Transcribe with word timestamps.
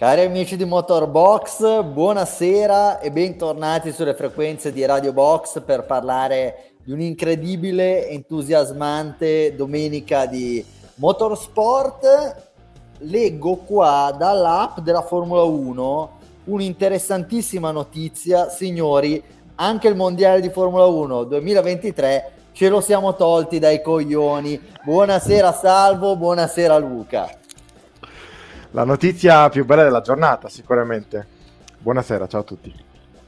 Cari 0.00 0.22
amici 0.22 0.56
di 0.56 0.64
Motorbox, 0.64 1.82
buonasera 1.82 3.00
e 3.00 3.10
bentornati 3.10 3.92
sulle 3.92 4.14
frequenze 4.14 4.72
di 4.72 4.82
Radio 4.86 5.12
Box 5.12 5.60
per 5.60 5.84
parlare 5.84 6.72
di 6.82 6.92
un'incredibile, 6.92 8.08
entusiasmante 8.08 9.54
domenica 9.54 10.24
di 10.24 10.64
motorsport. 10.94 12.06
Leggo 13.00 13.56
qua 13.56 14.16
dall'app 14.16 14.78
della 14.78 15.02
Formula 15.02 15.42
1 15.42 16.10
un'interessantissima 16.44 17.70
notizia, 17.70 18.48
signori, 18.48 19.22
anche 19.56 19.86
il 19.86 19.96
mondiale 19.96 20.40
di 20.40 20.48
Formula 20.48 20.86
1 20.86 21.24
2023 21.24 22.32
ce 22.52 22.70
lo 22.70 22.80
siamo 22.80 23.14
tolti 23.16 23.58
dai 23.58 23.82
coglioni. 23.82 24.58
Buonasera 24.82 25.52
Salvo, 25.52 26.16
buonasera 26.16 26.78
Luca 26.78 27.39
la 28.72 28.84
notizia 28.84 29.48
più 29.48 29.64
bella 29.64 29.82
della 29.82 30.00
giornata, 30.00 30.48
sicuramente. 30.48 31.26
Buonasera, 31.78 32.26
ciao 32.26 32.40
a 32.40 32.44
tutti. 32.44 32.72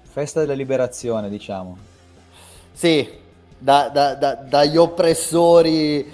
Festa 0.02 0.40
della 0.40 0.52
liberazione, 0.52 1.28
diciamo. 1.28 1.76
Sì, 2.72 3.08
da, 3.58 3.88
da, 3.88 4.14
da, 4.14 4.34
dagli 4.34 4.76
oppressori 4.76 6.10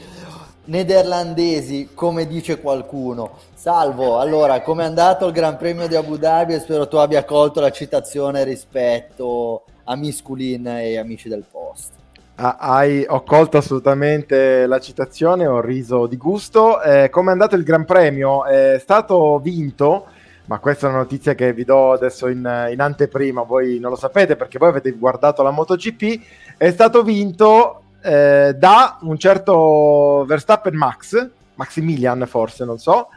nederlandesi, 0.65 1.91
come 1.95 2.27
dice 2.27 2.61
qualcuno. 2.61 3.39
Salvo, 3.55 4.19
allora, 4.19 4.63
come 4.63 4.85
è 4.85 4.87
andato 4.87 5.27
il 5.27 5.33
Gran 5.33 5.57
Premio 5.57 5.89
di 5.89 5.97
Abu 5.97 6.17
Dhabi 6.17 6.55
e 6.55 6.61
spero 6.61 6.89
tu 6.89 6.97
abbia 6.97 7.25
colto 7.25 7.61
la 7.61 7.71
citazione 7.71 8.45
rispetto 8.45 9.65
a 9.85 9.97
Misculin 9.97 10.67
e 10.69 10.97
amici 10.97 11.29
del 11.29 11.45
post. 11.51 11.93
Ah, 12.41 12.55
hai, 12.57 13.05
ho 13.09 13.25
colto 13.25 13.57
assolutamente 13.57 14.65
la 14.67 14.79
citazione, 14.79 15.45
ho 15.49 15.61
riso 15.61 16.07
di 16.07 16.17
gusto. 16.17 16.81
Eh, 16.81 17.11
come 17.11 17.31
è 17.31 17.33
andato 17.33 17.57
il 17.57 17.65
Gran 17.65 17.85
Premio? 17.85 18.45
È 18.45 18.79
stato 18.79 19.41
vinto, 19.41 20.07
ma 20.45 20.61
questa 20.61 20.87
è 20.87 20.91
una 20.91 21.01
notizia 21.01 21.35
che 21.35 21.53
vi 21.53 21.65
do 21.65 21.91
adesso 21.91 22.29
in, 22.29 22.69
in 22.71 22.81
anteprima, 22.81 23.43
voi 23.43 23.81
non 23.81 23.91
lo 23.91 23.97
sapete 23.97 24.37
perché 24.37 24.57
voi 24.57 24.69
avete 24.69 24.93
guardato 24.93 25.43
la 25.43 25.51
MotoGP, 25.51 26.23
è 26.57 26.71
stato 26.71 27.03
vinto 27.03 27.83
eh, 28.05 28.55
da 28.57 28.99
un 29.01 29.19
certo 29.19 30.25
Verstappen 30.25 30.77
Max, 30.77 31.29
Maximilian 31.55 32.25
forse, 32.29 32.65
non 32.65 32.79
so, 32.79 33.09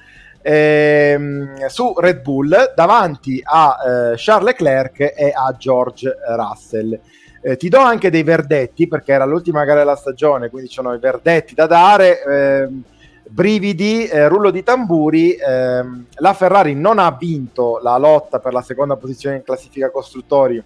ehm, 0.41 1.67
su 1.67 1.93
Red 1.95 2.21
Bull 2.21 2.73
davanti 2.73 3.39
a 3.43 3.77
eh, 3.85 4.13
Charles 4.17 4.45
Leclerc 4.45 4.99
e 5.15 5.31
a 5.31 5.55
George 5.55 6.11
Russell. 6.35 6.99
Eh, 7.43 7.57
ti 7.57 7.69
do 7.69 7.79
anche 7.79 8.11
dei 8.11 8.21
verdetti 8.21 8.87
perché 8.87 9.13
era 9.13 9.25
l'ultima 9.25 9.65
gara 9.65 9.79
della 9.79 9.95
stagione, 9.95 10.49
quindi 10.49 10.69
ci 10.69 10.75
sono 10.75 10.93
i 10.93 10.99
verdetti 10.99 11.55
da 11.55 11.65
dare. 11.65 12.23
Ehm, 12.23 12.83
brividi, 13.27 14.05
eh, 14.05 14.27
rullo 14.27 14.51
di 14.51 14.63
tamburi. 14.63 15.33
Ehm, 15.35 16.05
la 16.15 16.33
Ferrari 16.33 16.75
non 16.75 16.99
ha 16.99 17.11
vinto 17.11 17.79
la 17.81 17.97
lotta 17.97 18.39
per 18.39 18.53
la 18.53 18.61
seconda 18.61 18.95
posizione 18.95 19.37
in 19.37 19.43
classifica 19.43 19.89
costruttori 19.89 20.61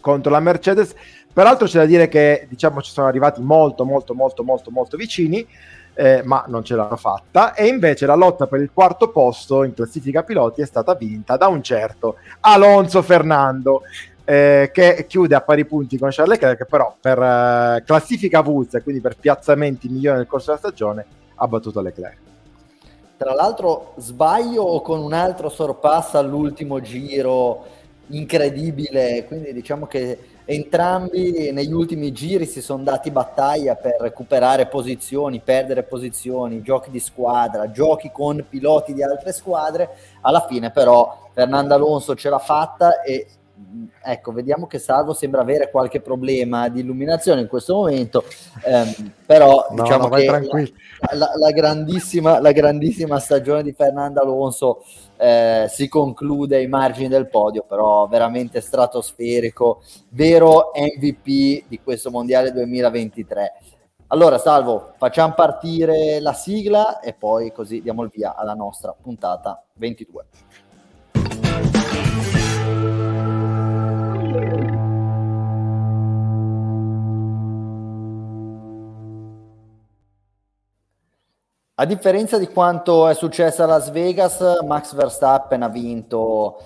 contro 0.00 0.30
la 0.30 0.40
Mercedes. 0.40 0.94
Peraltro 1.32 1.66
c'è 1.66 1.78
da 1.78 1.86
dire 1.86 2.08
che 2.08 2.46
diciamo 2.48 2.80
ci 2.80 2.92
sono 2.92 3.08
arrivati 3.08 3.42
molto 3.42 3.84
molto 3.84 4.14
molto 4.14 4.44
molto 4.44 4.70
molto 4.70 4.96
vicini, 4.96 5.46
eh, 5.94 6.22
ma 6.24 6.44
non 6.46 6.62
ce 6.62 6.76
l'hanno 6.76 6.96
fatta. 6.96 7.52
E 7.54 7.66
invece 7.66 8.06
la 8.06 8.14
lotta 8.14 8.46
per 8.46 8.60
il 8.60 8.70
quarto 8.72 9.10
posto 9.10 9.64
in 9.64 9.74
classifica 9.74 10.22
piloti 10.22 10.62
è 10.62 10.66
stata 10.66 10.94
vinta 10.94 11.36
da 11.36 11.48
un 11.48 11.62
certo 11.62 12.16
Alonso 12.40 13.02
Fernando 13.02 13.82
eh, 14.28 14.70
che 14.72 15.06
chiude 15.06 15.36
a 15.36 15.40
pari 15.40 15.64
punti 15.64 15.96
con 15.96 16.10
Charles 16.10 16.34
Leclerc, 16.34 16.58
che 16.58 16.64
però 16.64 16.94
per 17.00 17.16
eh, 17.16 17.82
classifica 17.86 18.40
avulsa, 18.40 18.82
quindi 18.82 19.00
per 19.00 19.16
piazzamenti 19.16 19.88
migliori 19.88 20.18
nel 20.18 20.26
corso 20.26 20.46
della 20.46 20.58
stagione, 20.58 21.06
ha 21.36 21.46
battuto 21.46 21.80
Leclerc. 21.80 22.18
Tra 23.16 23.32
l'altro 23.34 23.94
sbaglio 23.96 24.62
o 24.62 24.82
con 24.82 24.98
un 24.98 25.12
altro 25.12 25.48
sorpasso 25.48 26.18
all'ultimo 26.18 26.80
giro 26.80 27.64
incredibile, 28.08 29.24
quindi 29.26 29.52
diciamo 29.52 29.86
che 29.86 30.18
entrambi 30.44 31.50
negli 31.52 31.72
ultimi 31.72 32.12
giri 32.12 32.46
si 32.46 32.60
sono 32.60 32.82
dati 32.82 33.10
battaglia 33.10 33.74
per 33.76 33.96
recuperare 34.00 34.66
posizioni, 34.66 35.40
perdere 35.40 35.84
posizioni, 35.84 36.62
giochi 36.62 36.90
di 36.90 37.00
squadra, 37.00 37.70
giochi 37.70 38.10
con 38.12 38.44
piloti 38.48 38.92
di 38.92 39.02
altre 39.02 39.32
squadre, 39.32 39.96
alla 40.20 40.44
fine 40.46 40.70
però 40.70 41.30
Fernando 41.32 41.74
Alonso 41.74 42.14
ce 42.16 42.28
l'ha 42.28 42.38
fatta 42.38 43.02
e 43.02 43.26
ecco, 44.02 44.32
vediamo 44.32 44.66
che 44.66 44.78
Salvo 44.78 45.12
sembra 45.12 45.40
avere 45.40 45.70
qualche 45.70 46.00
problema 46.00 46.68
di 46.68 46.80
illuminazione 46.80 47.40
in 47.40 47.48
questo 47.48 47.74
momento, 47.74 48.24
ehm, 48.64 49.12
però 49.24 49.66
no, 49.70 49.82
diciamo 49.82 50.08
che 50.08 50.24
la, 50.24 50.40
la, 51.14 51.30
la, 51.36 51.50
grandissima, 51.50 52.40
la, 52.40 52.52
grandissima, 52.52 53.18
stagione 53.18 53.62
di 53.62 53.72
Fernando 53.72 54.20
Alonso 54.20 54.84
eh, 55.16 55.66
si 55.68 55.88
conclude 55.88 56.56
ai 56.56 56.68
margini 56.68 57.08
del 57.08 57.28
podio, 57.28 57.64
però 57.66 58.06
veramente 58.06 58.60
stratosferico, 58.60 59.82
vero 60.10 60.72
MVP 60.74 61.64
di 61.68 61.80
questo 61.82 62.10
Mondiale 62.10 62.52
2023. 62.52 63.52
Allora, 64.08 64.38
Salvo, 64.38 64.92
facciamo 64.98 65.34
partire 65.34 66.20
la 66.20 66.32
sigla 66.32 67.00
e 67.00 67.12
poi 67.12 67.50
così 67.50 67.82
diamo 67.82 68.04
il 68.04 68.10
via 68.14 68.36
alla 68.36 68.54
nostra 68.54 68.94
puntata 69.00 69.64
22. 69.74 70.26
A 81.78 81.84
differenza 81.84 82.38
di 82.38 82.46
quanto 82.46 83.06
è 83.06 83.12
successo 83.12 83.62
a 83.62 83.66
Las 83.66 83.90
Vegas, 83.90 84.42
Max 84.64 84.94
Verstappen 84.94 85.60
ha 85.60 85.68
vinto 85.68 86.62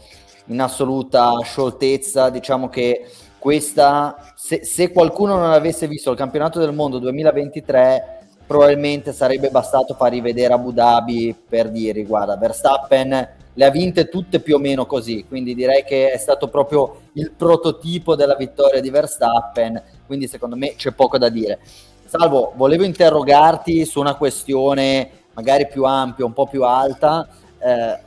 in 0.47 0.61
assoluta 0.61 1.37
scioltezza. 1.43 2.31
Diciamo 2.31 2.69
che 2.69 3.11
questa, 3.37 4.33
se, 4.37 4.65
se, 4.65 4.93
qualcuno 4.93 5.35
non 5.37 5.51
avesse 5.51 5.89
visto 5.89 6.13
il 6.13 6.17
campionato 6.17 6.61
del 6.61 6.73
mondo 6.73 7.01
2023, 7.01 8.29
probabilmente 8.47 9.13
sarebbe 9.13 9.51
bastato 9.51 9.95
far 9.95 10.13
rivedere 10.13 10.55
Abu 10.55 10.71
Dhabi 10.71 11.35
per 11.49 11.71
dire: 11.71 12.05
guarda, 12.05 12.37
Verstappen 12.37 13.29
le 13.53 13.65
ha 13.65 13.71
vinte 13.71 14.09
tutte 14.09 14.39
più 14.39 14.55
o 14.55 14.59
meno 14.59 14.87
così. 14.87 15.25
Quindi 15.27 15.57
direi 15.57 15.83
che 15.83 16.13
è 16.13 16.19
stato 16.19 16.47
proprio 16.47 17.01
il 17.15 17.33
prototipo 17.33 18.15
della 18.15 18.37
vittoria 18.37 18.81
di 18.81 18.91
Verstappen. 18.91 19.83
Quindi, 20.07 20.29
secondo 20.29 20.55
me, 20.55 20.77
c'è 20.77 20.93
poco 20.93 21.19
da 21.19 21.29
dire. 21.29 21.59
Salvo, 22.11 22.55
volevo 22.57 22.83
interrogarti 22.83 23.85
su 23.85 24.01
una 24.01 24.17
questione 24.17 25.27
magari 25.35 25.69
più 25.69 25.85
ampia, 25.85 26.25
un 26.25 26.33
po' 26.33 26.49
più 26.49 26.65
alta. 26.65 27.29
Eh, 27.57 28.01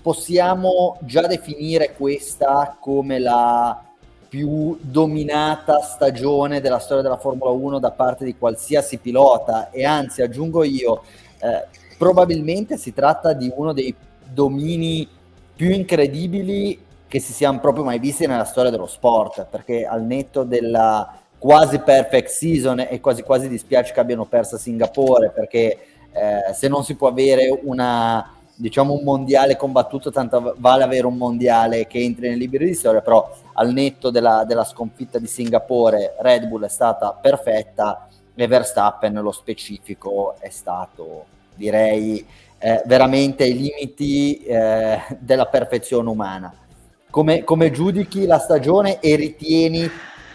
possiamo 0.00 0.98
già 1.00 1.26
definire 1.26 1.96
questa 1.96 2.76
come 2.78 3.18
la 3.18 3.86
più 4.28 4.78
dominata 4.80 5.80
stagione 5.80 6.60
della 6.60 6.78
storia 6.78 7.02
della 7.02 7.18
Formula 7.18 7.50
1 7.50 7.80
da 7.80 7.90
parte 7.90 8.24
di 8.24 8.38
qualsiasi 8.38 8.98
pilota 8.98 9.70
e 9.70 9.84
anzi 9.84 10.22
aggiungo 10.22 10.62
io, 10.62 11.02
eh, 11.40 11.66
probabilmente 11.98 12.76
si 12.76 12.94
tratta 12.94 13.32
di 13.32 13.52
uno 13.52 13.72
dei 13.72 13.92
domini 14.32 15.08
più 15.56 15.70
incredibili 15.70 16.80
che 17.08 17.18
si 17.18 17.32
siano 17.32 17.58
proprio 17.58 17.82
mai 17.82 17.98
visti 17.98 18.28
nella 18.28 18.44
storia 18.44 18.70
dello 18.70 18.86
sport, 18.86 19.44
perché 19.50 19.84
al 19.84 20.04
netto 20.04 20.44
della 20.44 21.19
quasi 21.40 21.78
perfect 21.78 22.28
season 22.28 22.86
e 22.88 23.00
quasi 23.00 23.22
quasi 23.22 23.48
dispiace 23.48 23.92
che 23.92 23.98
abbiano 24.00 24.26
perso 24.26 24.56
a 24.56 24.58
Singapore 24.58 25.30
perché 25.30 25.78
eh, 26.12 26.52
se 26.54 26.68
non 26.68 26.84
si 26.84 26.94
può 26.94 27.08
avere 27.08 27.58
una 27.62 28.34
diciamo 28.54 28.92
un 28.92 29.02
mondiale 29.02 29.56
combattuto 29.56 30.10
tanto 30.10 30.54
vale 30.58 30.84
avere 30.84 31.06
un 31.06 31.16
mondiale 31.16 31.86
che 31.86 31.98
entri 31.98 32.28
nei 32.28 32.36
libri 32.36 32.66
di 32.66 32.74
storia 32.74 33.00
però 33.00 33.34
al 33.54 33.72
netto 33.72 34.10
della, 34.10 34.44
della 34.46 34.64
sconfitta 34.64 35.18
di 35.18 35.26
Singapore 35.26 36.16
Red 36.18 36.46
Bull 36.46 36.64
è 36.64 36.68
stata 36.68 37.12
perfetta 37.18 38.06
e 38.34 38.46
Verstappen 38.46 39.12
nello 39.12 39.32
specifico 39.32 40.34
è 40.38 40.50
stato 40.50 41.24
direi 41.54 42.24
eh, 42.62 42.82
veramente 42.84 43.44
ai 43.44 43.56
limiti 43.56 44.36
eh, 44.42 44.98
della 45.18 45.46
perfezione 45.46 46.08
umana. 46.08 46.52
Come, 47.08 47.42
come 47.42 47.70
giudichi 47.70 48.26
la 48.26 48.38
stagione 48.38 49.00
e 49.00 49.16
ritieni 49.16 49.90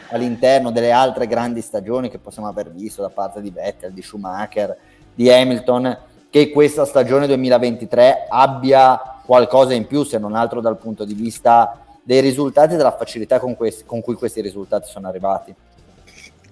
all'interno 0.10 0.72
delle 0.72 0.92
altre 0.92 1.28
grandi 1.28 1.62
stagioni 1.62 2.10
che 2.10 2.20
possiamo 2.20 2.48
aver 2.48 2.72
visto 2.72 3.02
da 3.02 3.10
parte 3.10 3.42
di 3.42 3.50
Vettel, 3.50 3.92
di 3.92 4.02
Schumacher, 4.02 4.78
di 5.14 5.32
Hamilton, 5.32 5.98
che 6.30 6.50
questa 6.50 6.86
stagione 6.86 7.28
2023 7.28 8.28
abbia 8.30 9.00
qualcosa 9.26 9.74
in 9.74 9.88
più, 9.88 10.04
se 10.04 10.18
non 10.18 10.36
altro 10.36 10.62
dal 10.62 10.78
punto 10.78 11.06
di 11.06 11.14
vista 11.14 11.80
dei 12.04 12.22
risultati 12.22 12.74
e 12.74 12.78
della 12.78 12.96
facilità 12.96 13.40
con, 13.40 13.56
questi, 13.56 13.84
con 13.86 14.02
cui 14.02 14.16
questi 14.16 14.42
risultati 14.42 14.88
sono 14.88 15.08
arrivati. 15.08 15.56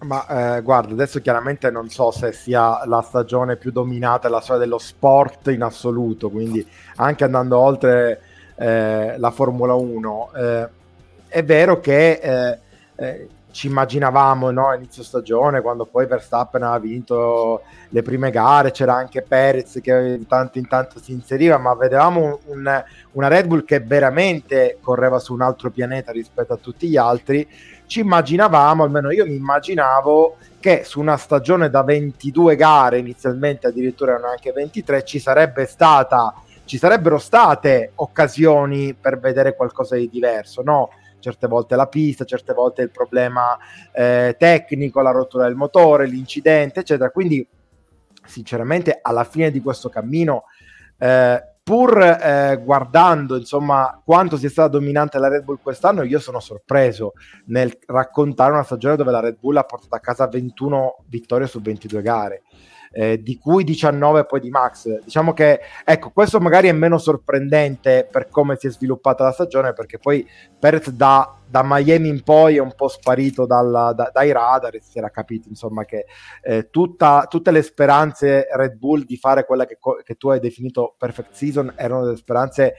Ma 0.03 0.55
eh, 0.57 0.61
guarda, 0.61 0.93
adesso 0.93 1.21
chiaramente 1.21 1.69
non 1.69 1.89
so 1.89 2.11
se 2.11 2.33
sia 2.33 2.85
la 2.85 3.01
stagione 3.01 3.55
più 3.55 3.71
dominata, 3.71 4.27
la 4.27 4.41
storia 4.41 4.63
dello 4.63 4.77
sport 4.79 5.47
in 5.47 5.61
assoluto, 5.61 6.29
quindi 6.29 6.65
anche 6.95 7.23
andando 7.23 7.57
oltre 7.57 8.21
eh, 8.55 9.17
la 9.17 9.31
Formula 9.31 9.73
1, 9.75 10.31
eh, 10.35 10.69
è 11.27 11.43
vero 11.43 11.79
che 11.79 12.11
eh, 12.21 12.59
eh 12.95 13.27
ci 13.53 13.67
immaginavamo 13.67 14.49
no, 14.49 14.73
inizio 14.73 15.03
stagione, 15.03 15.61
quando 15.61 15.85
poi 15.85 16.07
Verstappen 16.07 16.63
aveva 16.63 16.79
vinto 16.79 17.61
le 17.89 18.01
prime 18.01 18.31
gare, 18.31 18.71
c'era 18.71 18.95
anche 18.95 19.21
Perez 19.21 19.79
che 19.79 20.17
di 20.17 20.25
tanto 20.25 20.57
in 20.57 20.67
tanto 20.67 20.99
si 20.99 21.11
inseriva, 21.11 21.59
ma 21.59 21.75
vedevamo 21.75 22.39
un, 22.45 22.83
una 23.11 23.27
Red 23.27 23.45
Bull 23.45 23.63
che 23.63 23.79
veramente 23.79 24.79
correva 24.81 25.19
su 25.19 25.33
un 25.33 25.41
altro 25.41 25.69
pianeta 25.69 26.11
rispetto 26.11 26.53
a 26.53 26.57
tutti 26.57 26.89
gli 26.89 26.97
altri. 26.97 27.47
Ci 27.85 27.99
immaginavamo, 27.99 28.83
almeno 28.83 29.11
io 29.11 29.25
mi 29.25 29.35
immaginavo, 29.35 30.37
che 30.59 30.83
su 30.83 30.99
una 30.99 31.17
stagione 31.17 31.69
da 31.69 31.83
22 31.83 32.55
gare, 32.55 32.97
inizialmente 32.97 33.67
addirittura 33.67 34.13
erano 34.13 34.29
anche 34.29 34.51
23, 34.51 35.03
ci 35.03 35.19
sarebbe 35.19 35.67
stata 35.67 36.33
ci 36.65 36.77
sarebbero 36.77 37.17
state 37.17 37.91
occasioni 37.95 38.93
per 38.93 39.19
vedere 39.19 39.53
qualcosa 39.53 39.97
di 39.97 40.09
diverso, 40.09 40.61
no? 40.63 40.91
Certe 41.23 41.47
volte 41.47 41.77
la 41.77 41.87
pista, 41.87 42.25
certe 42.25 42.53
volte 42.53 42.81
il 42.81 42.91
problema 42.91 43.57
eh, 43.93 44.35
tecnico, 44.37 45.01
la 45.01 45.11
rottura 45.11 45.45
del 45.45 45.55
motore, 45.55 46.05
l'incidente, 46.05 46.81
eccetera. 46.81 47.09
Quindi, 47.09 47.47
sinceramente, 48.25 48.99
alla 49.01 49.23
fine 49.23 49.49
di 49.49 49.61
questo 49.61 49.87
cammino, 49.87 50.43
eh, 50.97 51.41
pur 51.63 51.97
eh, 51.97 52.61
guardando 52.61 53.37
insomma 53.37 54.01
quanto 54.03 54.35
sia 54.35 54.49
stata 54.49 54.67
dominante 54.67 55.17
la 55.17 55.29
Red 55.29 55.45
Bull 55.45 55.59
quest'anno, 55.61 56.03
io 56.03 56.19
sono 56.19 56.41
sorpreso 56.41 57.13
nel 57.45 57.77
raccontare 57.85 58.51
una 58.51 58.63
stagione 58.63 58.97
dove 58.97 59.11
la 59.11 59.21
Red 59.21 59.37
Bull 59.39 59.55
ha 59.55 59.63
portato 59.63 59.95
a 59.95 59.99
casa 59.99 60.27
21 60.27 61.05
vittorie 61.07 61.47
su 61.47 61.61
22 61.61 62.01
gare 62.01 62.41
eh, 62.93 63.21
di 63.21 63.37
cui 63.37 63.63
19 63.63 64.25
poi 64.25 64.39
di 64.39 64.49
Max. 64.49 64.87
Diciamo 65.03 65.33
che 65.33 65.59
ecco, 65.83 66.11
questo 66.11 66.39
magari 66.39 66.67
è 66.67 66.71
meno 66.71 66.97
sorprendente 66.97 68.07
per 68.09 68.29
come 68.29 68.55
si 68.55 68.67
è 68.67 68.69
sviluppata 68.69 69.23
la 69.23 69.31
stagione, 69.31 69.73
perché 69.73 69.97
poi 69.97 70.25
Perez 70.59 70.91
da, 70.91 71.35
da 71.45 71.61
Miami 71.65 72.07
in 72.07 72.21
poi 72.23 72.57
è 72.57 72.59
un 72.59 72.73
po' 72.75 72.87
sparito 72.87 73.45
dalla, 73.45 73.93
da, 73.93 74.11
dai 74.13 74.31
radar, 74.31 74.77
si 74.79 74.99
era 74.99 75.09
capito 75.09 75.49
insomma 75.49 75.83
che 75.85 76.05
eh, 76.43 76.69
tutta, 76.69 77.25
tutte 77.27 77.51
le 77.51 77.63
speranze 77.63 78.47
Red 78.51 78.75
Bull 78.75 79.03
di 79.03 79.17
fare 79.17 79.45
quella 79.45 79.65
che, 79.65 79.77
che, 80.03 80.15
tu 80.15 80.29
hai 80.29 80.39
definito 80.39 80.93
perfect 80.97 81.33
season 81.33 81.73
erano 81.75 82.05
delle 82.05 82.17
speranze 82.17 82.65
eh, 82.67 82.75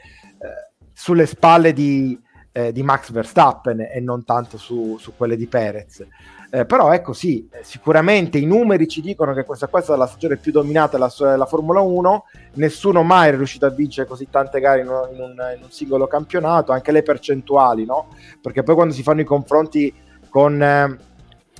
sulle 0.93 1.26
spalle 1.26 1.72
di, 1.72 2.19
eh, 2.52 2.70
di 2.70 2.82
Max 2.84 3.10
Verstappen 3.10 3.81
e 3.81 3.99
non 4.00 4.25
tanto 4.25 4.56
su, 4.58 4.96
su 4.99 5.14
quelle 5.17 5.37
di 5.37 5.49
Perez. 5.49 6.06
Eh, 6.54 6.66
però 6.66 6.92
ecco 6.92 7.12
sì, 7.12 7.48
sicuramente 7.62 8.38
i 8.38 8.46
numeri 8.46 8.86
ci 8.86 9.00
dicono 9.00 9.34
che 9.34 9.42
questa, 9.42 9.66
questa 9.66 9.94
è 9.94 9.96
la 9.96 10.06
stagione 10.06 10.36
più 10.36 10.52
dominata 10.52 10.96
della, 10.96 11.12
della 11.18 11.46
Formula 11.46 11.80
1, 11.80 12.26
nessuno 12.52 13.02
mai 13.02 13.30
è 13.30 13.34
riuscito 13.34 13.66
a 13.66 13.70
vincere 13.70 14.06
così 14.06 14.28
tante 14.30 14.60
gare 14.60 14.82
in 14.82 14.86
un, 14.86 15.08
in 15.12 15.20
un, 15.20 15.30
in 15.56 15.64
un 15.64 15.70
singolo 15.72 16.06
campionato, 16.06 16.70
anche 16.70 16.92
le 16.92 17.02
percentuali, 17.02 17.84
no? 17.84 18.06
Perché 18.40 18.62
poi 18.62 18.76
quando 18.76 18.94
si 18.94 19.02
fanno 19.02 19.22
i 19.22 19.24
confronti 19.24 19.92
con 20.28 20.62
eh, 20.62 20.96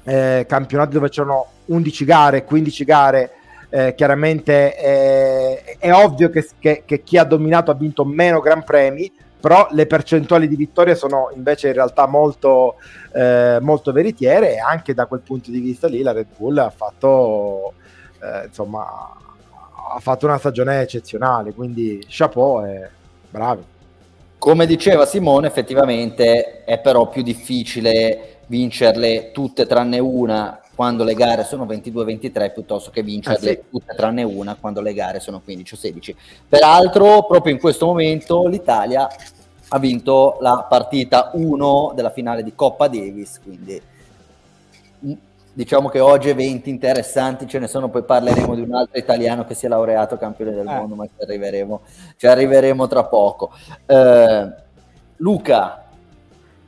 eh 0.05 0.47
campionati 0.47 0.93
dove 0.93 1.09
c'erano 1.09 1.47
11 1.65 2.05
gare, 2.05 2.45
15 2.45 2.85
gare, 2.85 3.31
eh, 3.71 3.95
chiaramente 3.97 4.79
eh, 4.79 5.77
è 5.77 5.93
ovvio 5.93 6.31
che, 6.31 6.49
che, 6.61 6.85
che, 6.87 7.03
chi 7.03 7.19
ha 7.19 7.25
dominato 7.25 7.73
ha 7.73 7.75
vinto 7.75 8.05
meno 8.05 8.39
Gran 8.39 8.63
Premi, 8.63 9.13
però 9.45 9.69
le 9.73 9.87
percentuali 9.87 10.49
di 10.49 10.57
vittoria 10.57 10.95
sono 10.95 11.31
invece 11.35 11.67
in 11.67 11.75
realtà 11.75 12.07
molto, 12.07 12.77
eh, 13.13 13.59
molto 13.61 13.93
veritiere 13.93 14.55
e 14.55 14.59
anche 14.59 14.95
da 14.95 15.05
quel 15.05 15.21
punto 15.21 15.51
di 15.51 15.61
vista 15.61 15.87
lì 15.87 16.01
la 16.01 16.13
Red 16.13 16.29
Bull 16.35 16.57
ha 16.57 16.71
fatto, 16.71 17.75
eh, 18.23 18.47
insomma, 18.47 18.87
ha 19.95 20.01
fatto 20.01 20.25
una 20.25 20.39
stagione 20.39 20.81
eccezionale, 20.81 21.53
quindi 21.53 22.03
chapeau 22.09 22.65
e 22.65 22.89
bravi. 23.29 23.63
Come 24.39 24.65
diceva 24.65 25.05
Simone, 25.05 25.49
effettivamente 25.49 26.65
è 26.65 26.81
però 26.81 27.09
più 27.09 27.21
difficile 27.23 28.39
vincerle 28.47 29.31
tutte 29.31 29.67
tranne 29.67 29.99
una 29.99 30.59
quando 30.75 31.05
le 31.05 31.15
gare 31.15 31.45
sono 31.45 31.65
22-23 31.65 32.53
piuttosto 32.53 32.91
che 32.91 33.03
vincerle 33.03 33.51
eh 33.51 33.63
sì. 33.63 33.71
tutte 33.71 33.95
tranne 33.95 34.23
una 34.23 34.57
quando 34.59 34.81
le 34.81 34.93
gare 34.93 35.21
sono 35.21 35.41
15-16. 35.47 36.15
Peraltro, 36.49 37.25
proprio 37.27 37.53
in 37.53 37.61
questo 37.61 37.87
momento 37.87 38.47
l'Italia 38.47 39.09
ha 39.69 39.79
vinto 39.79 40.39
la 40.41 40.67
partita 40.69 41.31
1 41.35 41.93
della 41.95 42.11
finale 42.11 42.43
di 42.43 42.55
Coppa 42.55 42.89
Davis, 42.89 43.41
quindi 43.43 43.81
mm, 45.07 45.13
diciamo 45.53 45.89
che 45.89 46.01
oggi 46.01 46.29
eventi 46.29 46.71
interessanti 46.71 47.47
ce 47.47 47.59
ne 47.59 47.67
sono, 47.67 47.89
poi 47.89 48.03
parleremo 48.03 48.55
di 48.55 48.61
un 48.61 48.75
altro 48.75 48.99
italiano 48.99 49.45
che 49.45 49.55
si 49.55 49.67
è 49.67 49.69
laureato 49.69 50.17
campione 50.17 50.53
del 50.53 50.67
eh. 50.67 50.75
mondo, 50.75 50.95
ma 50.95 51.05
ci 51.07 51.23
arriveremo, 51.23 51.81
ci 52.17 52.27
arriveremo 52.27 52.87
tra 52.87 53.05
poco. 53.05 53.51
Eh, 53.87 54.53
Luca, 55.19 55.84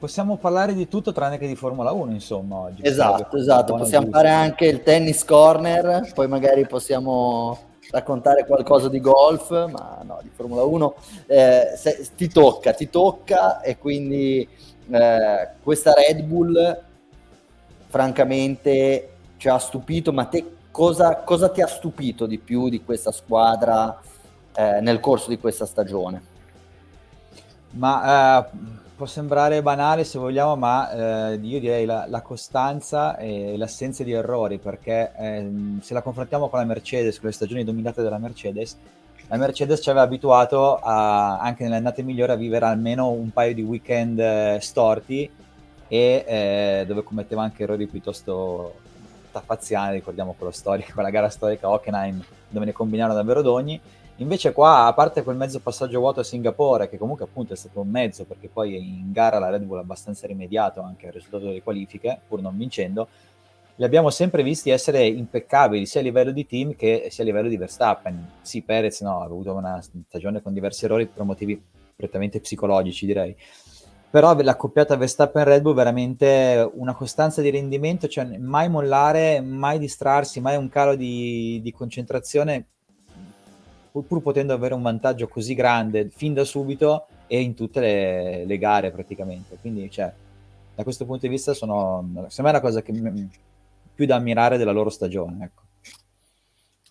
possiamo 0.06 0.36
parlare 0.36 0.72
di 0.72 0.86
tutto 0.86 1.10
tranne 1.10 1.36
che 1.36 1.48
di 1.48 1.56
Formula 1.56 1.90
1, 1.90 2.12
insomma, 2.12 2.58
oggi. 2.58 2.82
Esatto, 2.84 3.36
esatto. 3.36 3.74
Possiamo 3.74 4.04
giusto. 4.04 4.20
fare 4.20 4.30
anche 4.30 4.66
il 4.66 4.84
tennis 4.84 5.24
corner, 5.24 6.12
poi 6.14 6.28
magari 6.28 6.64
possiamo 6.64 7.58
raccontare 7.90 8.46
qualcosa 8.46 8.88
di 8.88 9.00
golf, 9.00 9.50
ma 9.68 10.02
no, 10.04 10.20
di 10.22 10.30
Formula 10.32 10.62
1. 10.62 10.94
Eh, 11.26 11.72
se, 11.76 12.08
ti 12.14 12.28
tocca, 12.28 12.72
ti 12.72 12.88
tocca 12.88 13.60
e 13.60 13.78
quindi 13.78 14.48
eh, 14.88 15.48
questa 15.60 15.92
Red 15.92 16.22
Bull 16.22 16.82
francamente 17.88 19.08
ci 19.38 19.48
ha 19.48 19.58
stupito, 19.58 20.12
ma 20.12 20.26
te 20.26 20.52
cosa, 20.70 21.16
cosa 21.16 21.48
ti 21.48 21.62
ha 21.62 21.66
stupito 21.66 22.26
di 22.26 22.38
più 22.38 22.68
di 22.68 22.84
questa 22.84 23.10
squadra 23.10 24.00
eh, 24.54 24.80
nel 24.80 25.00
corso 25.00 25.30
di 25.30 25.38
questa 25.38 25.66
stagione? 25.66 26.34
Ma 27.70 28.38
uh, 28.38 28.84
può 28.96 29.04
sembrare 29.04 29.60
banale 29.60 30.04
se 30.04 30.18
vogliamo, 30.18 30.56
ma 30.56 31.30
eh, 31.30 31.34
io 31.34 31.60
direi 31.60 31.84
la, 31.84 32.06
la, 32.08 32.22
costanza 32.22 33.18
e 33.18 33.56
l'assenza 33.58 34.02
di 34.02 34.12
errori, 34.12 34.58
perché 34.58 35.12
eh, 35.14 35.50
se 35.82 35.92
la 35.92 36.00
confrontiamo 36.00 36.48
con 36.48 36.58
la 36.60 36.64
Mercedes, 36.64 37.20
con 37.20 37.28
le 37.28 37.34
stagioni 37.34 37.62
dominate 37.62 38.02
dalla 38.02 38.16
Mercedes, 38.16 38.76
la 39.28 39.36
Mercedes 39.36 39.80
ci 39.82 39.90
aveva 39.90 40.04
abituato 40.04 40.76
a, 40.76 41.38
anche 41.38 41.64
nelle 41.64 41.76
annate 41.76 42.02
migliori 42.02 42.32
a 42.32 42.36
vivere 42.36 42.64
almeno 42.64 43.10
un 43.10 43.30
paio 43.30 43.52
di 43.52 43.62
weekend 43.62 44.18
eh, 44.18 44.58
storti 44.62 45.28
e 45.88 46.24
eh, 46.26 46.84
dove 46.86 47.02
commetteva 47.02 47.42
anche 47.42 47.64
errori 47.64 47.86
piuttosto 47.86 48.76
taffaziani, 49.30 49.92
ricordiamo 49.92 50.34
quella, 50.38 50.52
storica, 50.52 50.92
quella 50.94 51.10
gara 51.10 51.28
storica 51.28 51.68
Hockenheim 51.68 52.24
dove 52.48 52.64
ne 52.64 52.72
combinarono 52.72 53.14
davvero 53.14 53.42
d'ogni 53.42 53.78
Invece 54.18 54.52
qua, 54.52 54.86
a 54.86 54.94
parte 54.94 55.22
quel 55.22 55.36
mezzo 55.36 55.60
passaggio 55.60 55.98
vuoto 55.98 56.20
a 56.20 56.24
Singapore, 56.24 56.88
che 56.88 56.96
comunque 56.96 57.26
appunto 57.26 57.52
è 57.52 57.56
stato 57.56 57.80
un 57.80 57.88
mezzo, 57.88 58.24
perché 58.24 58.48
poi 58.48 58.76
in 58.76 59.12
gara 59.12 59.38
la 59.38 59.50
Red 59.50 59.62
Bull 59.64 59.76
ha 59.76 59.82
abbastanza 59.82 60.26
rimediato 60.26 60.80
anche 60.80 61.08
al 61.08 61.12
risultato 61.12 61.44
delle 61.44 61.62
qualifiche, 61.62 62.20
pur 62.26 62.40
non 62.40 62.56
vincendo, 62.56 63.08
li 63.74 63.84
abbiamo 63.84 64.08
sempre 64.08 64.42
visti 64.42 64.70
essere 64.70 65.06
impeccabili 65.06 65.84
sia 65.84 66.00
a 66.00 66.02
livello 66.02 66.30
di 66.30 66.46
team 66.46 66.74
che 66.76 67.08
sia 67.10 67.24
a 67.24 67.26
livello 67.26 67.48
di 67.48 67.58
Verstappen. 67.58 68.30
Sì, 68.40 68.62
Perez 68.62 69.02
no, 69.02 69.20
ha 69.20 69.24
avuto 69.24 69.52
una 69.52 69.82
stagione 69.82 70.40
con 70.40 70.54
diversi 70.54 70.86
errori 70.86 71.06
per 71.06 71.22
motivi 71.24 71.62
prettamente 71.94 72.40
psicologici, 72.40 73.04
direi. 73.04 73.36
Però 74.08 74.34
la 74.40 74.56
coppiata 74.56 74.96
Verstappen-Red 74.96 75.60
Bull 75.60 75.74
veramente 75.74 76.70
una 76.76 76.94
costanza 76.94 77.42
di 77.42 77.50
rendimento, 77.50 78.08
cioè 78.08 78.24
mai 78.38 78.70
mollare, 78.70 79.42
mai 79.42 79.78
distrarsi, 79.78 80.40
mai 80.40 80.56
un 80.56 80.70
calo 80.70 80.94
di, 80.94 81.60
di 81.62 81.70
concentrazione 81.70 82.68
pur 84.02 84.20
potendo 84.22 84.52
avere 84.52 84.74
un 84.74 84.82
vantaggio 84.82 85.28
così 85.28 85.54
grande 85.54 86.10
fin 86.14 86.34
da 86.34 86.44
subito 86.44 87.06
e 87.26 87.40
in 87.40 87.54
tutte 87.54 87.80
le, 87.80 88.44
le 88.44 88.58
gare 88.58 88.90
praticamente. 88.90 89.56
Quindi, 89.60 89.90
cioè, 89.90 90.12
da 90.74 90.82
questo 90.82 91.04
punto 91.04 91.22
di 91.22 91.28
vista, 91.28 91.54
sono, 91.54 92.04
secondo 92.28 92.42
me 92.42 92.52
la 92.52 92.60
cosa 92.60 92.82
che, 92.82 92.92
più 93.94 94.06
da 94.06 94.16
ammirare 94.16 94.58
della 94.58 94.72
loro 94.72 94.90
stagione. 94.90 95.44
Ecco. 95.44 95.62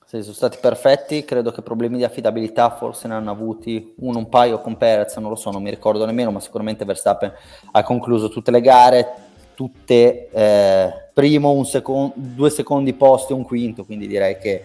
Sì, 0.07 0.21
sono 0.21 0.33
stati 0.33 0.57
perfetti, 0.61 1.25
credo 1.25 1.51
che 1.51 1.61
problemi 1.61 1.97
di 1.97 2.03
affidabilità 2.03 2.69
forse 2.69 3.07
ne 3.07 3.15
hanno 3.15 3.31
avuti 3.31 3.95
uno, 3.97 4.19
un 4.19 4.29
paio 4.29 4.61
con 4.61 4.77
Perez, 4.77 5.17
non 5.17 5.29
lo 5.29 5.35
so, 5.35 5.49
non 5.49 5.63
mi 5.63 5.71
ricordo 5.71 6.05
nemmeno, 6.05 6.31
ma 6.31 6.39
sicuramente 6.39 6.85
Verstappen 6.85 7.31
ha 7.71 7.83
concluso 7.83 8.29
tutte 8.29 8.51
le 8.51 8.61
gare, 8.61 9.13
tutte 9.55 10.29
eh, 10.29 10.93
primo, 11.11 11.51
un 11.51 11.65
secondo, 11.65 12.13
due 12.15 12.51
secondi 12.51 12.93
posti, 12.93 13.33
un 13.33 13.43
quinto, 13.43 13.83
quindi 13.83 14.05
direi 14.05 14.37
che 14.37 14.63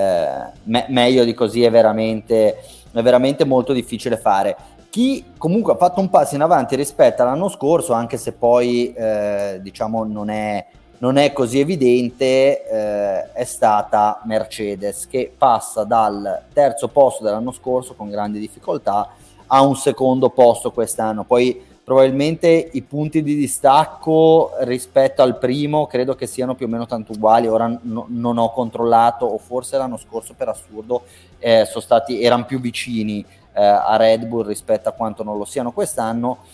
eh, 0.00 0.50
me- 0.64 0.86
meglio 0.88 1.24
di 1.24 1.34
così 1.34 1.62
è 1.62 1.70
veramente, 1.70 2.58
è 2.92 3.02
veramente 3.02 3.44
molto 3.44 3.72
difficile 3.72 4.16
fare. 4.16 4.56
Chi 4.88 5.24
comunque 5.38 5.74
ha 5.74 5.76
fatto 5.76 6.00
un 6.00 6.08
passo 6.08 6.34
in 6.34 6.42
avanti 6.42 6.74
rispetto 6.74 7.22
all'anno 7.22 7.48
scorso, 7.48 7.92
anche 7.92 8.16
se 8.16 8.32
poi 8.32 8.92
eh, 8.92 9.58
diciamo 9.62 10.04
non 10.04 10.30
è, 10.30 10.66
non 10.98 11.16
è, 11.16 11.32
così 11.32 11.60
evidente, 11.60 12.66
eh, 12.66 13.32
è 13.32 13.44
stata 13.44 14.20
Mercedes 14.24 15.06
che 15.06 15.32
passa 15.36 15.84
dal 15.84 16.42
terzo 16.52 16.88
posto 16.88 17.22
dell'anno 17.22 17.52
scorso 17.52 17.94
con 17.94 18.10
grandi 18.10 18.40
difficoltà 18.40 19.10
a 19.46 19.62
un 19.62 19.76
secondo 19.76 20.30
posto 20.30 20.72
quest'anno. 20.72 21.24
Poi 21.24 21.68
probabilmente 21.90 22.68
i 22.70 22.82
punti 22.82 23.20
di 23.20 23.34
distacco 23.34 24.52
rispetto 24.60 25.22
al 25.22 25.38
primo 25.38 25.88
credo 25.88 26.14
che 26.14 26.28
siano 26.28 26.54
più 26.54 26.66
o 26.66 26.68
meno 26.68 26.86
tanto 26.86 27.10
uguali. 27.10 27.48
Ora 27.48 27.66
no, 27.66 28.06
non 28.06 28.38
ho 28.38 28.52
controllato, 28.52 29.26
o 29.26 29.38
forse 29.38 29.76
l'anno 29.76 29.96
scorso 29.96 30.34
per 30.36 30.46
assurdo 30.46 31.02
eh, 31.40 31.64
stati, 31.64 32.22
erano 32.22 32.44
più 32.44 32.60
vicini 32.60 33.26
eh, 33.52 33.64
a 33.64 33.96
Red 33.96 34.24
Bull 34.26 34.46
rispetto 34.46 34.88
a 34.88 34.92
quanto 34.92 35.24
non 35.24 35.36
lo 35.36 35.44
siano 35.44 35.72
quest'anno, 35.72 36.44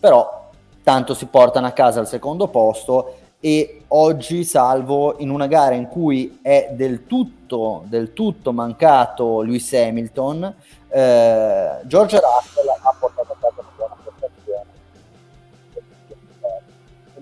però 0.00 0.48
tanto 0.82 1.12
si 1.12 1.26
portano 1.26 1.66
a 1.66 1.72
casa 1.72 2.00
al 2.00 2.08
secondo 2.08 2.48
posto 2.48 3.16
e 3.38 3.82
oggi 3.88 4.44
salvo 4.44 5.18
in 5.18 5.28
una 5.28 5.46
gara 5.46 5.74
in 5.74 5.88
cui 5.88 6.38
è 6.40 6.70
del 6.72 7.06
tutto, 7.06 7.82
del 7.84 8.14
tutto 8.14 8.50
mancato 8.50 9.42
Lewis 9.42 9.70
Hamilton, 9.74 10.54
eh, 10.88 11.70
George 11.84 12.18
Russell 12.18 12.68
ha 12.82 12.96
portato 12.98 13.32
a 13.32 13.36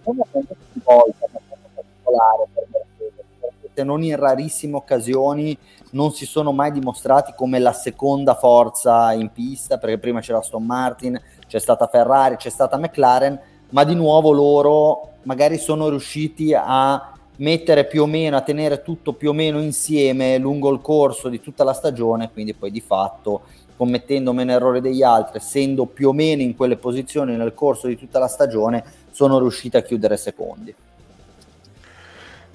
Momento 0.04 0.56
di 0.72 0.80
volta 0.84 1.26
particolare 1.32 2.46
per 2.52 2.66
Mercedes, 2.70 3.24
se 3.72 3.82
non 3.82 4.02
in 4.02 4.16
rarissime 4.16 4.76
occasioni 4.76 5.56
non 5.90 6.12
si 6.12 6.26
sono 6.26 6.52
mai 6.52 6.72
dimostrati 6.72 7.32
come 7.34 7.58
la 7.58 7.72
seconda 7.72 8.34
forza 8.34 9.12
in 9.12 9.32
pista, 9.32 9.78
perché 9.78 9.98
prima 9.98 10.20
c'era 10.20 10.38
Aston 10.38 10.64
Martin, 10.64 11.20
c'è 11.46 11.58
stata 11.58 11.86
Ferrari, 11.86 12.36
c'è 12.36 12.50
stata 12.50 12.76
McLaren, 12.76 13.40
ma 13.70 13.84
di 13.84 13.94
nuovo 13.94 14.30
loro 14.30 15.08
magari 15.22 15.58
sono 15.58 15.88
riusciti 15.88 16.52
a 16.54 17.12
mettere 17.36 17.86
più 17.86 18.02
o 18.02 18.06
meno, 18.06 18.36
a 18.36 18.42
tenere 18.42 18.82
tutto 18.82 19.14
più 19.14 19.30
o 19.30 19.32
meno 19.32 19.60
insieme 19.60 20.38
lungo 20.38 20.70
il 20.70 20.80
corso 20.80 21.28
di 21.28 21.40
tutta 21.40 21.64
la 21.64 21.72
stagione, 21.72 22.30
quindi 22.30 22.54
poi 22.54 22.70
di 22.70 22.80
fatto 22.80 23.42
commettendo 23.76 24.32
meno 24.32 24.52
errori 24.52 24.80
degli 24.80 25.02
altri, 25.02 25.38
essendo 25.38 25.86
più 25.86 26.08
o 26.08 26.12
meno 26.12 26.42
in 26.42 26.56
quelle 26.56 26.76
posizioni 26.76 27.36
nel 27.36 27.54
corso 27.54 27.86
di 27.86 27.96
tutta 27.96 28.18
la 28.18 28.28
stagione, 28.28 28.84
sono 29.10 29.38
riusciti 29.38 29.76
a 29.76 29.82
chiudere 29.82 30.16
secondi. 30.16 30.74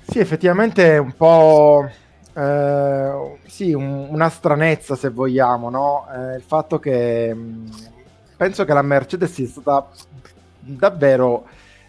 Sì, 0.08 0.20
effettivamente 0.20 0.96
è 0.96 0.98
un 0.98 1.14
po' 1.16 1.88
eh, 2.34 3.38
sì, 3.48 3.74
un, 3.74 4.08
una 4.10 4.30
stranezza 4.30 4.96
se 4.96 5.10
vogliamo, 5.10 5.70
no? 5.70 6.08
Eh, 6.14 6.36
il 6.36 6.44
fatto 6.44 6.80
che 6.80 7.34
mm, 7.34 7.68
penso 8.38 8.66
che 8.66 8.74
la 8.74 8.82
Mercedes 8.82 9.32
sia 9.34 9.48
stata 9.48 9.88
davvero 10.60 11.46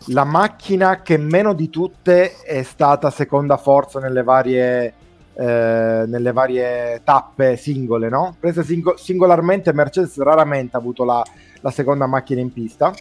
la 0.06 0.24
macchina 0.24 1.02
che 1.02 1.18
meno 1.18 1.52
di 1.52 1.68
tutte 1.68 2.40
è 2.42 2.62
stata 2.62 3.10
seconda 3.10 3.58
forza 3.58 4.00
nelle 4.00 4.22
varie, 4.22 4.94
eh, 5.40 6.04
nelle 6.06 6.32
varie 6.32 7.00
tappe 7.02 7.56
singole, 7.56 8.10
no? 8.10 8.36
Prese 8.38 8.62
sing- 8.62 8.92
singolarmente 8.96 9.72
Mercedes 9.72 10.18
raramente 10.18 10.76
ha 10.76 10.78
avuto 10.78 11.02
la, 11.02 11.24
la, 11.62 11.70
seconda 11.70 12.06
macchina 12.06 12.42
in 12.42 12.52
pista, 12.52 12.92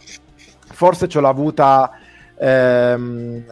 forse 0.72 1.06
ce 1.06 1.20
l'ha 1.20 1.28
avuta 1.28 1.90
ehm, 2.38 3.44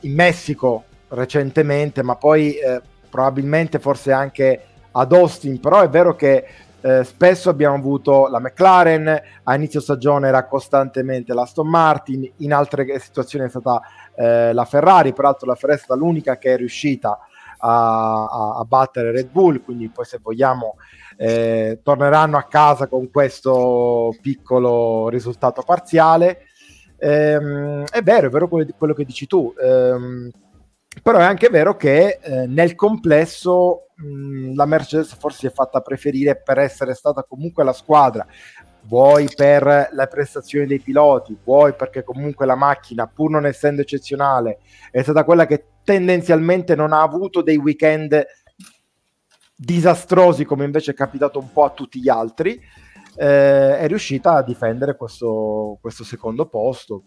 in 0.00 0.14
Messico 0.14 0.84
recentemente, 1.08 2.02
ma 2.02 2.16
poi 2.16 2.56
eh, 2.56 2.82
probabilmente 3.08 3.78
forse 3.78 4.12
anche 4.12 4.64
ad 4.90 5.10
Austin, 5.10 5.58
però 5.58 5.80
è 5.80 5.88
vero 5.88 6.14
che 6.14 6.44
eh, 6.82 7.04
spesso 7.04 7.48
abbiamo 7.48 7.76
avuto 7.76 8.26
la 8.26 8.38
McLaren, 8.38 9.18
a 9.44 9.54
inizio 9.54 9.80
stagione 9.80 10.28
era 10.28 10.44
costantemente 10.44 11.32
la 11.32 11.42
Aston 11.42 11.68
Martin, 11.68 12.30
in 12.38 12.52
altre 12.52 12.98
situazioni 12.98 13.46
è 13.46 13.48
stata 13.48 13.80
eh, 14.14 14.52
la 14.52 14.66
Ferrari, 14.66 15.14
peraltro 15.14 15.46
la 15.46 15.54
Ferrari 15.54 15.78
è 15.78 15.82
stata 15.82 15.98
l'unica 15.98 16.36
che 16.36 16.52
è 16.52 16.56
riuscita 16.58 17.18
a, 17.64 18.24
a, 18.26 18.58
a 18.58 18.64
battere 18.64 19.10
Red 19.10 19.30
Bull, 19.30 19.62
quindi 19.64 19.88
poi 19.88 20.04
se 20.04 20.18
vogliamo 20.20 20.76
eh, 21.16 21.80
torneranno 21.82 22.36
a 22.36 22.44
casa 22.44 22.86
con 22.86 23.10
questo 23.10 24.14
piccolo 24.20 25.08
risultato 25.08 25.62
parziale. 25.62 26.42
Ehm, 26.98 27.84
è 27.90 28.02
vero, 28.02 28.26
è 28.26 28.30
vero 28.30 28.48
quello, 28.48 28.70
quello 28.76 28.94
che 28.94 29.04
dici 29.04 29.26
tu. 29.26 29.54
Ehm, 29.60 30.30
però 31.02 31.18
è 31.18 31.24
anche 31.24 31.48
vero 31.48 31.76
che 31.76 32.18
eh, 32.22 32.46
nel 32.46 32.74
complesso 32.74 33.86
mh, 33.96 34.54
la 34.54 34.66
Mercedes 34.66 35.14
forse 35.14 35.38
si 35.38 35.46
è 35.46 35.50
fatta 35.50 35.80
preferire 35.80 36.40
per 36.40 36.58
essere 36.58 36.94
stata 36.94 37.24
comunque 37.24 37.64
la 37.64 37.72
squadra 37.72 38.26
vuoi 38.86 39.28
per 39.34 39.88
le 39.92 40.06
prestazioni 40.08 40.66
dei 40.66 40.80
piloti, 40.80 41.36
vuoi 41.42 41.74
perché 41.74 42.02
comunque 42.02 42.46
la 42.46 42.54
macchina, 42.54 43.06
pur 43.06 43.30
non 43.30 43.46
essendo 43.46 43.82
eccezionale, 43.82 44.58
è 44.90 45.02
stata 45.02 45.24
quella 45.24 45.46
che 45.46 45.64
tendenzialmente 45.84 46.74
non 46.74 46.92
ha 46.92 47.02
avuto 47.02 47.42
dei 47.42 47.56
weekend 47.56 48.24
disastrosi 49.56 50.44
come 50.44 50.64
invece 50.64 50.92
è 50.92 50.94
capitato 50.94 51.38
un 51.38 51.52
po' 51.52 51.64
a 51.64 51.70
tutti 51.70 52.00
gli 52.00 52.08
altri, 52.08 52.60
eh, 53.16 53.78
è 53.78 53.86
riuscita 53.86 54.34
a 54.34 54.42
difendere 54.42 54.96
questo, 54.96 55.78
questo 55.80 56.04
secondo 56.04 56.46
posto. 56.46 57.04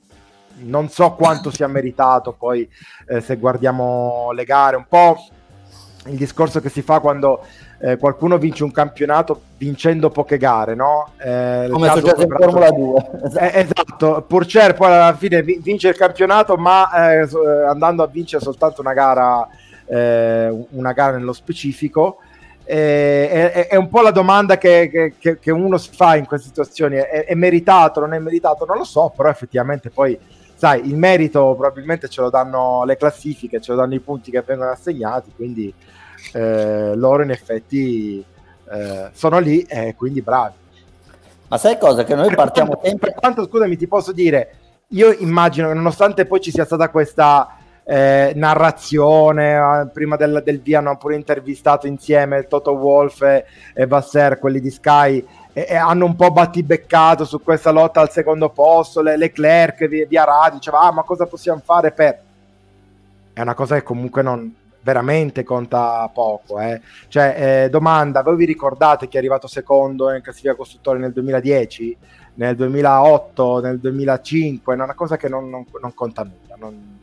Non 0.60 0.90
so 0.90 1.14
quanto 1.14 1.52
sia 1.52 1.68
meritato 1.68 2.34
poi 2.34 2.68
eh, 3.08 3.22
se 3.22 3.36
guardiamo 3.36 4.32
le 4.32 4.44
gare, 4.44 4.76
un 4.76 4.88
po' 4.88 5.18
il 6.08 6.16
discorso 6.16 6.62
che 6.62 6.70
si 6.70 6.82
fa 6.82 7.00
quando 7.00 7.46
eh, 7.80 7.98
qualcuno 7.98 8.38
vince 8.38 8.64
un 8.64 8.72
campionato 8.72 9.40
vincendo 9.58 10.10
poche 10.10 10.38
gare, 10.38 10.74
no? 10.74 11.12
Eh, 11.18 11.68
Come 11.70 11.88
è 11.88 11.92
successo 11.92 12.22
in 12.22 12.30
Formula 12.30 12.72
2. 12.72 13.10
Eh, 13.40 13.52
esatto, 13.60 14.24
Purcer 14.28 14.74
poi 14.74 14.88
alla 14.88 15.16
fine 15.16 15.44
vince 15.44 15.90
il 15.90 15.96
campionato 15.96 16.56
ma 16.56 17.12
eh, 17.12 17.22
eh, 17.22 17.66
andando 17.68 18.02
a 18.02 18.08
vincere 18.08 18.44
soltanto 18.44 18.82
una 18.82 18.94
gara, 18.94 19.48
una 19.88 20.92
gara 20.92 21.18
nello 21.18 21.34
specifico. 21.34 22.18
È, 22.64 23.68
è, 23.70 23.76
un 23.78 23.88
po' 23.88 24.02
la 24.02 24.12
domanda 24.12 24.58
che, 24.58 25.14
che, 25.18 25.40
che, 25.40 25.52
uno 25.52 25.78
si 25.78 25.92
fa 25.94 26.16
in 26.16 26.26
queste 26.26 26.48
situazioni: 26.48 26.98
è, 26.98 27.26
è 27.26 27.34
meritato, 27.36 28.02
non 28.02 28.14
è 28.14 28.20
meritato? 28.20 28.66
Non 28.66 28.78
lo 28.78 28.84
so, 28.84 29.14
però 29.16 29.30
effettivamente 29.30 29.90
poi 29.90 30.20
sai, 30.56 30.88
il 30.88 30.98
merito 30.98 31.54
probabilmente 31.56 32.10
ce 32.10 32.22
lo 32.22 32.30
danno 32.30 32.84
le 32.84 32.98
classifiche, 32.98 33.62
ce 33.62 33.72
lo 33.72 33.78
danno 33.78 33.94
i 33.94 34.00
punti 34.00 34.32
che 34.32 34.44
vengono 34.46 34.72
assegnati, 34.72 35.32
quindi 35.36 35.74
eh, 36.34 36.96
loro 36.96 37.24
in 37.24 37.32
effetti 37.32 38.24
eh, 38.70 39.10
sono 39.12 39.40
lì 39.40 39.62
e 39.62 39.96
quindi 39.96 40.22
bravi. 40.22 40.56
Ma 41.48 41.58
sai 41.58 41.78
cosa? 41.78 42.04
Che 42.04 42.16
noi 42.16 42.34
partiamo 42.36 42.72
per 42.72 42.80
quanto, 42.80 42.90
sempre... 42.90 43.12
Per 43.12 43.20
quanto, 43.20 43.46
scusami, 43.46 43.78
ti 43.78 43.88
posso 43.88 44.12
dire, 44.12 44.56
io 44.90 45.12
immagino 45.12 45.70
che 45.70 45.74
nonostante 45.74 46.26
poi 46.26 46.42
ci 46.42 46.52
sia 46.52 46.66
stata 46.66 46.90
questa 46.90 47.58
eh, 47.86 48.34
narrazione, 48.36 49.56
eh, 49.56 49.88
prima 49.88 50.18
del, 50.18 50.42
del 50.44 50.62
via 50.62 50.80
hanno 50.80 50.98
pure 50.98 51.16
intervistato 51.16 51.88
insieme 51.88 52.48
Toto 52.48 52.72
Wolf 52.72 53.22
e, 53.22 53.46
e 53.74 53.88
Vasser, 53.88 54.40
quelli 54.40 54.60
di 54.60 54.70
Sky, 54.70 55.26
e, 55.54 55.66
e 55.70 55.76
hanno 55.76 56.04
un 56.04 56.18
po' 56.18 56.32
battibeccato 56.32 57.24
su 57.24 57.42
questa 57.42 57.72
lotta 57.72 58.02
al 58.02 58.12
secondo 58.12 58.50
posto, 58.50 59.02
le, 59.02 59.16
Leclerc 59.16 59.88
via, 59.88 60.06
via 60.06 60.26
radio, 60.26 60.58
diceva 60.60 60.82
ah 60.82 60.92
ma 60.92 61.04
cosa 61.04 61.26
possiamo 61.26 61.62
fare 61.64 61.92
per... 61.92 62.20
È 63.32 63.42
una 63.42 63.54
cosa 63.54 63.76
che 63.76 63.84
comunque 63.84 64.22
non 64.22 64.54
veramente 64.88 65.44
conta 65.44 66.10
poco. 66.14 66.62
Eh. 66.62 66.80
Cioè, 67.10 67.64
eh, 67.66 67.70
domanda, 67.70 68.22
voi 68.22 68.38
vi 68.38 68.46
ricordate 68.46 69.10
chi 69.10 69.18
è 69.18 69.20
arrivato 69.20 69.46
secondo 69.46 70.14
in 70.14 70.22
classifica 70.22 70.56
costruttori 70.56 71.00
nel 71.00 71.12
2010, 71.12 71.98
nel 72.36 72.56
2008, 72.56 73.60
nel 73.60 73.80
2005? 73.80 74.74
È 74.74 74.82
una 74.82 74.94
cosa 74.94 75.18
che 75.18 75.28
non, 75.28 75.50
non, 75.50 75.66
non 75.82 75.94
conta 75.94 76.24
nulla. 76.24 76.56
Non... 76.58 77.00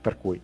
Per 0.00 0.16
cui... 0.18 0.40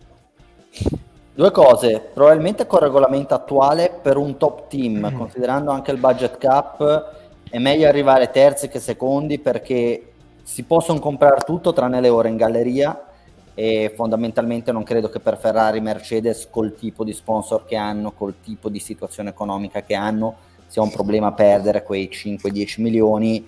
Due 1.33 1.51
cose, 1.51 2.09
probabilmente 2.13 2.67
col 2.67 2.81
regolamento 2.81 3.33
attuale 3.33 3.97
per 4.01 4.17
un 4.17 4.35
top 4.35 4.67
team, 4.67 5.09
mm. 5.09 5.15
considerando 5.15 5.71
anche 5.71 5.91
il 5.91 5.99
budget 5.99 6.37
cap, 6.37 7.15
è 7.49 7.59
meglio 7.59 7.87
arrivare 7.87 8.29
terzi 8.29 8.67
che 8.67 8.79
secondi 8.79 9.39
perché 9.39 10.11
si 10.43 10.63
possono 10.63 10.99
comprare 10.99 11.45
tutto 11.45 11.71
tranne 11.71 12.01
le 12.01 12.09
ore 12.09 12.27
in 12.27 12.35
galleria 12.35 13.05
e 13.53 13.91
fondamentalmente 13.95 14.71
non 14.71 14.83
credo 14.83 15.09
che 15.09 15.19
per 15.19 15.37
Ferrari 15.37 15.81
Mercedes 15.81 16.47
col 16.49 16.75
tipo 16.75 17.03
di 17.03 17.13
sponsor 17.13 17.65
che 17.65 17.75
hanno, 17.75 18.11
col 18.11 18.35
tipo 18.43 18.69
di 18.69 18.79
situazione 18.79 19.29
economica 19.29 19.83
che 19.83 19.95
hanno, 19.95 20.35
sia 20.67 20.81
un 20.81 20.91
problema 20.91 21.33
perdere 21.33 21.83
quei 21.83 22.09
5-10 22.11 22.81
milioni 22.81 23.45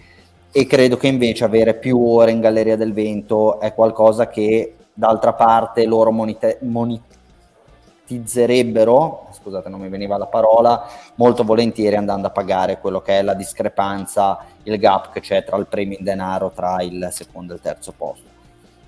e 0.51 0.67
credo 0.67 0.97
che 0.97 1.07
invece 1.07 1.45
avere 1.45 1.75
più 1.75 1.99
ore 1.99 2.31
in 2.31 2.41
galleria 2.41 2.75
del 2.75 2.93
vento 2.93 3.59
è 3.59 3.73
qualcosa 3.73 4.27
che 4.27 4.75
d'altra 4.93 5.33
parte 5.33 5.85
loro 5.85 6.11
monite- 6.11 6.59
monit- 6.61 7.13
monetizzerebbero, 8.13 9.29
scusate 9.31 9.69
non 9.69 9.79
mi 9.79 9.89
veniva 9.89 10.17
la 10.17 10.27
parola, 10.27 10.85
molto 11.15 11.43
volentieri 11.43 11.95
andando 11.95 12.27
a 12.27 12.31
pagare 12.31 12.79
quello 12.79 13.01
che 13.01 13.19
è 13.19 13.21
la 13.21 13.33
discrepanza, 13.33 14.45
il 14.63 14.77
gap 14.77 15.11
che 15.11 15.21
c'è 15.21 15.43
tra 15.43 15.57
il 15.57 15.67
premio 15.67 15.97
in 15.97 16.03
denaro 16.03 16.51
tra 16.51 16.81
il 16.81 17.09
secondo 17.11 17.53
e 17.53 17.55
il 17.55 17.61
terzo 17.61 17.93
posto. 17.95 18.32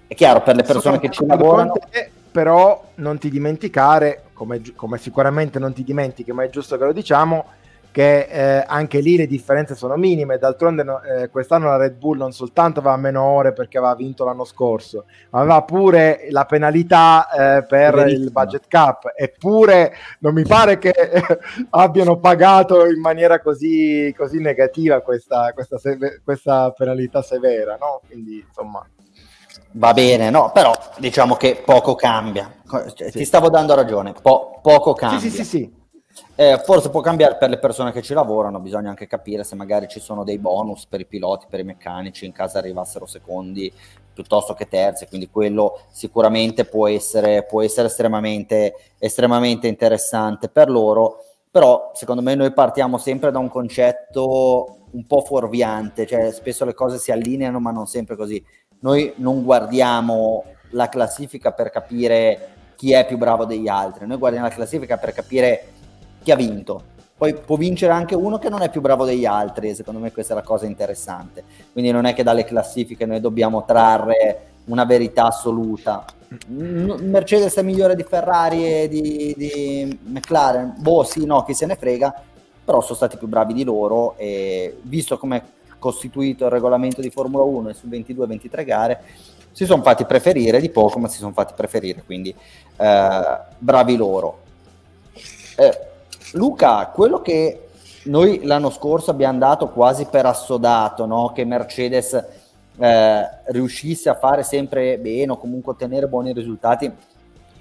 È 0.08 0.14
chiaro, 0.14 0.42
per 0.42 0.56
le 0.56 0.64
persone 0.64 1.00
che 1.00 1.10
ci 1.10 1.26
lavorano... 1.26 1.74
Te, 1.90 2.10
però 2.36 2.90
non 2.96 3.18
ti 3.18 3.30
dimenticare, 3.30 4.24
come, 4.34 4.62
come 4.76 4.98
sicuramente 4.98 5.58
non 5.58 5.72
ti 5.72 5.86
dimentichi, 5.86 6.34
ma 6.34 6.44
è 6.44 6.50
giusto 6.50 6.78
che 6.78 6.84
lo 6.84 6.92
diciamo, 6.92 7.46
che 7.96 8.28
eh, 8.30 8.66
anche 8.68 9.00
lì 9.00 9.16
le 9.16 9.26
differenze 9.26 9.74
sono 9.74 9.96
minime. 9.96 10.38
D'altronde 10.38 10.84
eh, 10.84 11.30
quest'anno 11.30 11.68
la 11.68 11.78
Red 11.78 11.94
Bull 11.94 12.18
non 12.18 12.34
soltanto 12.34 12.82
aveva 12.82 12.98
meno 12.98 13.24
ore 13.24 13.54
perché 13.54 13.78
aveva 13.78 13.96
vinto 13.96 14.26
l'anno 14.26 14.44
scorso, 14.44 15.06
ma 15.30 15.40
aveva 15.40 15.62
pure 15.62 16.28
la 16.30 16.44
penalità 16.44 17.30
eh, 17.30 17.64
per 17.64 18.06
il 18.10 18.30
budget 18.32 18.66
cap. 18.68 19.14
Eppure 19.16 19.94
non 20.20 20.34
mi 20.34 20.44
pare 20.44 20.78
che 20.78 20.92
abbiano 21.70 22.18
pagato 22.18 22.86
in 22.86 23.00
maniera 23.00 23.40
così, 23.40 24.14
così 24.18 24.42
negativa 24.42 25.00
questa, 25.00 25.54
questa, 25.54 25.78
questa 26.22 26.72
penalità 26.72 27.22
severa. 27.22 27.78
No? 27.80 28.02
Quindi 28.06 28.44
insomma. 28.46 28.86
Va 29.78 29.94
bene, 29.94 30.30
no, 30.30 30.52
però 30.54 30.72
diciamo 30.98 31.36
che 31.36 31.62
poco 31.66 31.96
cambia. 31.96 32.50
Sì. 32.96 33.12
Ti 33.12 33.26
stavo 33.26 33.50
dando 33.50 33.76
ragione, 33.76 34.14
po- 34.14 34.60
poco 34.62 34.94
cambia. 34.94 35.20
Sì, 35.20 35.30
sì, 35.30 35.44
sì, 35.44 35.44
sì. 35.44 35.84
Eh, 36.36 36.62
forse 36.64 36.90
può 36.90 37.02
cambiare 37.02 37.36
per 37.36 37.50
le 37.50 37.60
persone 37.60 37.92
che 37.92 38.02
ci 38.02 38.14
lavorano, 38.14 38.62
bisogna 38.62 38.88
anche 38.90 39.06
capire 39.06 39.44
se 39.44 39.56
magari 39.56 39.90
ci 39.90 40.00
sono 40.00 40.24
dei 40.24 40.38
bonus 40.38 40.86
per 40.86 41.02
i 41.02 41.06
piloti, 41.06 41.48
per 41.50 41.60
i 41.60 41.66
meccanici, 41.66 42.26
in 42.26 42.32
caso 42.32 42.58
arrivassero 42.58 43.06
secondi, 43.06 43.72
piuttosto 44.14 44.54
che 44.54 44.70
terze, 44.70 45.08
quindi 45.10 45.30
quello 45.30 45.82
sicuramente 45.92 46.64
può 46.64 46.88
essere, 46.88 47.44
può 47.44 47.62
essere 47.62 47.88
estremamente, 47.88 48.76
estremamente 48.98 49.68
interessante 49.68 50.48
per 50.48 50.70
loro, 50.70 51.18
però 51.52 51.92
secondo 51.94 52.22
me 52.22 52.34
noi 52.36 52.54
partiamo 52.54 52.98
sempre 52.98 53.30
da 53.30 53.40
un 53.40 53.50
concetto 53.50 54.78
un 54.92 55.06
po' 55.06 55.22
fuorviante, 55.22 56.06
cioè 56.06 56.32
spesso 56.32 56.64
le 56.64 56.74
cose 56.74 56.98
si 56.98 57.12
allineano 57.12 57.60
ma 57.60 57.72
non 57.72 57.86
sempre 57.86 58.16
così. 58.16 58.44
Noi 58.86 59.14
non 59.16 59.44
guardiamo 59.44 60.44
la 60.72 60.90
classifica 60.90 61.52
per 61.52 61.72
capire 61.72 62.50
chi 62.76 62.94
è 62.94 63.04
più 63.08 63.18
bravo 63.18 63.46
degli 63.46 63.68
altri, 63.68 64.06
noi 64.06 64.18
guardiamo 64.18 64.48
la 64.48 64.54
classifica 64.54 64.98
per 64.98 65.12
capire 65.12 65.70
chi 66.22 66.30
ha 66.30 66.36
vinto. 66.36 66.94
Poi 67.18 67.34
può 67.34 67.56
vincere 67.56 67.94
anche 67.94 68.14
uno 68.14 68.38
che 68.38 68.48
non 68.48 68.62
è 68.62 68.70
più 68.70 68.82
bravo 68.82 69.04
degli 69.04 69.26
altri, 69.26 69.74
secondo 69.74 70.00
me 70.00 70.12
questa 70.12 70.34
è 70.34 70.36
la 70.36 70.44
cosa 70.44 70.68
interessante. 70.68 71.44
Quindi 71.72 71.90
non 71.90 72.06
è 72.06 72.14
che 72.14 72.22
dalle 72.22 72.44
classifiche 72.44 73.08
noi 73.08 73.20
dobbiamo 73.22 73.66
trarre 73.66 74.42
una 74.66 74.86
verità 74.86 75.28
assoluta. 75.28 76.06
Mercedes 76.48 77.56
è 77.56 77.64
migliore 77.64 77.96
di 77.96 78.04
Ferrari 78.04 78.82
e 78.82 78.88
di, 78.88 79.34
di 79.36 80.00
McLaren? 80.04 80.76
Boh, 80.78 81.04
sì, 81.04 81.26
no, 81.26 81.44
chi 81.44 81.56
se 81.56 81.66
ne 81.66 81.76
frega, 81.76 82.14
però 82.64 82.82
sono 82.82 82.96
stati 82.96 83.18
più 83.18 83.28
bravi 83.28 83.54
di 83.54 83.64
loro 83.64 84.16
e 84.18 84.78
visto 84.84 85.18
come 85.18 85.54
costituito 85.86 86.46
il 86.46 86.50
regolamento 86.50 87.00
di 87.00 87.12
Formula 87.12 87.44
1 87.44 87.70
e 87.70 87.74
su 87.76 87.88
22-23 87.88 88.66
gare, 88.66 89.02
si 89.52 89.66
sono 89.66 89.84
fatti 89.84 90.04
preferire 90.06 90.60
di 90.60 90.72
poco, 90.72 90.98
ma 90.98 91.08
si 91.08 91.20
sono 91.20 91.32
fatti 91.32 91.54
preferire, 91.56 92.02
quindi 92.04 92.34
eh, 92.76 93.38
bravi 93.60 93.96
loro. 93.96 94.40
Eh, 95.56 95.80
Luca, 96.32 96.88
quello 96.88 97.22
che 97.22 97.68
noi 98.06 98.44
l'anno 98.44 98.72
scorso 98.72 99.12
abbiamo 99.12 99.38
dato 99.38 99.70
quasi 99.70 100.06
per 100.06 100.26
assodato, 100.26 101.06
no? 101.06 101.32
che 101.34 101.46
Mercedes 101.46 102.14
eh, 102.78 103.30
riuscisse 103.46 104.10
a 104.10 104.16
fare 104.16 104.42
sempre 104.42 104.98
bene 104.98 105.34
o 105.34 105.38
comunque 105.38 105.74
ottenere 105.74 106.08
buoni 106.08 106.34
risultati 106.34 106.92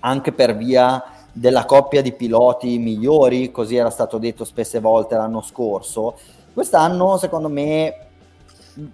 anche 0.01 0.33
per 0.33 0.57
via 0.57 1.05
della 1.31 1.67
coppia 1.67 2.01
di 2.01 2.13
piloti 2.13 2.79
migliori, 2.79 3.51
così 3.51 3.77
era 3.77 3.91
stato 3.91 4.17
detto 4.17 4.45
spesse 4.45 4.81
volte 4.81 5.15
l'anno 5.15 5.43
scorso. 5.43 6.17
Quest'anno, 6.55 7.17
secondo 7.17 7.49
me, 7.49 8.05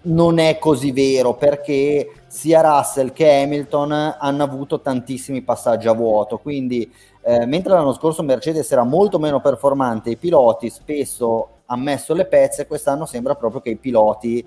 non 0.02 0.38
è 0.38 0.58
così 0.58 0.92
vero 0.92 1.34
perché 1.34 2.22
sia 2.26 2.60
Russell 2.60 3.12
che 3.12 3.42
Hamilton 3.42 4.16
hanno 4.18 4.42
avuto 4.42 4.80
tantissimi 4.80 5.42
passaggi 5.42 5.88
a 5.88 5.92
vuoto, 5.92 6.38
quindi 6.38 6.92
eh, 7.22 7.46
mentre 7.46 7.72
l'anno 7.72 7.92
scorso 7.92 8.22
Mercedes 8.22 8.70
era 8.70 8.84
molto 8.84 9.18
meno 9.18 9.40
performante, 9.40 10.10
i 10.10 10.16
piloti 10.16 10.70
spesso 10.70 11.48
hanno 11.66 11.82
messo 11.82 12.14
le 12.14 12.26
pezze, 12.26 12.66
quest'anno 12.66 13.06
sembra 13.06 13.34
proprio 13.34 13.60
che 13.60 13.70
i 13.70 13.76
piloti 13.76 14.44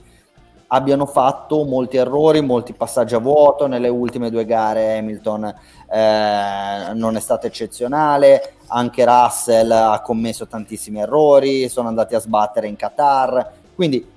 abbiano 0.68 1.06
fatto 1.06 1.64
molti 1.66 1.98
errori, 1.98 2.42
molti 2.42 2.74
passaggi 2.74 3.14
a 3.14 3.20
vuoto 3.20 3.68
nelle 3.68 3.90
ultime 3.90 4.32
due 4.32 4.44
gare. 4.44 4.98
Hamilton 4.98 5.46
eh, 5.92 6.94
non 6.94 7.16
è 7.16 7.20
stato 7.20 7.46
eccezionale, 7.46 8.56
anche 8.68 9.06
Russell 9.06 9.70
ha 9.70 10.02
commesso 10.02 10.48
tantissimi 10.48 11.00
errori, 11.00 11.70
sono 11.70 11.88
andati 11.88 12.16
a 12.16 12.20
sbattere 12.20 12.68
in 12.68 12.76
Qatar. 12.76 13.52
Quindi, 13.76 14.13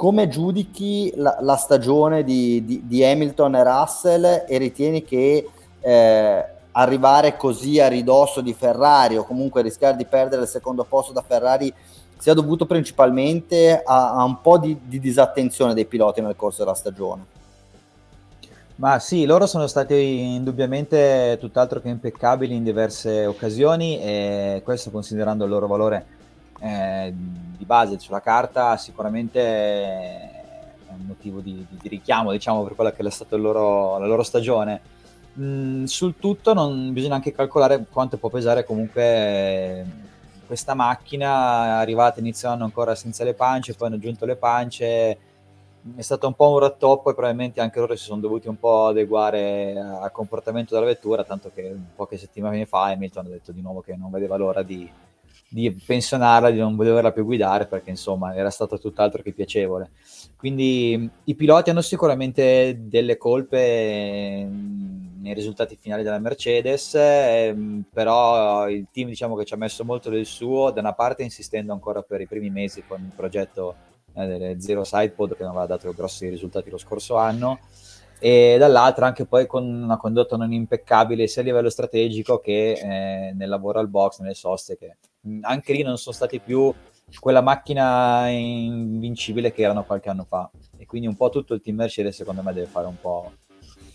come 0.00 0.28
giudichi 0.28 1.12
la, 1.16 1.36
la 1.42 1.56
stagione 1.56 2.24
di, 2.24 2.64
di, 2.64 2.86
di, 2.86 3.04
Hamilton 3.04 3.54
e 3.54 3.62
Russell 3.62 4.44
e 4.48 4.56
ritieni 4.56 5.04
che 5.04 5.46
eh, 5.78 6.44
arrivare 6.70 7.36
così 7.36 7.80
a 7.80 7.88
ridosso 7.88 8.40
di 8.40 8.54
Ferrari 8.54 9.18
o 9.18 9.24
comunque 9.24 9.60
rischiare 9.60 9.98
di 9.98 10.06
perdere 10.06 10.40
il 10.40 10.48
secondo 10.48 10.84
posto 10.84 11.12
da 11.12 11.20
Ferrari 11.20 11.70
sia 12.16 12.32
dovuto 12.32 12.64
principalmente 12.64 13.82
a, 13.84 14.14
a 14.14 14.24
un 14.24 14.40
po' 14.40 14.56
di, 14.56 14.74
di, 14.82 15.00
disattenzione 15.00 15.74
dei 15.74 15.84
piloti 15.84 16.22
nel 16.22 16.34
corso 16.34 16.64
della 16.64 16.74
stagione. 16.74 17.26
Ma 18.76 18.98
sì, 19.00 19.26
loro 19.26 19.44
sono 19.44 19.66
stati 19.66 19.94
indubbiamente 20.34 21.36
tutt'altro 21.38 21.78
che 21.82 21.90
impeccabili 21.90 22.54
in 22.54 22.64
diverse 22.64 23.26
occasioni 23.26 24.00
e 24.00 24.62
questo 24.64 24.90
considerando 24.90 25.44
il 25.44 25.50
loro 25.50 25.66
valore 25.66 26.19
eh, 26.60 27.12
di 27.14 27.64
base 27.64 27.98
sulla 27.98 28.20
carta 28.20 28.76
sicuramente 28.76 29.40
è 29.40 30.92
un 30.92 31.06
motivo 31.06 31.40
di, 31.40 31.66
di, 31.68 31.78
di 31.80 31.88
richiamo 31.88 32.32
diciamo, 32.32 32.62
per 32.62 32.74
quella 32.74 32.92
che 32.92 33.02
è 33.02 33.10
stata 33.10 33.36
loro, 33.36 33.98
la 33.98 34.06
loro 34.06 34.22
stagione. 34.22 34.98
Mm, 35.38 35.84
sul 35.84 36.16
tutto 36.18 36.54
non 36.54 36.92
bisogna 36.92 37.14
anche 37.14 37.32
calcolare 37.32 37.86
quanto 37.90 38.16
può 38.16 38.28
pesare 38.28 38.64
comunque 38.64 40.08
questa 40.46 40.74
macchina 40.74 41.78
arrivata 41.78 42.18
inizio 42.18 42.48
anno 42.50 42.64
ancora 42.64 42.96
senza 42.96 43.22
le 43.22 43.34
pance, 43.34 43.74
poi 43.74 43.86
hanno 43.86 43.96
aggiunto 43.96 44.26
le 44.26 44.34
pance, 44.34 45.18
è 45.94 46.00
stato 46.02 46.26
un 46.26 46.34
po' 46.34 46.50
un 46.50 46.58
rattoppo 46.58 47.10
e 47.10 47.14
probabilmente 47.14 47.60
anche 47.60 47.78
loro 47.78 47.94
si 47.94 48.04
sono 48.04 48.20
dovuti 48.20 48.48
un 48.48 48.58
po' 48.58 48.86
adeguare 48.88 49.78
al 49.78 50.10
comportamento 50.10 50.74
della 50.74 50.86
vettura, 50.86 51.22
tanto 51.22 51.52
che 51.54 51.74
poche 51.94 52.18
settimane 52.18 52.66
fa 52.66 52.86
Hamilton 52.86 53.26
ha 53.26 53.28
detto 53.28 53.52
di 53.52 53.60
nuovo 53.62 53.80
che 53.80 53.94
non 53.94 54.10
vedeva 54.10 54.36
l'ora 54.36 54.62
di, 54.62 54.90
di 55.52 55.72
pensionarla, 55.72 56.50
di 56.50 56.58
non 56.58 56.76
volerla 56.76 57.10
più 57.10 57.24
guidare 57.24 57.66
perché 57.66 57.90
insomma 57.90 58.34
era 58.36 58.50
stato 58.50 58.78
tutt'altro 58.78 59.20
che 59.20 59.32
piacevole. 59.32 59.90
Quindi 60.36 61.10
i 61.24 61.34
piloti 61.34 61.70
hanno 61.70 61.80
sicuramente 61.80 62.82
delle 62.84 63.16
colpe 63.16 64.48
nei 64.48 65.34
risultati 65.34 65.76
finali 65.76 66.04
della 66.04 66.20
Mercedes, 66.20 66.94
ehm, 66.94 67.84
però 67.92 68.68
il 68.70 68.86
team 68.92 69.08
diciamo 69.08 69.34
che 69.34 69.44
ci 69.44 69.54
ha 69.54 69.58
messo 69.58 69.84
molto 69.84 70.08
del 70.08 70.24
suo, 70.24 70.70
da 70.70 70.80
una 70.80 70.94
parte 70.94 71.24
insistendo 71.24 71.72
ancora 71.72 72.00
per 72.02 72.20
i 72.20 72.26
primi 72.26 72.48
mesi 72.48 72.84
con 72.86 73.00
il 73.00 73.12
progetto 73.14 73.74
eh, 74.14 74.26
delle 74.26 74.60
Zero 74.60 74.84
Sidepod 74.84 75.36
che 75.36 75.42
non 75.42 75.50
aveva 75.50 75.66
dato 75.66 75.92
grossi 75.92 76.28
risultati 76.28 76.70
lo 76.70 76.78
scorso 76.78 77.16
anno, 77.16 77.58
e 78.18 78.56
dall'altra 78.58 79.06
anche 79.06 79.26
poi 79.26 79.46
con 79.46 79.64
una 79.64 79.96
condotta 79.96 80.36
non 80.36 80.52
impeccabile 80.52 81.26
sia 81.26 81.42
a 81.42 81.44
livello 81.44 81.70
strategico 81.70 82.38
che 82.38 82.72
eh, 82.72 83.32
nel 83.34 83.48
lavoro 83.48 83.78
al 83.80 83.88
box, 83.88 84.20
nelle 84.20 84.34
soste, 84.34 84.76
che 84.78 84.96
anche 85.42 85.72
lì 85.72 85.82
non 85.82 85.98
sono 85.98 86.14
stati 86.14 86.38
più 86.38 86.72
quella 87.18 87.40
macchina 87.40 88.28
invincibile 88.28 89.52
che 89.52 89.62
erano 89.62 89.84
qualche 89.84 90.10
anno 90.10 90.24
fa. 90.28 90.50
E 90.76 90.86
quindi 90.86 91.08
un 91.08 91.16
po' 91.16 91.30
tutto 91.30 91.54
il 91.54 91.60
team 91.60 91.76
Mercedes 91.76 92.16
secondo 92.16 92.42
me 92.42 92.52
deve 92.52 92.66
fare 92.66 92.86
un 92.86 92.98
po' 93.00 93.32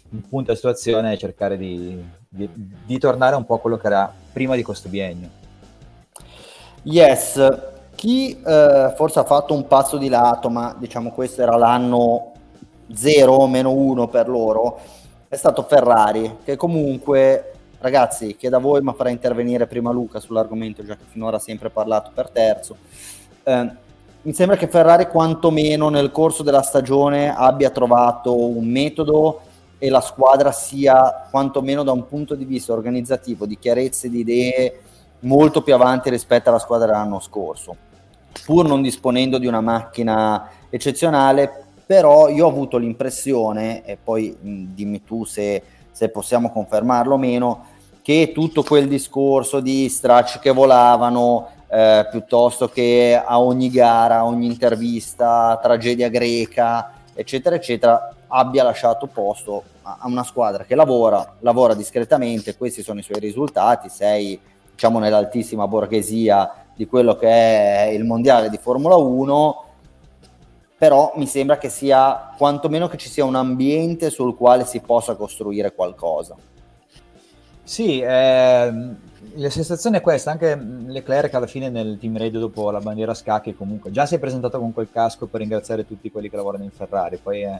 un 0.09 0.21
punto 0.21 0.51
a 0.51 0.55
situazione 0.55 1.13
e 1.13 1.17
cercare 1.17 1.57
di, 1.57 2.01
di, 2.29 2.49
di, 2.53 2.97
tornare 2.99 3.35
un 3.35 3.45
po' 3.45 3.55
a 3.55 3.59
quello 3.59 3.77
che 3.77 3.87
era 3.87 4.13
prima 4.31 4.55
di 4.55 4.63
questo 4.63 4.87
biennio. 4.87 5.43
Yes, 6.83 7.39
chi 7.95 8.39
eh, 8.39 8.93
forse 8.95 9.19
ha 9.19 9.23
fatto 9.23 9.53
un 9.53 9.67
passo 9.67 9.97
di 9.97 10.07
lato, 10.07 10.49
ma 10.49 10.75
diciamo 10.77 11.11
questo 11.11 11.41
era 11.41 11.57
l'anno 11.57 12.33
0 12.93 13.47
meno 13.47 13.71
1 13.71 14.07
per 14.07 14.29
loro, 14.29 14.79
è 15.27 15.35
stato 15.35 15.63
Ferrari, 15.63 16.37
che 16.43 16.55
comunque 16.55 17.54
ragazzi 17.85 18.35
chiedo 18.35 18.57
a 18.57 18.59
voi 18.59 18.81
ma 18.81 18.93
farà 18.93 19.09
intervenire 19.09 19.67
prima 19.67 19.91
Luca 19.91 20.19
sull'argomento 20.19 20.83
già 20.83 20.95
che 20.95 21.03
finora 21.07 21.37
ha 21.37 21.39
sempre 21.39 21.69
parlato 21.69 22.09
per 22.13 22.29
terzo 22.29 22.77
eh, 23.43 23.71
mi 24.23 24.33
sembra 24.33 24.57
che 24.57 24.67
Ferrari 24.67 25.07
quantomeno 25.07 25.89
nel 25.89 26.09
corso 26.11 26.41
della 26.41 26.63
stagione 26.63 27.31
abbia 27.31 27.69
trovato 27.69 28.35
un 28.35 28.65
metodo 28.65 29.41
e 29.77 29.89
la 29.89 30.01
squadra 30.01 30.51
sia 30.51 31.27
quantomeno 31.29 31.83
da 31.83 31.91
un 31.91 32.07
punto 32.07 32.33
di 32.33 32.43
vista 32.43 32.73
organizzativo, 32.73 33.45
di 33.45 33.59
chiarezza 33.59 34.07
di 34.07 34.21
idee, 34.21 34.79
molto 35.19 35.61
più 35.61 35.75
avanti 35.75 36.09
rispetto 36.09 36.49
alla 36.49 36.57
squadra 36.57 36.87
dell'anno 36.87 37.19
scorso. 37.19 37.75
Pur 38.45 38.65
non 38.67 38.81
disponendo 38.81 39.37
di 39.37 39.45
una 39.45 39.61
macchina 39.61 40.49
eccezionale, 40.71 41.65
però 41.85 42.27
io 42.27 42.47
ho 42.47 42.49
avuto 42.49 42.77
l'impressione, 42.77 43.85
e 43.85 43.95
poi 44.03 44.35
mh, 44.39 44.63
dimmi 44.73 45.03
tu 45.03 45.23
se, 45.23 45.61
se 45.91 46.09
possiamo 46.09 46.51
confermarlo 46.51 47.13
o 47.13 47.17
meno, 47.17 47.65
che 48.05 48.33
tutto 48.35 48.61
quel 48.61 48.87
discorso 48.87 49.59
di 49.61 49.89
stracci 49.89 50.37
che 50.37 50.51
volavano, 50.51 51.49
eh, 51.67 52.07
piuttosto 52.11 52.69
che 52.69 53.19
a 53.19 53.39
ogni 53.39 53.71
gara, 53.71 54.23
ogni 54.23 54.45
intervista, 54.45 55.57
tragedia 55.59 56.07
greca, 56.09 56.91
eccetera, 57.15 57.55
eccetera, 57.55 58.13
abbia 58.27 58.61
lasciato 58.61 59.07
posto 59.07 59.63
a 59.81 60.01
una 60.03 60.21
squadra 60.23 60.65
che 60.65 60.75
lavora, 60.75 61.37
lavora 61.39 61.73
discretamente, 61.73 62.55
questi 62.55 62.83
sono 62.83 62.99
i 62.99 63.01
suoi 63.01 63.19
risultati, 63.19 63.89
sei 63.89 64.39
diciamo 64.71 64.99
nell'altissima 64.99 65.67
borghesia 65.67 66.65
di 66.75 66.85
quello 66.85 67.15
che 67.15 67.27
è 67.27 67.89
il 67.91 68.03
mondiale 68.03 68.51
di 68.51 68.59
Formula 68.61 68.97
1, 68.97 69.63
però 70.77 71.11
mi 71.15 71.25
sembra 71.25 71.57
che 71.57 71.69
sia 71.69 72.35
quantomeno 72.37 72.87
che 72.87 72.97
ci 72.97 73.09
sia 73.09 73.25
un 73.25 73.33
ambiente 73.33 74.11
sul 74.11 74.35
quale 74.35 74.63
si 74.63 74.79
possa 74.81 75.15
costruire 75.15 75.73
qualcosa. 75.73 76.35
Sì, 77.65 77.99
ehm, 77.99 78.95
la 79.37 79.49
sensazione 79.49 79.97
è 79.97 80.01
questa, 80.01 80.29
anche 80.29 80.55
Leclerc 80.55 81.33
alla 81.33 81.47
fine 81.47 81.67
nel 81.69 81.97
team 81.99 82.15
radio 82.15 82.39
dopo 82.39 82.69
la 82.69 82.79
bandiera 82.79 83.15
scacchi 83.15 83.55
comunque 83.55 83.89
già 83.89 84.05
si 84.05 84.13
è 84.13 84.19
presentato 84.19 84.59
con 84.59 84.71
quel 84.71 84.87
casco 84.91 85.25
per 85.25 85.39
ringraziare 85.41 85.83
tutti 85.83 86.11
quelli 86.11 86.29
che 86.29 86.35
lavorano 86.35 86.63
in 86.63 86.69
Ferrari, 86.69 87.17
poi 87.17 87.41
è, 87.41 87.59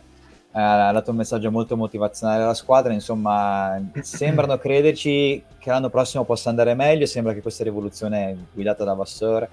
ha 0.52 0.92
dato 0.92 1.10
un 1.10 1.18
messaggio 1.18 1.50
molto 1.50 1.76
motivazionale 1.76 2.44
alla 2.44 2.54
squadra, 2.54 2.94
insomma 2.94 3.82
sembrano 4.02 4.58
crederci 4.62 5.44
che 5.58 5.70
l'anno 5.72 5.90
prossimo 5.90 6.24
possa 6.24 6.50
andare 6.50 6.76
meglio, 6.76 7.08
sembra 7.08 7.34
che 7.34 7.42
questa 7.42 7.64
rivoluzione 7.64 8.46
guidata 8.54 8.84
da 8.84 8.94
Vasseur 8.94 9.50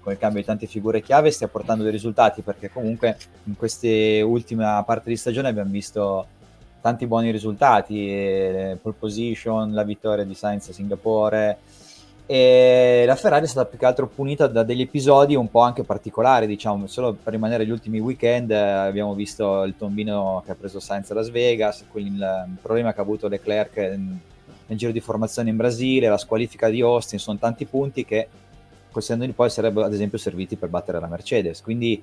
con 0.00 0.14
il 0.14 0.18
cambio 0.18 0.40
di 0.40 0.46
tante 0.46 0.66
figure 0.66 1.02
chiave 1.02 1.30
stia 1.30 1.48
portando 1.48 1.82
dei 1.82 1.92
risultati 1.92 2.40
perché 2.40 2.70
comunque 2.70 3.18
in 3.44 3.54
questa 3.54 3.86
ultima 4.24 4.82
parte 4.82 5.10
di 5.10 5.16
stagione 5.16 5.48
abbiamo 5.48 5.70
visto 5.70 6.26
tanti 6.80 7.06
buoni 7.06 7.30
risultati, 7.30 8.08
eh, 8.08 8.78
pole 8.80 8.94
position, 8.98 9.72
la 9.72 9.84
vittoria 9.84 10.24
di 10.24 10.34
Sainz 10.34 10.68
a 10.68 10.72
Singapore 10.72 11.58
e 12.26 13.02
la 13.06 13.16
Ferrari 13.16 13.44
è 13.44 13.48
stata 13.48 13.68
più 13.68 13.76
che 13.76 13.86
altro 13.86 14.06
punita 14.06 14.46
da 14.46 14.62
degli 14.62 14.82
episodi 14.82 15.34
un 15.34 15.50
po' 15.50 15.60
anche 15.60 15.82
particolari, 15.82 16.46
diciamo, 16.46 16.86
solo 16.86 17.12
per 17.12 17.32
rimanere 17.32 17.66
gli 17.66 17.70
ultimi 17.70 17.98
weekend 17.98 18.52
eh, 18.52 18.56
abbiamo 18.56 19.14
visto 19.14 19.64
il 19.64 19.74
tombino 19.76 20.40
che 20.44 20.52
ha 20.52 20.54
preso 20.54 20.78
Sainz 20.78 21.10
a 21.10 21.14
Las 21.14 21.30
Vegas, 21.30 21.84
il, 21.94 22.06
il 22.06 22.56
problema 22.62 22.92
che 22.92 23.00
ha 23.00 23.02
avuto 23.02 23.26
Leclerc 23.26 23.76
nel 23.76 24.78
giro 24.78 24.92
di 24.92 25.00
formazione 25.00 25.50
in 25.50 25.56
Brasile, 25.56 26.08
la 26.08 26.18
squalifica 26.18 26.68
di 26.68 26.80
Austin, 26.80 27.18
sono 27.18 27.36
tanti 27.36 27.64
punti 27.64 28.04
che 28.04 28.28
col 28.92 29.02
di 29.02 29.32
poi 29.32 29.50
sarebbero 29.50 29.86
ad 29.86 29.92
esempio 29.92 30.18
serviti 30.18 30.56
per 30.56 30.68
battere 30.68 31.00
la 31.00 31.06
Mercedes. 31.06 31.62
Quindi 31.62 32.00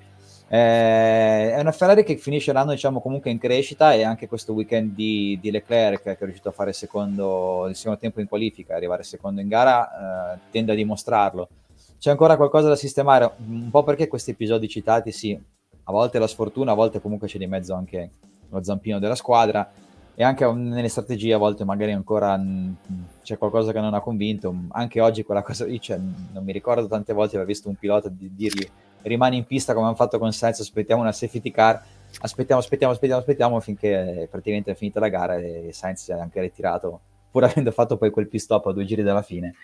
eh, 0.49 1.53
è 1.53 1.59
una 1.59 1.73
Ferrari 1.73 2.03
che 2.03 2.15
finisce 2.15 2.53
l'anno 2.53 2.71
diciamo 2.71 3.01
comunque 3.01 3.29
in 3.29 3.37
crescita 3.37 3.93
e 3.93 4.03
anche 4.03 4.27
questo 4.27 4.53
weekend 4.53 4.93
di, 4.93 5.37
di 5.41 5.51
Leclerc 5.51 6.03
che 6.03 6.11
è 6.11 6.17
riuscito 6.19 6.49
a 6.49 6.53
fare 6.53 6.71
secondo, 6.71 7.67
il 7.67 7.75
secondo 7.75 7.99
tempo 7.99 8.21
in 8.21 8.27
qualifica, 8.27 8.75
arrivare 8.75 9.03
secondo 9.03 9.41
in 9.41 9.49
gara, 9.49 10.35
eh, 10.35 10.39
tende 10.51 10.71
a 10.71 10.75
dimostrarlo. 10.75 11.49
C'è 11.99 12.11
ancora 12.11 12.37
qualcosa 12.37 12.69
da 12.69 12.75
sistemare, 12.75 13.29
un 13.47 13.69
po' 13.69 13.83
perché 13.83 14.07
questi 14.07 14.31
episodi 14.31 14.69
citati, 14.69 15.11
sì, 15.11 15.37
a 15.83 15.91
volte 15.91 16.19
la 16.19 16.27
sfortuna, 16.27 16.71
a 16.71 16.75
volte 16.75 17.01
comunque 17.01 17.27
c'è 17.27 17.37
di 17.37 17.47
mezzo 17.47 17.73
anche 17.73 18.11
lo 18.49 18.63
zampino 18.63 18.99
della 18.99 19.15
squadra 19.15 19.69
e 20.15 20.23
anche 20.23 20.49
nelle 20.51 20.87
strategie 20.87 21.33
a 21.33 21.37
volte 21.37 21.65
magari 21.65 21.91
ancora 21.91 22.37
mh, 22.37 22.77
c'è 23.21 23.37
qualcosa 23.37 23.71
che 23.71 23.79
non 23.79 23.93
ha 23.93 23.99
convinto. 23.99 24.55
Anche 24.69 25.01
oggi 25.01 25.23
quella 25.23 25.41
cosa 25.41 25.65
lì, 25.65 25.79
cioè, 25.81 25.97
non 25.97 26.43
mi 26.43 26.53
ricordo 26.53 26.87
tante 26.87 27.13
volte 27.13 27.35
aver 27.35 27.47
visto 27.47 27.67
un 27.67 27.75
pilota 27.75 28.09
di 28.09 28.31
dirgli 28.33 28.67
rimani 29.03 29.37
in 29.37 29.45
pista 29.45 29.73
come 29.73 29.87
hanno 29.87 29.95
fatto 29.95 30.19
con 30.19 30.31
Sainz, 30.31 30.59
aspettiamo 30.59 31.01
una 31.01 31.11
safety 31.11 31.51
car, 31.51 31.81
aspettiamo, 32.21 32.61
aspettiamo, 32.61 32.93
aspettiamo, 32.93 33.21
aspettiamo 33.21 33.59
finché 33.59 34.27
praticamente 34.29 34.71
è 34.71 34.75
finita 34.75 34.99
la 34.99 35.09
gara 35.09 35.37
e 35.37 35.69
Sainz 35.71 36.03
si 36.03 36.11
è 36.11 36.15
anche 36.15 36.41
ritirato, 36.41 36.99
pur 37.31 37.43
avendo 37.43 37.71
fatto 37.71 37.97
poi 37.97 38.09
quel 38.09 38.27
pit 38.27 38.41
stop 38.41 38.67
a 38.67 38.73
due 38.73 38.85
giri 38.85 39.03
dalla 39.03 39.21
fine. 39.21 39.55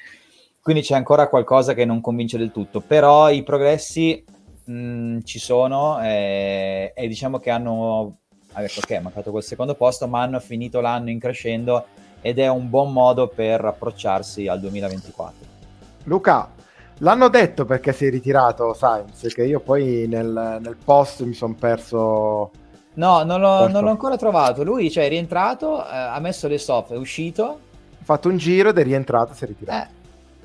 Quindi 0.62 0.82
c'è 0.82 0.96
ancora 0.96 1.28
qualcosa 1.28 1.74
che 1.74 1.84
non 1.84 2.00
convince 2.00 2.38
del 2.38 2.52
tutto, 2.52 2.80
però 2.80 3.30
i 3.30 3.44
progressi 3.44 4.24
mh, 4.64 5.20
ci 5.24 5.40
sono 5.40 6.02
e, 6.02 6.94
e 6.96 7.08
diciamo 7.08 7.38
che 7.40 7.50
hanno 7.50 8.20
ecco, 8.56 8.80
ok, 8.80 9.02
mancato 9.02 9.32
quel 9.32 9.44
secondo 9.44 9.76
posto, 9.76 10.08
ma 10.08 10.22
hanno 10.22 10.40
finito 10.40 10.80
l'anno 10.80 11.10
in 11.10 11.20
crescendo 11.20 11.86
ed 12.22 12.40
è 12.40 12.48
un 12.48 12.70
buon 12.70 12.94
modo 12.94 13.28
per 13.28 13.64
approcciarsi 13.66 14.48
al 14.48 14.60
2024. 14.60 15.52
Luca, 16.04 16.50
l'hanno 17.00 17.30
detto 17.30 17.66
perché 17.66 17.94
si 17.94 18.06
è 18.06 18.10
ritirato 18.10 18.74
Sainz, 18.74 19.34
che 19.34 19.44
io 19.44 19.60
poi 19.60 20.06
nel, 20.08 20.60
nel 20.62 20.78
post 20.84 21.24
mi 21.24 21.34
sono 21.34 21.56
perso... 21.58 22.52
No, 22.96 23.24
non 23.24 23.42
l'ho, 23.42 23.68
non 23.68 23.84
l'ho, 23.84 23.90
ancora 23.90 24.18
trovato. 24.18 24.64
Lui 24.64 24.92
cioè, 24.92 25.06
è 25.06 25.10
rientrato, 25.10 25.84
eh, 25.84 25.96
ha 25.96 26.20
messo 26.20 26.48
le 26.48 26.60
soft, 26.60 26.94
è 26.94 26.98
uscito. 26.98 27.60
Ha 28.00 28.04
fatto 28.04 28.30
un 28.30 28.38
giro 28.38 28.70
ed 28.70 28.78
è 28.78 28.84
rientrato 28.84 29.32
e 29.32 29.36
si 29.36 29.44
è 29.44 29.48
ritirato. 29.48 29.90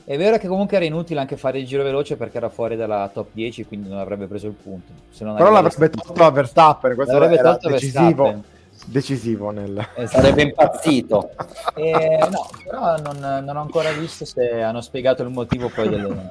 Eh, 0.04 0.14
è 0.14 0.16
vero 0.16 0.38
che 0.38 0.48
comunque 0.48 0.76
era 0.76 0.87
inutile 0.87 1.20
anche 1.20 1.37
fare 1.37 1.58
il 1.58 1.66
giro 1.66 1.82
veloce 1.82 2.16
perché 2.16 2.38
era 2.38 2.48
fuori 2.48 2.76
dalla 2.76 3.11
top 3.12 3.28
10, 3.32 3.66
quindi 3.66 3.90
non 3.90 3.98
avrebbe 3.98 4.26
preso 4.26 4.46
il 4.46 4.54
punto. 4.54 4.92
Però 5.16 5.50
l'avrebbe 5.50 5.90
tolto 5.90 6.24
a 6.24 6.30
Verstappen, 6.30 6.94
questo 6.94 7.12
l'avrebbe 7.12 7.38
era 7.38 7.50
tolto 7.50 7.68
decisivo. 7.68 8.22
Verstappen. 8.22 8.56
Decisivo 8.90 9.51
nel... 9.51 9.87
Esatto. 9.94 10.22
Sarebbe 10.22 10.42
impazzito. 10.42 11.31
eh, 11.77 12.27
no, 12.31 12.48
però 12.64 12.96
non, 12.96 13.44
non, 13.44 13.57
ho 13.57 13.61
ancora 13.61 13.90
visto 13.92 14.24
se 14.24 14.62
hanno 14.62 14.81
spiegato 14.81 15.22
il 15.22 15.29
motivo 15.29 15.68
poi 15.68 15.88
delle, 15.90 16.31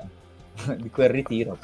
di 0.78 0.89
quel 0.89 1.10
ritiro. 1.10 1.58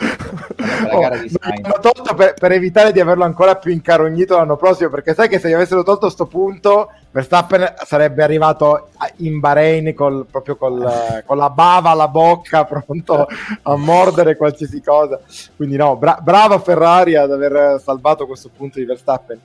Oh, 0.91 1.01
l'hanno 1.01 1.79
tolto 1.81 2.13
per, 2.13 2.35
per, 2.35 2.51
evitare 2.51 2.91
di 2.91 2.99
averlo 2.99 3.23
ancora 3.23 3.55
più 3.55 3.71
incarognito 3.71 4.37
l'anno 4.37 4.55
prossimo, 4.55 4.89
perché 4.89 5.15
sai 5.15 5.27
che 5.29 5.39
se 5.39 5.49
gli 5.49 5.53
avessero 5.53 5.81
tolto 5.81 6.01
questo 6.01 6.27
punto, 6.27 6.91
Verstappen 7.09 7.73
sarebbe 7.85 8.23
arrivato 8.23 8.89
in 9.17 9.39
Bahrain 9.39 9.95
col, 9.95 10.27
proprio 10.29 10.57
col, 10.57 11.23
con 11.25 11.37
la 11.37 11.49
bava 11.49 11.89
alla 11.89 12.07
bocca, 12.07 12.65
pronto 12.65 13.27
a 13.63 13.75
mordere 13.75 14.37
qualsiasi 14.37 14.79
cosa. 14.81 15.19
Quindi 15.55 15.75
no, 15.75 15.95
bra- 15.95 16.19
brava 16.21 16.59
Ferrari 16.59 17.15
ad 17.15 17.31
aver 17.31 17.81
salvato 17.81 18.27
questo 18.27 18.51
punto 18.55 18.77
di 18.77 18.85
Verstappen. 18.85 19.39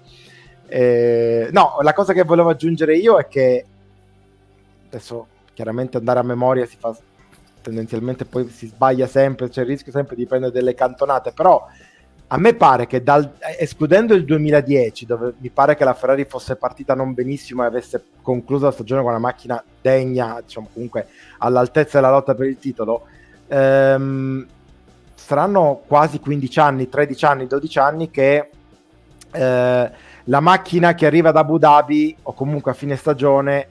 Eh, 0.68 1.48
no, 1.50 1.78
la 1.80 1.92
cosa 1.94 2.12
che 2.12 2.24
volevo 2.24 2.50
aggiungere 2.50 2.96
io 2.96 3.18
è 3.18 3.26
che 3.26 3.64
adesso 4.86 5.26
chiaramente 5.54 5.96
andare 5.96 6.20
a 6.20 6.22
memoria 6.22 6.66
si 6.66 6.76
fa 6.78 6.94
tendenzialmente 7.60 8.24
poi 8.24 8.48
si 8.48 8.66
sbaglia 8.66 9.06
sempre, 9.06 9.48
c'è 9.48 9.62
il 9.62 9.66
rischio 9.66 9.92
sempre 9.92 10.16
di 10.16 10.26
prendere 10.26 10.52
delle 10.52 10.74
cantonate, 10.74 11.32
però 11.32 11.66
a 12.30 12.36
me 12.38 12.54
pare 12.54 12.86
che 12.86 13.02
dal, 13.02 13.32
escludendo 13.58 14.14
il 14.14 14.24
2010, 14.24 15.06
dove 15.06 15.34
mi 15.38 15.48
pare 15.48 15.76
che 15.76 15.84
la 15.84 15.94
Ferrari 15.94 16.24
fosse 16.24 16.56
partita 16.56 16.94
non 16.94 17.14
benissimo 17.14 17.62
e 17.62 17.66
avesse 17.66 18.02
concluso 18.22 18.66
la 18.66 18.72
stagione 18.72 19.00
con 19.00 19.10
una 19.10 19.18
macchina 19.18 19.62
degna, 19.80 20.40
diciamo 20.44 20.68
comunque 20.72 21.08
all'altezza 21.38 21.98
della 21.98 22.12
lotta 22.12 22.34
per 22.34 22.46
il 22.46 22.58
titolo, 22.58 23.06
ehm, 23.48 24.46
saranno 25.14 25.82
quasi 25.86 26.20
15 26.20 26.58
anni, 26.60 26.88
13 26.88 27.24
anni, 27.24 27.46
12 27.46 27.78
anni 27.78 28.10
che 28.10 28.50
eh, 29.32 29.90
la 30.28 30.40
macchina 30.40 30.94
che 30.94 31.06
arriva 31.06 31.32
da 31.32 31.40
Abu 31.40 31.58
Dhabi 31.58 32.16
o 32.22 32.32
comunque 32.32 32.70
a 32.70 32.74
fine 32.74 32.96
stagione 32.96 33.68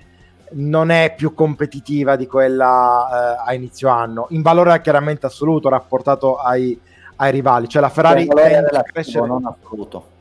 non 0.52 0.91
è 0.91 1.13
più 1.15 1.34
competitiva 1.34 2.15
di 2.15 2.26
quella 2.26 3.38
eh, 3.43 3.50
a 3.50 3.54
inizio 3.54 3.89
anno, 3.89 4.28
in 4.30 4.41
valore 4.41 4.80
chiaramente 4.82 5.26
assoluto 5.26 5.70
rapportato 5.70 6.38
ai, 6.38 6.80
ai 7.17 7.32
rivali, 7.32 7.67
cioè 7.67 7.82
la 7.82 7.89
Ferrari 7.89 8.28
relativo, 8.28 8.78
a 8.78 8.84
crescere... 8.84 9.28
non 9.28 9.46
assoluto. 9.46 10.15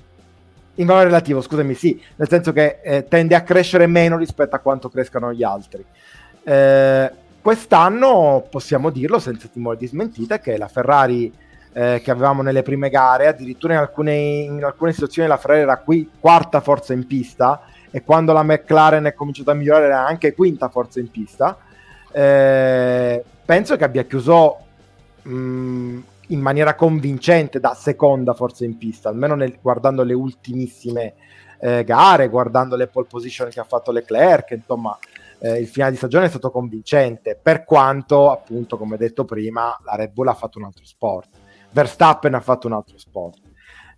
In 0.79 0.87
valore 0.87 1.07
relativo, 1.07 1.40
scusami, 1.40 1.75
sì, 1.75 2.01
nel 2.16 2.29
senso 2.29 2.53
che 2.53 2.81
eh, 2.83 3.09
tende 3.09 3.35
a 3.35 3.42
crescere 3.42 3.87
meno 3.87 4.18
rispetto 4.18 4.57
a 4.57 4.59
quanto 4.59 4.90
crescano 4.90 5.33
gli 5.33 5.42
altri. 5.42 5.83
Eh, 6.42 7.11
quest'anno 7.40 8.46
possiamo 8.51 8.90
dirlo 8.90 9.18
senza 9.18 9.49
timore 9.49 9.79
di 9.79 9.87
smentita 9.87 10.38
che 10.38 10.59
la 10.59 10.68
Ferrari 10.68 11.33
eh, 11.77 12.01
che 12.03 12.11
avevamo 12.11 12.41
nelle 12.41 12.62
prime 12.62 12.89
gare, 12.89 13.27
addirittura 13.27 13.75
in 13.75 13.81
alcune, 13.81 14.15
in 14.15 14.65
alcune 14.65 14.95
situazioni 14.95 15.29
la 15.29 15.37
Ferrari 15.37 15.61
era 15.61 15.77
qui 15.77 16.09
quarta 16.19 16.62
forza 16.62 16.95
in 16.95 17.07
pista, 17.07 17.65
e 17.91 18.03
quando 18.03 18.33
la 18.33 18.43
McLaren 18.43 19.05
è 19.05 19.12
cominciata 19.12 19.51
a 19.51 19.55
migliorare 19.55 19.85
era 19.85 20.07
anche 20.07 20.33
quinta 20.33 20.71
forza 20.71 21.01
in 21.01 21.11
pista. 21.11 21.59
Eh, 22.11 23.23
penso 23.45 23.77
che 23.77 23.85
abbia 23.85 24.05
chiuso 24.05 24.57
mh, 25.21 25.31
mm, 25.31 25.99
in 26.29 26.41
maniera 26.41 26.75
convincente 26.75 27.61
da 27.61 27.75
seconda 27.75 28.33
forza 28.33 28.65
in 28.65 28.79
pista, 28.79 29.11
almeno 29.11 29.35
nel, 29.35 29.59
guardando 29.61 30.03
le 30.03 30.15
ultimissime 30.15 31.12
eh, 31.59 31.85
gare, 31.85 32.29
guardando 32.31 32.75
le 32.75 32.87
pole 32.87 33.07
position 33.07 33.51
che 33.51 33.61
ha 33.61 33.65
fatto 33.65 33.93
Leclerc, 33.93 34.53
insomma 34.53 34.97
eh, 35.41 35.59
il 35.59 35.67
finale 35.67 35.93
di 35.93 35.99
stagione 35.99 36.25
è 36.25 36.31
stato 36.31 36.51
convincente, 36.51 37.39
per 37.41 37.65
quanto 37.65 38.31
appunto 38.31 38.79
come 38.79 38.97
detto 38.97 39.27
prima 39.27 39.79
la 39.85 39.95
Red 39.95 40.12
Bull 40.12 40.29
ha 40.29 40.35
fatto 40.35 40.57
un 40.57 40.65
altro 40.65 40.87
sport, 40.87 41.45
Verstappen 41.77 42.33
ha 42.33 42.41
fatto 42.41 42.67
un 42.67 42.73
altro 42.73 42.97
sport. 42.97 43.39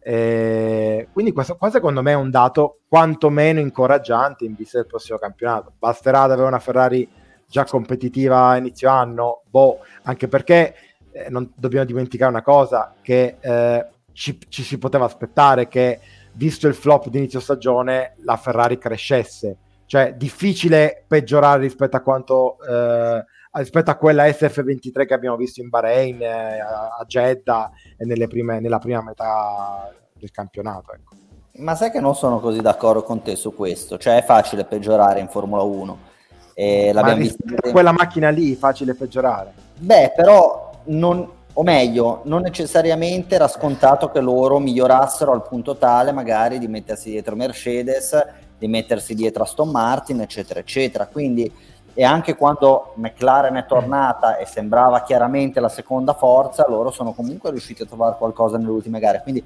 Eh, 0.01 1.09
quindi 1.13 1.33
questo 1.33 1.57
qua 1.57 1.71
secondo 1.71 2.03
me 2.03 2.13
è 2.13 2.17
un 2.17 2.31
dato 2.31 2.81
quantomeno 2.89 3.61
incoraggiante 3.61 4.45
in 4.45 4.55
vista 4.57 4.79
del 4.79 4.89
prossimo 4.89 5.17
campionato. 5.17 5.73
Basterà 5.79 6.23
ad 6.23 6.33
avere 6.33 6.49
una 6.49 6.59
Ferrari 6.59 7.09
già 7.47 7.65
competitiva 7.65 8.49
a 8.49 8.57
inizio 8.57 8.91
anno, 8.91 9.43
boh, 9.49 9.79
anche 10.03 10.27
perché 10.27 10.75
eh, 11.13 11.31
non 11.31 11.53
dobbiamo 11.55 11.85
dimenticare 11.85 12.33
una 12.33 12.43
cosa, 12.43 12.95
che 13.01 13.37
eh, 13.39 13.87
ci, 14.13 14.41
ci, 14.49 14.65
si 14.65 14.77
poteva 14.79 15.05
aspettare 15.05 15.69
che, 15.69 16.01
visto 16.33 16.67
il 16.67 16.75
flop 16.75 17.09
di 17.09 17.19
inizio 17.19 17.39
stagione, 17.39 18.17
la 18.25 18.37
Ferrari 18.37 18.77
crescesse. 18.77 19.57
Cioè, 19.87 20.15
difficile 20.15 21.05
peggiorare 21.07 21.61
rispetto 21.61 21.97
a 21.97 22.01
quanto... 22.01 22.57
Eh, 22.69 23.25
rispetto 23.59 23.91
a 23.91 23.97
quella 23.97 24.27
SF23 24.27 25.07
che 25.07 25.15
abbiamo 25.15 25.37
visto 25.37 25.61
in 25.61 25.69
Bahrain, 25.69 26.21
eh, 26.21 26.61
a 26.61 27.05
Jeddah 27.07 27.71
e 27.97 28.27
prime, 28.27 28.61
nella 28.61 28.79
prima 28.79 29.03
metà 29.03 29.93
del 30.13 30.31
campionato. 30.31 30.93
Ecco. 30.93 31.15
Ma 31.59 31.75
sai 31.75 31.91
che 31.91 32.01
non 32.01 32.15
sono 32.15 32.39
così 32.41 32.61
d'accordo 32.61 33.03
con 33.03 33.23
te 33.23 33.35
su 33.35 33.55
questo, 33.55 33.99
cioè 33.99 34.19
è 34.19 34.25
facile 34.25 34.65
peggiorare 34.65 35.21
in 35.21 35.29
Formula 35.29 35.63
1. 35.63 35.99
E 36.55 36.93
l'abbiamo 36.93 37.21
visto 37.21 37.45
quella 37.71 37.93
macchina 37.93 38.31
lì, 38.31 38.55
facile 38.55 38.95
peggiorare. 38.95 39.53
Beh, 39.77 40.13
però 40.15 40.73
non, 40.87 41.29
o 41.53 41.63
meglio, 41.63 42.23
non 42.25 42.43
necessariamente 42.43 43.35
era 43.35 43.49
scontato 43.49 44.11
che 44.11 44.21
loro 44.21 44.59
migliorassero 44.59 45.33
al 45.33 45.43
punto 45.43 45.77
tale 45.77 46.13
magari 46.13 46.59
di 46.59 46.69
mettersi 46.69 47.11
dietro 47.11 47.37
Mercedes, 47.37 48.27
di 48.59 48.69
mettersi 48.69 49.15
dietro 49.15 49.45
Aston 49.45 49.71
Martin, 49.71 50.21
eccetera, 50.21 50.61
eccetera. 50.61 51.07
Quindi 51.07 51.53
e 51.99 52.05
anche 52.05 52.37
quando 52.37 52.93
McLaren 52.95 53.57
è 53.57 53.67
tornata 53.67 54.37
e 54.37 54.47
sembrava 54.47 55.03
chiaramente 55.03 55.59
la 55.59 55.69
seconda 55.69 56.15
forza, 56.15 56.65
loro 56.69 56.93
sono 56.93 57.13
comunque 57.13 57.51
riusciti 57.51 57.83
a 57.83 57.87
trovare 57.87 58.15
qualcosa 58.17 58.57
nelle 58.57 58.71
ultime 58.71 59.01
gare. 59.01 59.21
Quindi 59.21 59.43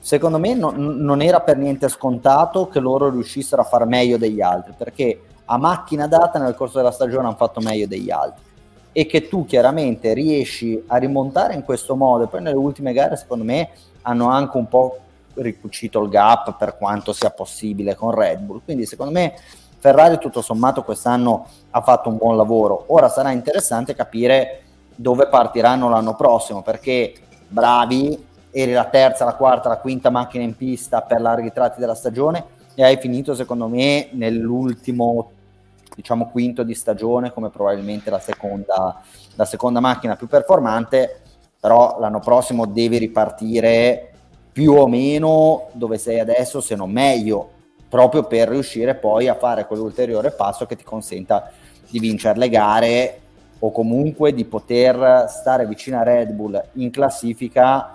secondo 0.00 0.40
me 0.40 0.54
no, 0.54 0.72
non 0.74 1.22
era 1.22 1.38
per 1.38 1.56
niente 1.56 1.88
scontato 1.88 2.66
che 2.66 2.80
loro 2.80 3.10
riuscissero 3.10 3.62
a 3.62 3.64
far 3.64 3.86
meglio 3.86 4.18
degli 4.18 4.40
altri, 4.40 4.74
perché 4.76 5.22
a 5.44 5.56
macchina 5.56 6.08
data 6.08 6.40
nel 6.40 6.56
corso 6.56 6.78
della 6.78 6.90
stagione 6.90 7.28
hanno 7.28 7.36
fatto 7.36 7.60
meglio 7.60 7.86
degli 7.86 8.10
altri. 8.10 8.42
e 8.90 9.06
che 9.06 9.28
tu 9.28 9.44
chiaramente 9.44 10.12
riesci 10.14 10.82
a 10.88 10.96
rimontare 10.96 11.54
in 11.54 11.62
questo 11.62 11.94
modo 11.94 12.24
e 12.24 12.26
poi 12.26 12.42
nelle 12.42 12.56
ultime 12.56 12.92
gare 12.92 13.16
secondo 13.16 13.44
me 13.44 13.70
hanno 14.02 14.30
anche 14.30 14.56
un 14.56 14.66
po' 14.66 14.98
ricucito 15.34 16.02
il 16.02 16.08
gap 16.08 16.56
per 16.56 16.76
quanto 16.76 17.12
sia 17.12 17.30
possibile 17.30 17.94
con 17.94 18.10
Red 18.10 18.40
Bull. 18.40 18.62
Quindi 18.64 18.84
secondo 18.84 19.12
me 19.12 19.34
Ferrari 19.78 20.18
tutto 20.18 20.42
sommato 20.42 20.82
quest'anno 20.82 21.46
ha 21.76 21.80
fatto 21.80 22.08
un 22.08 22.16
buon 22.16 22.36
lavoro. 22.36 22.84
Ora 22.88 23.08
sarà 23.08 23.32
interessante 23.32 23.94
capire 23.94 24.62
dove 24.94 25.26
partiranno 25.26 25.88
l'anno 25.88 26.14
prossimo 26.14 26.62
perché 26.62 27.12
bravi, 27.48 28.26
eri 28.52 28.72
la 28.72 28.84
terza, 28.84 29.24
la 29.24 29.34
quarta, 29.34 29.68
la 29.68 29.78
quinta 29.78 30.08
macchina 30.08 30.44
in 30.44 30.56
pista 30.56 31.02
per 31.02 31.20
larghi 31.20 31.52
tratti 31.52 31.80
della 31.80 31.96
stagione 31.96 32.44
e 32.74 32.84
hai 32.84 32.96
finito 32.98 33.34
secondo 33.34 33.66
me 33.66 34.08
nell'ultimo 34.12 35.32
diciamo 35.96 36.28
quinto 36.30 36.62
di 36.62 36.74
stagione 36.74 37.32
come 37.32 37.50
probabilmente 37.50 38.08
la 38.08 38.20
seconda, 38.20 39.00
la 39.34 39.44
seconda 39.44 39.80
macchina 39.80 40.14
più 40.14 40.28
performante 40.28 41.22
però 41.58 41.96
l'anno 41.98 42.20
prossimo 42.20 42.66
devi 42.66 42.98
ripartire 42.98 44.12
più 44.52 44.74
o 44.74 44.86
meno 44.86 45.70
dove 45.72 45.98
sei 45.98 46.20
adesso, 46.20 46.60
se 46.60 46.76
non 46.76 46.90
meglio, 46.92 47.50
proprio 47.88 48.24
per 48.24 48.48
riuscire 48.48 48.94
poi 48.94 49.28
a 49.28 49.34
fare 49.34 49.66
quell'ulteriore 49.66 50.30
passo 50.30 50.66
che 50.66 50.76
ti 50.76 50.84
consenta 50.84 51.50
di 51.94 52.00
vincere 52.00 52.36
le 52.38 52.48
gare 52.48 53.20
o 53.60 53.70
comunque 53.70 54.34
di 54.34 54.44
poter 54.44 55.26
stare 55.28 55.64
vicino 55.64 56.00
a 56.00 56.02
Red 56.02 56.32
Bull 56.32 56.60
in 56.72 56.90
classifica 56.90 57.94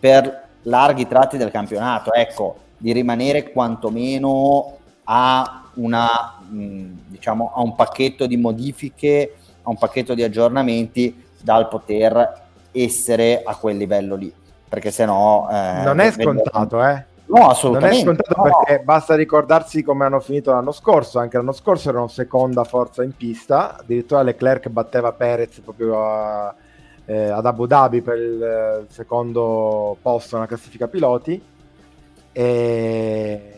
per 0.00 0.42
larghi 0.62 1.06
tratti 1.06 1.36
del 1.36 1.50
campionato, 1.50 2.14
ecco, 2.14 2.56
di 2.78 2.92
rimanere 2.92 3.52
quantomeno 3.52 4.78
a, 5.04 5.68
una, 5.74 6.38
diciamo, 6.48 7.52
a 7.54 7.60
un 7.60 7.74
pacchetto 7.74 8.24
di 8.26 8.38
modifiche, 8.38 9.34
a 9.62 9.68
un 9.68 9.76
pacchetto 9.76 10.14
di 10.14 10.22
aggiornamenti 10.22 11.22
dal 11.42 11.68
poter 11.68 12.42
essere 12.72 13.42
a 13.44 13.54
quel 13.56 13.76
livello 13.76 14.14
lì 14.16 14.34
perché 14.74 14.90
se 14.90 15.04
no... 15.04 15.48
Eh, 15.52 15.82
non 15.84 16.00
è 16.00 16.10
scontato, 16.10 16.84
eh. 16.84 17.04
No, 17.26 17.48
assolutamente. 17.48 18.04
Non 18.04 18.14
è 18.14 18.16
scontato 18.16 18.42
no. 18.42 18.62
perché 18.64 18.82
basta 18.82 19.14
ricordarsi 19.14 19.82
come 19.82 20.04
hanno 20.04 20.20
finito 20.20 20.50
l'anno 20.50 20.72
scorso. 20.72 21.18
Anche 21.18 21.36
l'anno 21.36 21.52
scorso 21.52 21.88
erano 21.88 22.08
seconda 22.08 22.64
forza 22.64 23.02
in 23.02 23.16
pista. 23.16 23.78
Addirittura 23.78 24.22
Leclerc 24.22 24.68
batteva 24.68 25.12
Perez 25.12 25.60
proprio 25.60 26.04
a, 26.04 26.54
eh, 27.06 27.28
ad 27.28 27.46
Abu 27.46 27.66
Dhabi 27.66 28.02
per 28.02 28.18
il 28.18 28.42
eh, 28.42 28.86
secondo 28.88 29.96
posto 30.02 30.36
nella 30.36 30.48
classifica 30.48 30.86
piloti. 30.86 31.42
E 32.32 33.54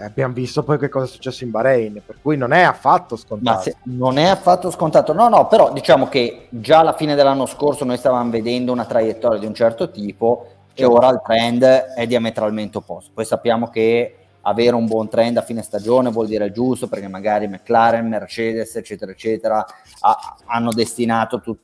abbiamo 0.00 0.32
visto 0.32 0.62
poi 0.62 0.78
che 0.78 0.88
cosa 0.88 1.04
è 1.04 1.08
successo 1.08 1.44
in 1.44 1.50
Bahrain, 1.50 2.02
per 2.04 2.16
cui 2.20 2.36
non 2.36 2.52
è 2.52 2.62
affatto 2.62 3.16
scontato. 3.16 3.62
Se, 3.62 3.76
non 3.84 4.18
è 4.18 4.26
affatto 4.26 4.70
scontato, 4.70 5.12
no, 5.12 5.28
no, 5.28 5.46
però 5.46 5.72
diciamo 5.72 6.08
che 6.08 6.46
già 6.48 6.78
alla 6.80 6.94
fine 6.94 7.14
dell'anno 7.14 7.46
scorso 7.46 7.84
noi 7.84 7.98
stavamo 7.98 8.30
vedendo 8.30 8.72
una 8.72 8.84
traiettoria 8.84 9.38
di 9.38 9.46
un 9.46 9.54
certo 9.54 9.90
tipo 9.90 10.46
e 10.74 10.84
ora 10.84 11.08
il 11.08 11.20
trend 11.24 11.62
è 11.62 12.06
diametralmente 12.06 12.78
opposto. 12.78 13.10
Poi 13.14 13.24
sappiamo 13.24 13.68
che 13.68 14.16
avere 14.42 14.74
un 14.74 14.86
buon 14.86 15.08
trend 15.08 15.36
a 15.36 15.42
fine 15.42 15.62
stagione 15.62 16.10
vuol 16.10 16.26
dire 16.26 16.46
il 16.46 16.52
giusto 16.52 16.88
perché 16.88 17.08
magari 17.08 17.46
McLaren, 17.48 18.06
Mercedes, 18.08 18.74
eccetera, 18.76 19.12
eccetera, 19.12 19.64
ha, 20.00 20.36
hanno 20.46 20.72
destinato 20.72 21.40
tut- 21.40 21.60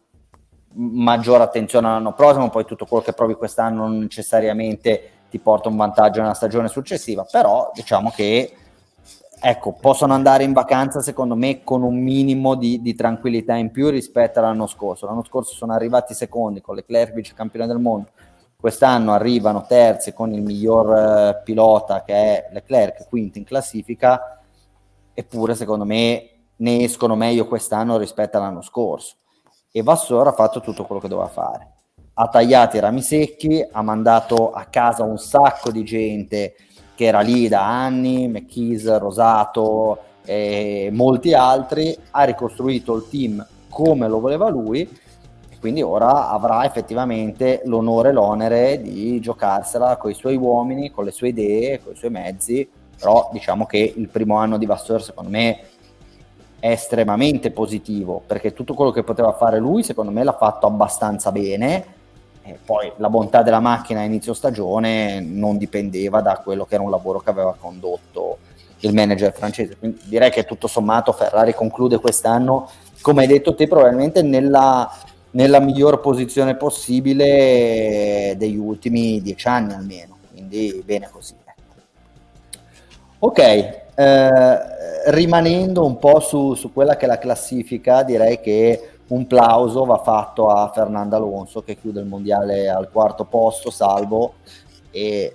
maggiore 0.74 1.42
attenzione 1.42 1.88
all'anno 1.88 2.12
prossimo, 2.12 2.50
poi 2.50 2.64
tutto 2.64 2.86
quello 2.86 3.02
che 3.02 3.12
provi 3.12 3.34
quest'anno 3.34 3.86
non 3.86 3.98
necessariamente 3.98 5.10
ti 5.30 5.38
porta 5.38 5.68
un 5.68 5.76
vantaggio 5.76 6.20
nella 6.20 6.34
stagione 6.34 6.68
successiva, 6.68 7.26
però 7.30 7.70
diciamo 7.74 8.10
che 8.14 8.52
ecco, 9.40 9.72
possono 9.72 10.14
andare 10.14 10.44
in 10.44 10.52
vacanza 10.52 11.00
secondo 11.00 11.34
me 11.34 11.62
con 11.62 11.82
un 11.82 11.96
minimo 11.96 12.54
di, 12.54 12.80
di, 12.80 12.94
tranquillità 12.94 13.54
in 13.54 13.70
più 13.70 13.88
rispetto 13.88 14.38
all'anno 14.38 14.66
scorso. 14.66 15.06
L'anno 15.06 15.24
scorso 15.24 15.54
sono 15.54 15.72
arrivati 15.72 16.14
secondi 16.14 16.60
con 16.60 16.74
Leclerc 16.74 17.12
vice 17.12 17.34
campione 17.34 17.66
del 17.66 17.78
mondo, 17.78 18.10
quest'anno 18.60 19.12
arrivano 19.12 19.66
terzi 19.68 20.12
con 20.12 20.32
il 20.32 20.42
miglior 20.42 20.92
eh, 20.92 21.42
pilota 21.44 22.02
che 22.02 22.12
è 22.12 22.48
Leclerc, 22.50 23.06
quinto 23.08 23.38
in 23.38 23.44
classifica, 23.44 24.40
eppure 25.14 25.54
secondo 25.54 25.84
me 25.84 26.30
ne 26.56 26.82
escono 26.82 27.14
meglio 27.14 27.46
quest'anno 27.46 27.96
rispetto 27.98 28.36
all'anno 28.36 28.60
scorso. 28.62 29.14
E 29.70 29.80
Vassor 29.84 30.26
ha 30.26 30.32
fatto 30.32 30.60
tutto 30.60 30.84
quello 30.86 31.00
che 31.00 31.06
doveva 31.06 31.28
fare. 31.28 31.74
Ha 32.14 32.26
tagliato 32.26 32.76
i 32.76 32.80
rami 32.80 33.00
secchi, 33.00 33.64
ha 33.70 33.80
mandato 33.80 34.50
a 34.50 34.64
casa 34.64 35.04
un 35.04 35.18
sacco 35.18 35.70
di 35.70 35.84
gente 35.84 36.56
che 36.96 37.04
era 37.04 37.20
lì 37.20 37.46
da 37.46 37.64
anni, 37.64 38.26
McKees, 38.26 38.98
Rosato 38.98 40.02
e 40.24 40.90
molti 40.92 41.32
altri, 41.32 41.96
ha 42.10 42.24
ricostruito 42.24 42.96
il 42.96 43.06
team 43.08 43.46
come 43.68 44.08
lo 44.08 44.18
voleva 44.18 44.48
lui 44.48 45.06
quindi 45.60 45.82
ora 45.82 46.28
avrà 46.28 46.64
effettivamente 46.64 47.62
l'onore 47.64 48.10
e 48.10 48.12
l'onere 48.12 48.80
di 48.80 49.18
giocarsela 49.20 49.96
con 49.96 50.10
i 50.10 50.14
suoi 50.14 50.36
uomini, 50.36 50.90
con 50.90 51.04
le 51.04 51.10
sue 51.10 51.28
idee, 51.28 51.82
con 51.82 51.92
i 51.92 51.96
suoi 51.96 52.10
mezzi, 52.10 52.68
però 52.98 53.28
diciamo 53.32 53.66
che 53.66 53.92
il 53.96 54.08
primo 54.08 54.36
anno 54.36 54.58
di 54.58 54.66
Vasseur 54.66 55.02
secondo 55.02 55.30
me 55.30 55.60
è 56.60 56.70
estremamente 56.70 57.50
positivo 57.50 58.20
perché 58.26 58.52
tutto 58.52 58.74
quello 58.74 58.90
che 58.90 59.04
poteva 59.04 59.32
fare 59.32 59.58
lui 59.58 59.84
secondo 59.84 60.10
me 60.10 60.24
l'ha 60.24 60.36
fatto 60.36 60.66
abbastanza 60.66 61.30
bene 61.30 61.96
e 62.42 62.58
poi 62.64 62.90
la 62.96 63.08
bontà 63.10 63.42
della 63.42 63.60
macchina 63.60 64.00
a 64.00 64.04
inizio 64.04 64.34
stagione 64.34 65.20
non 65.20 65.56
dipendeva 65.56 66.20
da 66.20 66.38
quello 66.38 66.64
che 66.64 66.74
era 66.74 66.82
un 66.82 66.90
lavoro 66.90 67.20
che 67.20 67.30
aveva 67.30 67.54
condotto 67.58 68.38
il 68.80 68.94
manager 68.94 69.32
francese. 69.32 69.76
Quindi 69.76 70.00
direi 70.04 70.30
che 70.30 70.44
tutto 70.44 70.66
sommato 70.66 71.12
Ferrari 71.12 71.54
conclude 71.54 71.98
quest'anno, 71.98 72.68
come 73.00 73.22
hai 73.22 73.26
detto 73.26 73.54
te, 73.54 73.66
probabilmente 73.66 74.22
nella, 74.22 74.90
nella 75.32 75.60
miglior 75.60 76.00
posizione 76.00 76.56
possibile 76.56 78.34
degli 78.36 78.56
ultimi 78.56 79.20
dieci 79.20 79.46
anni 79.48 79.74
almeno. 79.74 80.16
Quindi 80.30 80.82
bene 80.84 81.08
così. 81.10 81.34
Ecco. 81.44 81.82
Ok, 83.20 83.38
eh, 83.38 84.58
rimanendo 85.10 85.84
un 85.84 85.98
po' 85.98 86.20
su, 86.20 86.54
su 86.54 86.72
quella 86.72 86.96
che 86.96 87.04
è 87.04 87.08
la 87.08 87.18
classifica, 87.18 88.02
direi 88.02 88.40
che 88.40 88.92
un 89.08 89.26
plauso 89.26 89.84
va 89.84 89.98
fatto 89.98 90.48
a 90.48 90.70
Fernando 90.72 91.16
Alonso 91.16 91.62
che 91.62 91.76
chiude 91.76 92.00
il 92.00 92.06
mondiale 92.06 92.68
al 92.68 92.90
quarto 92.90 93.24
posto, 93.24 93.70
salvo 93.70 94.34
e 94.90 95.34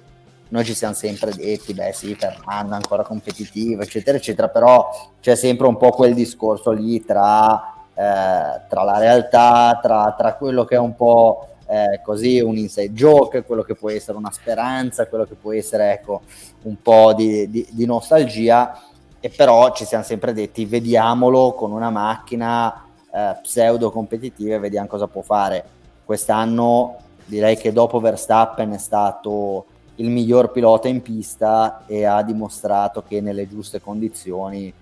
noi 0.49 0.63
ci 0.65 0.75
siamo 0.75 0.93
sempre 0.93 1.31
detti, 1.31 1.73
beh 1.73 1.91
sì, 1.93 2.13
Fernando 2.13 2.75
ancora 2.75 3.01
competitivo, 3.01 3.81
eccetera, 3.81 4.17
eccetera, 4.17 4.49
però 4.49 4.87
c'è 5.19 5.35
sempre 5.35 5.65
un 5.65 5.77
po' 5.77 5.89
quel 5.89 6.13
discorso 6.13 6.69
lì 6.69 7.03
tra, 7.03 7.55
eh, 7.55 7.72
tra 7.93 8.83
la 8.83 8.97
realtà, 8.97 9.79
tra, 9.81 10.13
tra, 10.17 10.33
quello 10.35 10.65
che 10.65 10.75
è 10.75 10.79
un 10.79 10.95
po' 10.95 11.47
eh, 11.67 12.01
così 12.03 12.39
un 12.39 12.57
inside 12.57 12.91
joke, 12.91 13.43
quello 13.43 13.61
che 13.61 13.75
può 13.75 13.89
essere 13.89 14.17
una 14.17 14.31
speranza, 14.31 15.07
quello 15.07 15.25
che 15.25 15.35
può 15.35 15.53
essere 15.53 15.93
ecco, 15.93 16.21
un 16.63 16.81
po' 16.81 17.13
di, 17.13 17.49
di, 17.49 17.67
di 17.69 17.85
nostalgia, 17.85 18.79
e 19.19 19.29
però 19.29 19.71
ci 19.71 19.85
siamo 19.85 20.03
sempre 20.03 20.33
detti, 20.33 20.65
vediamolo 20.65 21.53
con 21.53 21.71
una 21.71 21.89
macchina 21.89 22.85
eh, 23.11 23.37
pseudo 23.41 23.91
competitive, 23.91 24.59
vediamo 24.59 24.87
cosa 24.87 25.07
può 25.07 25.21
fare. 25.21 25.63
Quest'anno 26.03 26.97
direi 27.25 27.55
che 27.55 27.71
dopo 27.71 27.99
Verstappen 27.99 28.71
è 28.71 28.77
stato 28.77 29.65
il 29.95 30.09
miglior 30.09 30.51
pilota 30.51 30.87
in 30.87 31.01
pista 31.01 31.83
e 31.85 32.03
ha 32.03 32.21
dimostrato 32.23 33.03
che 33.03 33.21
nelle 33.21 33.47
giuste 33.47 33.79
condizioni 33.79 34.73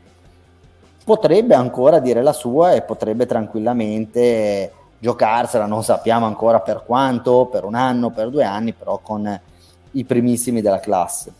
potrebbe 1.03 1.55
ancora 1.55 1.99
dire 1.99 2.21
la 2.21 2.33
sua 2.33 2.73
e 2.73 2.81
potrebbe 2.81 3.25
tranquillamente 3.25 4.71
giocarsela, 4.99 5.65
non 5.65 5.83
sappiamo 5.83 6.25
ancora 6.25 6.59
per 6.59 6.83
quanto, 6.85 7.47
per 7.47 7.63
un 7.63 7.75
anno, 7.75 8.11
per 8.11 8.29
due 8.29 8.43
anni, 8.43 8.73
però 8.73 8.99
con 8.99 9.39
i 9.91 10.03
primissimi 10.03 10.61
della 10.61 10.79
classe. 10.79 11.33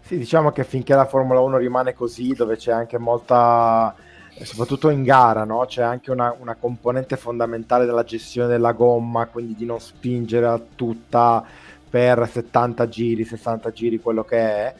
Sì, 0.00 0.18
diciamo 0.18 0.50
che 0.50 0.64
finché 0.64 0.94
la 0.94 1.06
Formula 1.06 1.40
1 1.40 1.58
rimane 1.58 1.94
così, 1.94 2.34
dove 2.34 2.56
c'è 2.56 2.72
anche 2.72 2.98
molta 2.98 3.94
soprattutto 4.42 4.88
in 4.88 5.02
gara, 5.02 5.44
no? 5.44 5.64
c'è 5.66 5.82
anche 5.82 6.10
una, 6.10 6.34
una, 6.38 6.56
componente 6.58 7.16
fondamentale 7.16 7.84
della 7.84 8.02
gestione 8.02 8.48
della 8.48 8.72
gomma, 8.72 9.26
quindi 9.26 9.54
di 9.54 9.66
non 9.66 9.78
spingere 9.78 10.46
a 10.46 10.60
tutta 10.74 11.44
per 11.88 12.26
70 12.26 12.88
giri, 12.88 13.24
60 13.24 13.70
giri, 13.70 14.00
quello 14.00 14.24
che 14.24 14.38
è. 14.38 14.74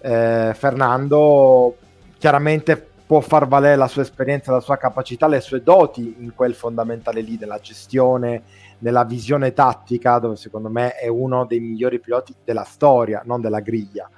Eh, 0.00 0.54
Fernando 0.54 1.76
chiaramente 2.18 2.76
può 3.06 3.20
far 3.20 3.48
valere 3.48 3.76
la 3.76 3.88
sua 3.88 4.02
esperienza, 4.02 4.52
la 4.52 4.60
sua 4.60 4.76
capacità, 4.76 5.26
le 5.26 5.40
sue 5.40 5.62
doti 5.62 6.16
in 6.18 6.34
quel 6.34 6.54
fondamentale 6.54 7.22
lì 7.22 7.38
della 7.38 7.58
gestione, 7.58 8.42
nella 8.80 9.04
visione 9.04 9.54
tattica, 9.54 10.18
dove 10.18 10.36
secondo 10.36 10.68
me 10.68 10.92
è 10.92 11.08
uno 11.08 11.46
dei 11.46 11.58
migliori 11.58 12.00
piloti 12.00 12.34
della 12.44 12.64
storia, 12.64 13.22
non 13.24 13.40
della 13.40 13.60
griglia. 13.60 14.10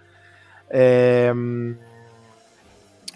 Ehm, 0.67 1.79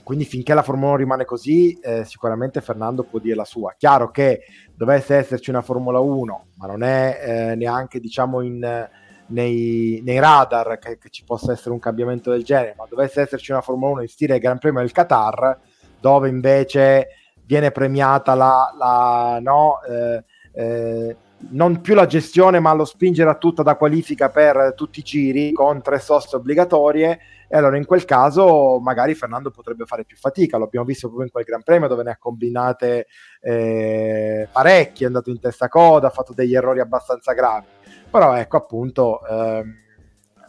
quindi 0.05 0.25
finché 0.25 0.55
la 0.55 0.63
Formula 0.63 0.91
1 0.91 0.97
rimane 0.97 1.25
così, 1.25 1.77
eh, 1.81 2.05
sicuramente 2.05 2.61
Fernando 2.61 3.03
può 3.03 3.19
dire 3.19 3.35
la 3.35 3.45
sua. 3.45 3.75
Chiaro 3.77 4.11
che 4.11 4.43
dovesse 4.75 5.17
esserci 5.17 5.51
una 5.51 5.63
Formula 5.63 5.99
1, 5.99 6.47
ma 6.57 6.67
non 6.67 6.85
è 6.85 7.21
eh, 7.21 7.55
neanche 7.57 7.99
diciamo 7.99 8.43
in, 8.43 8.89
nei, 9.27 10.01
nei, 10.05 10.19
radar 10.19 10.79
che, 10.79 10.99
che, 10.99 11.09
ci 11.11 11.25
possa 11.25 11.53
essere 11.53 11.71
un 11.71 11.79
cambiamento 11.79 12.31
del 12.31 12.45
genere, 12.45 12.75
ma 12.77 12.87
dovesse 12.89 13.23
esserci 13.23 13.53
una 13.53 13.61
Formula 13.61 13.93
1 13.93 14.03
in 14.03 14.09
stile 14.09 14.39
Gran 14.39 14.59
Premio 14.59 14.81
del 14.81 14.93
Qatar, 14.93 15.59
dove 16.01 16.29
invece 16.29 17.09
viene 17.47 17.71
premiata 17.71 18.35
la, 18.35 18.75
la 18.77 19.39
no, 19.41 19.83
eh, 19.83 20.25
eh, 20.53 21.17
non 21.51 21.81
più 21.81 21.95
la 21.95 22.07
gestione 22.07 22.61
ma 22.61 22.73
lo 22.73 22.85
spingere 22.85 23.31
a 23.31 23.35
tutta 23.35 23.63
da 23.63 23.77
qualifica 23.77 24.31
per 24.31 24.75
tutti 24.77 25.01
i 25.01 25.03
giri 25.03 25.53
con 25.53 25.83
tre 25.83 25.99
soste 25.99 26.37
obbligatorie. 26.37 27.21
E 27.49 27.57
allora 27.57 27.77
in 27.77 27.85
quel 27.85 28.05
caso 28.05 28.79
magari 28.81 29.15
Fernando 29.15 29.51
potrebbe 29.51 29.85
fare 29.85 30.05
più 30.05 30.17
fatica, 30.17 30.57
lo 30.57 30.65
abbiamo 30.65 30.87
visto 30.87 31.07
proprio 31.07 31.27
in 31.27 31.33
quel 31.33 31.45
Gran 31.45 31.63
Premio 31.63 31.89
dove 31.89 32.03
ne 32.03 32.11
ha 32.11 32.17
combinate 32.19 33.07
eh, 33.41 34.49
parecchie, 34.51 35.05
è 35.05 35.09
andato 35.09 35.31
in 35.31 35.39
testa 35.39 35.69
coda, 35.69 36.09
ha 36.09 36.11
fatto 36.11 36.33
degli 36.33 36.55
errori 36.55 36.81
abbastanza 36.81 37.33
gravi, 37.33 37.67
però 38.11 38.35
ecco 38.35 38.57
appunto 38.57 39.25
ehm, 39.27 39.75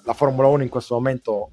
la 0.04 0.14
Formula 0.14 0.48
1 0.48 0.64
in 0.64 0.70
questo 0.70 0.96
momento 0.96 1.52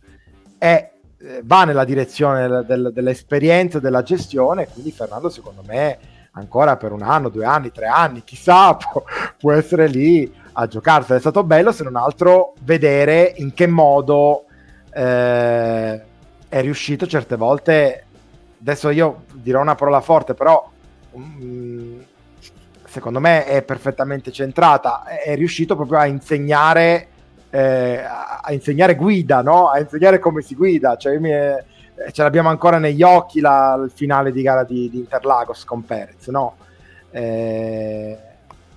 è, 0.57 0.91
eh, 1.19 1.41
va 1.45 1.65
nella 1.65 1.85
direzione 1.85 2.65
del, 2.65 2.91
dell'esperienza, 2.95 3.79
della 3.79 4.03
gestione, 4.03 4.69
quindi 4.69 4.93
Fernando 4.93 5.29
secondo 5.29 5.63
me 5.67 5.99
ancora 6.33 6.77
per 6.77 6.93
un 6.93 7.03
anno, 7.03 7.29
due 7.29 7.45
anni, 7.45 7.73
tre 7.73 7.87
anni, 7.87 8.23
chissà, 8.25 8.75
può, 8.77 9.03
può 9.39 9.53
essere 9.53 9.87
lì 9.87 10.33
a 10.53 10.67
giocarsela. 10.67 11.17
È 11.17 11.21
stato 11.21 11.45
bello 11.45 11.73
se 11.73 11.85
non 11.85 11.97
altro 11.97 12.55
vedere 12.63 13.33
in 13.37 13.55
che 13.55 13.67
modo 13.67 14.45
eh, 14.93 16.03
è 16.49 16.61
riuscito 16.61 17.07
certe 17.07 17.37
volte, 17.37 18.05
adesso 18.61 18.91
io 18.91 19.25
dirò 19.33 19.61
una 19.61 19.75
parola 19.75 20.01
forte, 20.01 20.35
però 20.35 20.69
um, 21.13 22.05
secondo 22.85 23.21
me 23.21 23.47
è 23.47 23.63
perfettamente 23.63 24.31
centrata, 24.31 25.05
è 25.05 25.35
riuscito 25.35 25.77
proprio 25.77 25.99
a 25.99 26.07
insegnare, 26.07 27.09
eh, 27.49 28.03
a 28.05 28.53
insegnare 28.53 28.95
guida, 28.95 29.41
no? 29.41 29.69
a 29.69 29.81
insegnare 29.81 30.19
come 30.19 30.43
si 30.43 30.55
guida, 30.55 30.97
cioè 30.97 31.19
mi 31.19 31.31
è, 31.31 31.65
ce 32.11 32.23
l'abbiamo 32.23 32.49
ancora 32.49 32.79
negli 32.79 33.03
occhi 33.03 33.41
la, 33.41 33.81
il 33.83 33.91
finale 33.91 34.33
di 34.33 34.43
gara 34.43 34.65
di, 34.65 34.91
di 34.91 34.99
Interlagos 34.99 35.65
con 35.65 35.85
Perez, 35.85 36.27
no? 36.29 36.57
Eh, 37.11 38.19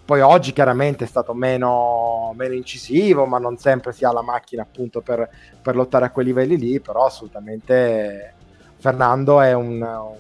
poi 0.05 0.21
oggi 0.21 0.53
chiaramente 0.53 1.05
è 1.05 1.07
stato 1.07 1.33
meno, 1.33 2.31
meno, 2.35 2.53
incisivo, 2.53 3.25
ma 3.25 3.39
non 3.39 3.57
sempre 3.57 3.91
si 3.91 4.05
ha 4.05 4.11
la 4.11 4.21
macchina 4.21 4.61
appunto 4.61 5.01
per, 5.01 5.27
per 5.61 5.75
lottare 5.75 6.05
a 6.05 6.11
quei 6.11 6.25
livelli 6.25 6.57
lì, 6.57 6.79
però 6.79 7.05
assolutamente 7.05 8.33
Fernando 8.77 9.41
è 9.41 9.53
un, 9.53 10.13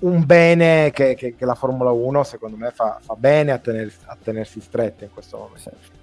un 0.00 0.26
bene 0.26 0.90
che, 0.90 1.14
che, 1.14 1.36
che, 1.36 1.44
la 1.44 1.54
Formula 1.54 1.92
1 1.92 2.24
secondo 2.24 2.56
me 2.56 2.72
fa, 2.72 2.98
fa 3.00 3.14
bene 3.14 3.52
a, 3.52 3.58
tener, 3.58 3.92
a, 4.06 4.16
tenersi 4.20 4.60
stretta 4.60 5.04
in 5.04 5.12
questo 5.12 5.38
momento. 5.38 6.02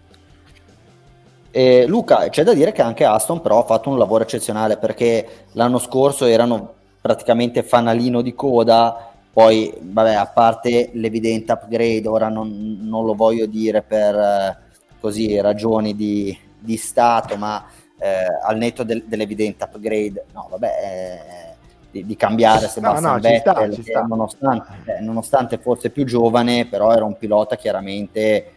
E 1.51 1.85
Luca, 1.85 2.29
c'è 2.29 2.43
da 2.43 2.53
dire 2.53 2.71
che 2.71 2.81
anche 2.81 3.03
Aston 3.03 3.41
però 3.41 3.59
ha 3.59 3.65
fatto 3.65 3.89
un 3.89 3.97
lavoro 3.97 4.23
eccezionale 4.23 4.77
perché 4.77 5.45
l'anno 5.51 5.79
scorso 5.79 6.25
erano 6.25 6.73
praticamente 7.01 7.61
fanalino 7.61 8.21
di 8.21 8.33
coda 8.33 9.11
poi, 9.33 9.73
vabbè, 9.79 10.13
a 10.13 10.25
parte 10.25 10.89
l'evidente 10.93 11.53
upgrade, 11.53 12.05
ora 12.05 12.27
non, 12.27 12.79
non 12.81 13.05
lo 13.05 13.13
voglio 13.13 13.45
dire 13.45 13.81
per 13.81 14.13
eh, 14.13 14.57
così 14.99 15.39
ragioni 15.39 15.95
di, 15.95 16.37
di 16.59 16.75
Stato, 16.75 17.37
ma 17.37 17.65
eh, 17.97 18.25
al 18.43 18.57
netto 18.57 18.83
del, 18.83 19.05
dell'evidente 19.05 19.63
upgrade, 19.63 20.25
no, 20.33 20.47
vabbè, 20.49 20.67
eh, 20.67 21.55
di, 21.91 22.05
di, 22.05 22.15
cambiare 22.17 22.67
Sebastian 22.67 23.03
no, 23.03 23.13
no, 23.13 23.19
Vettel, 23.21 23.73
sta, 23.73 23.81
sta. 23.83 24.01
Nonostante, 24.01 24.97
eh, 24.97 25.01
nonostante 25.01 25.57
fosse 25.59 25.91
più 25.91 26.03
giovane, 26.03 26.65
però 26.65 26.91
era 26.91 27.05
un 27.05 27.17
pilota 27.17 27.55
chiaramente 27.55 28.51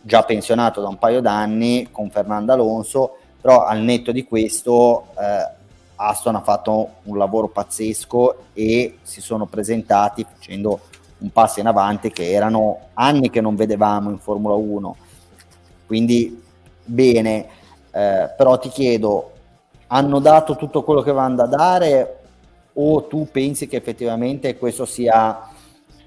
già 0.00 0.22
pensionato 0.22 0.80
da 0.80 0.88
un 0.88 0.98
paio 0.98 1.20
d'anni 1.20 1.88
con 1.90 2.10
Fernando 2.10 2.52
Alonso, 2.52 3.16
però 3.40 3.64
al 3.64 3.80
netto 3.80 4.12
di 4.12 4.24
questo 4.24 5.08
eh, 5.18 5.58
Aston 5.96 6.36
ha 6.36 6.40
fatto 6.40 6.88
un 7.04 7.18
lavoro 7.18 7.48
pazzesco 7.48 8.44
e 8.54 8.98
si 9.02 9.20
sono 9.20 9.46
presentati 9.46 10.24
facendo 10.24 10.80
un 11.18 11.30
passo 11.30 11.60
in 11.60 11.66
avanti 11.66 12.10
che 12.10 12.30
erano 12.30 12.88
anni 12.94 13.28
che 13.28 13.40
non 13.40 13.56
vedevamo 13.56 14.10
in 14.10 14.18
Formula 14.18 14.54
1. 14.54 14.96
Quindi 15.86 16.42
bene, 16.84 17.46
eh, 17.90 18.30
però 18.36 18.58
ti 18.58 18.70
chiedo, 18.70 19.32
hanno 19.88 20.18
dato 20.20 20.56
tutto 20.56 20.82
quello 20.82 21.02
che 21.02 21.12
vanno 21.12 21.36
da 21.36 21.46
dare 21.46 22.18
o 22.74 23.04
tu 23.04 23.28
pensi 23.30 23.66
che 23.66 23.76
effettivamente 23.76 24.56
questo 24.56 24.86
sia 24.86 25.48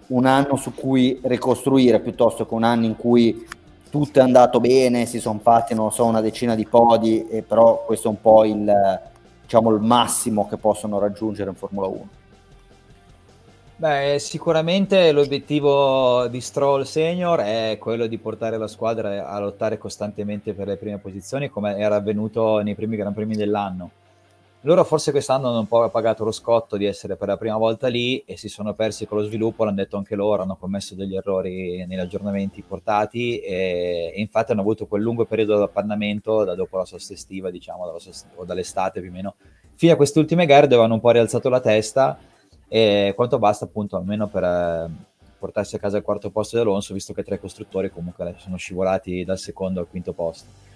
un 0.07 0.25
anno 0.25 0.55
su 0.55 0.73
cui 0.73 1.19
ricostruire 1.23 1.99
piuttosto 1.99 2.45
che 2.45 2.53
un 2.53 2.63
anno 2.63 2.85
in 2.85 2.95
cui 2.95 3.45
tutto 3.93 4.17
è 4.17 4.23
andato 4.23 4.59
bene, 4.59 5.05
si 5.05 5.19
sono 5.19 5.37
fatti, 5.37 5.75
non 5.75 5.91
so, 5.91 6.05
una 6.05 6.19
decina 6.19 6.55
di 6.55 6.65
podi, 6.65 7.27
e 7.27 7.43
però 7.43 7.83
questo 7.85 8.07
è 8.07 8.09
un 8.09 8.19
po' 8.19 8.43
il 8.43 8.99
diciamo, 9.43 9.69
il 9.69 9.81
massimo 9.81 10.47
che 10.47 10.57
possono 10.57 10.97
raggiungere 10.97 11.51
in 11.51 11.55
Formula 11.55 11.85
1? 11.85 12.07
Beh, 13.75 14.17
sicuramente 14.17 15.11
l'obiettivo 15.11 16.25
di 16.25 16.41
Stroll 16.41 16.81
Senior 16.85 17.41
è 17.41 17.77
quello 17.79 18.07
di 18.07 18.17
portare 18.17 18.57
la 18.57 18.67
squadra 18.67 19.29
a 19.29 19.39
lottare 19.39 19.77
costantemente 19.77 20.53
per 20.53 20.65
le 20.65 20.77
prime 20.77 20.97
posizioni, 20.97 21.51
come 21.51 21.77
era 21.77 21.93
avvenuto 21.93 22.61
nei 22.61 22.73
primi 22.73 22.95
Gran 22.95 23.13
Premi 23.13 23.35
dell'anno 23.35 23.91
loro 24.65 24.83
forse 24.85 25.11
quest'anno 25.11 25.49
hanno 25.49 25.59
un 25.59 25.67
po' 25.67 25.89
pagato 25.89 26.23
lo 26.23 26.31
scotto 26.31 26.77
di 26.77 26.85
essere 26.85 27.17
per 27.17 27.27
la 27.27 27.37
prima 27.37 27.57
volta 27.57 27.87
lì 27.87 28.23
e 28.25 28.37
si 28.37 28.47
sono 28.47 28.73
persi 28.73 29.05
con 29.05 29.17
lo 29.17 29.25
sviluppo, 29.25 29.65
l'hanno 29.65 29.75
detto 29.77 29.97
anche 29.97 30.15
loro, 30.15 30.41
hanno 30.41 30.55
commesso 30.55 30.95
degli 30.95 31.15
errori 31.15 31.85
negli 31.85 31.99
aggiornamenti 31.99 32.61
portati 32.61 33.39
e, 33.39 34.13
e 34.15 34.21
infatti 34.21 34.53
hanno 34.53 34.61
avuto 34.61 34.85
quel 34.85 35.01
lungo 35.01 35.25
periodo 35.25 35.57
di 35.57 35.63
appannamento 35.63 36.45
da 36.45 36.55
dopo 36.55 36.77
la 36.77 36.85
sosta 36.85 37.13
estiva, 37.13 37.51
diciamo, 37.51 37.97
sosta, 37.99 38.29
o 38.35 38.45
dall'estate 38.45 39.01
più 39.01 39.09
o 39.09 39.13
meno, 39.13 39.35
fino 39.75 39.93
a 39.93 39.95
queste 39.97 40.19
ultime 40.19 40.45
gare 40.45 40.67
dove 40.67 40.83
hanno 40.83 40.93
un 40.93 41.01
po' 41.01 41.11
rialzato 41.11 41.49
la 41.49 41.59
testa 41.59 42.17
e 42.69 43.11
quanto 43.15 43.39
basta 43.39 43.65
appunto 43.65 43.97
almeno 43.97 44.27
per 44.29 44.43
eh, 44.43 44.89
portarsi 45.37 45.75
a 45.75 45.79
casa 45.79 45.97
il 45.97 46.03
quarto 46.03 46.31
posto 46.31 46.55
di 46.55 46.61
Alonso, 46.61 46.93
visto 46.93 47.11
che 47.11 47.23
tre 47.23 47.37
costruttori 47.37 47.91
comunque 47.91 48.35
sono 48.37 48.55
scivolati 48.55 49.25
dal 49.25 49.37
secondo 49.37 49.81
al 49.81 49.89
quinto 49.89 50.13
posto. 50.13 50.72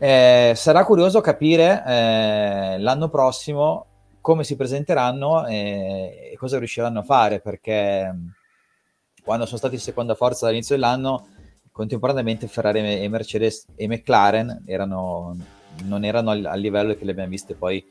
Eh, 0.00 0.52
sarà 0.54 0.84
curioso 0.84 1.20
capire 1.20 1.82
eh, 1.84 2.78
l'anno 2.78 3.08
prossimo 3.08 3.86
come 4.20 4.44
si 4.44 4.54
presenteranno 4.54 5.44
e, 5.46 6.30
e 6.32 6.36
cosa 6.36 6.58
riusciranno 6.58 7.00
a 7.00 7.02
fare 7.02 7.40
perché 7.40 8.12
mm, 8.12 8.26
quando 9.24 9.44
sono 9.46 9.58
stati 9.58 9.74
in 9.74 9.80
seconda 9.80 10.14
forza 10.14 10.46
dall'inizio 10.46 10.76
dell'anno 10.76 11.26
contemporaneamente 11.72 12.46
Ferrari 12.46 13.02
e 13.02 13.08
Mercedes 13.08 13.66
e 13.74 13.88
McLaren 13.88 14.62
erano, 14.66 15.36
non 15.84 16.04
erano 16.04 16.30
al, 16.30 16.44
al 16.44 16.60
livello 16.60 16.94
che 16.94 17.04
le 17.04 17.10
abbiamo 17.10 17.30
viste 17.30 17.54
poi 17.54 17.84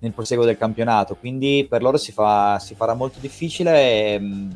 nel 0.00 0.12
proseguo 0.12 0.44
del 0.44 0.58
campionato. 0.58 1.16
Quindi 1.16 1.66
per 1.68 1.82
loro 1.82 1.96
si, 1.96 2.12
fa, 2.12 2.58
si 2.58 2.74
farà 2.74 2.94
molto 2.94 3.18
difficile 3.20 4.14
e 4.14 4.18
mh, 4.18 4.26
mm, 4.26 4.50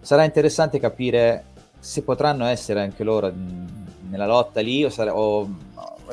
sarà 0.00 0.24
interessante 0.24 0.78
capire 0.78 1.44
se 1.78 2.02
potranno 2.02 2.44
essere 2.46 2.80
anche 2.80 3.04
loro 3.04 3.30
mh, 3.30 3.38
mm, 3.38 3.66
nella 4.10 4.26
lotta 4.26 4.60
lì 4.60 4.84
o, 4.84 4.88
sare- 4.90 5.10
o 5.10 5.48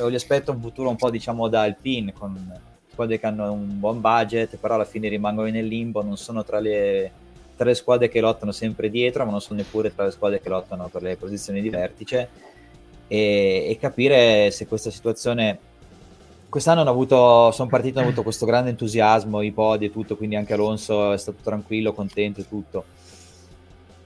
gli 0.08 0.16
aspetto 0.16 0.52
un 0.52 0.62
futuro 0.62 0.90
un 0.90 0.96
po' 0.96 1.10
diciamo 1.10 1.48
da 1.48 1.64
Alpine 1.64 2.14
con 2.14 2.62
squadre 2.92 3.20
che 3.20 3.26
hanno 3.26 3.52
un 3.52 3.80
buon 3.80 4.02
budget 4.02 4.58
però 4.58 4.76
alla 4.76 4.86
fine 4.86 5.08
rimangono 5.08 5.50
nel 5.50 5.66
limbo 5.66 6.04
non 6.04 6.18
sono 6.18 6.44
tra 6.44 6.60
le, 6.60 7.12
tra 7.56 7.74
squadre 7.74 8.08
che 8.08 8.22
lottano 8.22 8.52
sempre 8.52 8.90
dietro 8.90 9.26
ma 9.26 9.32
non 9.32 9.42
sono 9.42 9.60
neppure 9.60 9.94
tra 9.94 10.06
le 10.06 10.12
squadre 10.12 10.40
che 10.40 10.50
lottano 10.50 10.88
per 10.88 11.02
le 11.02 11.18
posizioni 11.18 11.62
di 11.62 11.70
vertice. 11.70 12.30
E, 13.08 13.66
e 13.68 13.78
capire 13.80 14.52
se 14.52 14.68
questa 14.68 14.92
situazione 14.92 15.60
quest'anno 16.48 16.82
hanno 16.82 16.90
avuto, 16.90 17.52
sono 17.52 17.68
partiti 17.68 17.98
hanno 17.98 18.08
avuto 18.08 18.24
questo 18.24 18.46
grande 18.46 18.70
entusiasmo 18.70 19.42
i 19.42 19.52
podi 19.52 19.86
e 19.86 19.92
tutto 19.92 20.16
quindi 20.16 20.36
anche 20.36 20.54
Alonso 20.54 21.12
è 21.12 21.18
stato 21.18 21.40
tranquillo 21.44 21.92
contento 21.92 22.40
e 22.40 22.48
tutto 22.48 22.86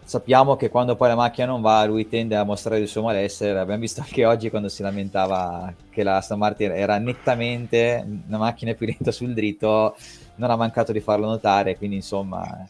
sappiamo 0.03 0.55
che 0.55 0.69
quando 0.69 0.95
poi 0.95 1.09
la 1.09 1.15
macchina 1.15 1.47
non 1.47 1.61
va 1.61 1.83
lui 1.85 2.07
tende 2.07 2.35
a 2.35 2.43
mostrare 2.43 2.79
il 2.79 2.87
suo 2.87 3.01
malessere 3.01 3.59
abbiamo 3.59 3.79
visto 3.79 4.01
anche 4.01 4.25
oggi 4.25 4.49
quando 4.49 4.69
si 4.69 4.81
lamentava 4.81 5.73
che 5.89 6.03
la 6.03 6.17
Aston 6.17 6.37
Martin 6.37 6.71
era 6.71 6.97
nettamente 6.97 8.05
una 8.27 8.37
macchina 8.37 8.73
più 8.73 8.85
lenta 8.85 9.11
sul 9.11 9.33
dritto 9.33 9.95
non 10.35 10.49
ha 10.49 10.55
mancato 10.55 10.91
di 10.91 10.99
farlo 10.99 11.27
notare 11.27 11.77
quindi 11.77 11.97
insomma 11.97 12.67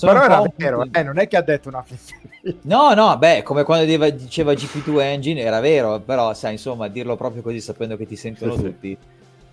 però 0.00 0.22
era 0.22 0.42
vero, 0.56 0.86
eh, 0.90 1.02
non 1.02 1.18
è 1.18 1.28
che 1.28 1.36
ha 1.36 1.42
detto 1.42 1.68
una 1.68 1.82
fesseria. 1.82 2.30
No, 2.62 2.94
no, 2.94 3.18
beh, 3.18 3.42
come 3.42 3.62
quando 3.62 3.84
diceva 3.84 4.52
GP2 4.52 5.00
Engine 5.00 5.40
era 5.42 5.60
vero, 5.60 6.00
però 6.00 6.32
sai, 6.32 6.52
insomma, 6.52 6.88
dirlo 6.88 7.14
proprio 7.14 7.42
così 7.42 7.60
sapendo 7.60 7.98
che 7.98 8.06
ti 8.06 8.16
sentono 8.16 8.54
tutti 8.54 8.96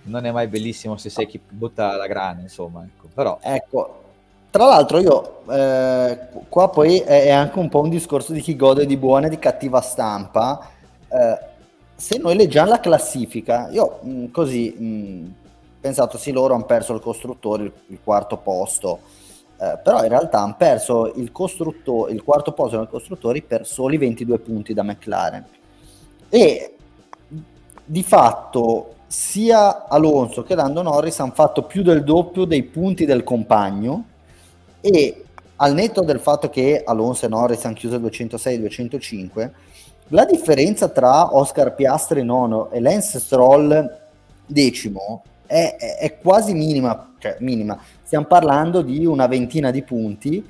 non 0.04 0.26
è 0.26 0.32
mai 0.32 0.48
bellissimo 0.48 0.98
se 0.98 1.10
sei 1.10 1.28
chi 1.28 1.40
butta 1.48 1.96
la 1.96 2.08
grana, 2.08 2.42
insomma, 2.42 2.84
ecco. 2.84 3.08
Però 3.14 3.40
ecco, 3.42 4.04
tra 4.52 4.66
l'altro 4.66 5.00
io, 5.00 5.42
eh, 5.52 6.18
qua 6.50 6.70
poi 6.70 7.00
è 7.00 7.30
anche 7.30 7.60
un 7.60 7.70
po' 7.70 7.82
un 7.82 7.90
discorso 7.90 8.34
di 8.34 8.42
chi 8.42 8.56
gode 8.56 8.88
di 8.88 8.98
buona 8.98 9.28
e 9.28 9.30
di 9.30 9.38
cattiva 9.38 9.80
stampa. 9.80 10.70
Eh, 11.08 11.48
se 11.96 12.18
noi 12.18 12.36
leggiamo 12.36 12.70
la 12.70 12.80
classifica, 12.80 13.70
io 13.70 14.00
mh, 14.02 14.10
mm, 14.10 14.26
così 14.32 14.74
mh, 14.76 14.86
mm, 14.86 15.26
pensato 15.80 16.18
sì, 16.18 16.32
loro 16.32 16.56
hanno 16.56 16.66
perso 16.66 16.94
il 16.94 17.02
costruttore, 17.02 17.72
il, 17.88 18.00
quarto 18.04 18.38
posto, 18.38 19.00
eh, 19.60 19.78
però 19.84 20.02
in 20.02 20.10
realtà 20.10 20.40
hanno 20.40 20.56
perso 20.58 21.14
il, 21.16 21.32
il 21.32 22.24
quarto 22.24 22.52
posto 22.54 22.78
dei 22.78 22.88
costruttori 22.88 23.42
per 23.44 23.68
soli 23.68 23.98
22 23.98 24.40
punti 24.40 24.74
da 24.74 24.82
McLaren. 24.82 25.46
E 26.28 26.76
di 27.86 28.04
fatto 28.04 28.96
sia 29.06 29.88
Alonso 29.88 30.42
che 30.44 30.56
Lando 30.56 30.82
Norris 30.82 31.20
hanno 31.20 31.34
fatto 31.34 31.64
più 31.64 31.84
del 31.84 32.04
doppio 32.04 32.46
dei 32.46 32.64
punti 32.64 33.06
del 33.06 33.24
compagno 33.24 34.06
e 34.82 35.24
al 35.58 35.74
netto 35.74 36.02
del 36.02 36.20
fatto 36.20 36.50
che 36.50 36.82
Alonso 36.86 37.26
e 37.26 37.30
Norris 37.30 37.66
hanno 37.66 37.76
chiuso 37.76 37.98
206-205, 37.98 39.50
la 40.10 40.26
differenza 40.26 40.90
tra 40.90 41.36
Oscar 41.36 41.76
Piastri 41.76 42.24
nono 42.24 42.72
e 42.72 42.80
Lance 42.80 43.20
Stroll 43.20 43.98
decimo 44.46 45.24
è, 45.46 45.76
è, 45.78 45.98
è 45.98 46.18
quasi 46.18 46.54
minima, 46.54 47.14
cioè 47.20 47.38
minima. 47.40 47.80
Stiamo 48.04 48.26
parlando 48.26 48.82
di 48.82 49.06
una 49.06 49.28
ventina 49.28 49.70
di 49.70 49.84
punti 49.84 50.44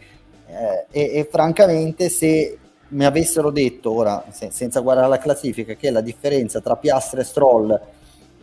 eh, 0.48 0.86
e, 0.92 1.20
e, 1.20 1.28
francamente 1.30 2.10
se 2.10 2.58
mi 2.90 3.06
avessero 3.06 3.50
detto 3.50 3.92
ora, 3.92 4.24
se, 4.30 4.50
senza 4.52 4.80
guardare 4.80 5.10
la 5.10 5.18
classifica, 5.18 5.74
che 5.74 5.90
la 5.90 6.02
differenza 6.02 6.62
tra 6.62 6.76
Piastri 6.76 7.20
e 7.20 7.24
Stroll 7.24 7.80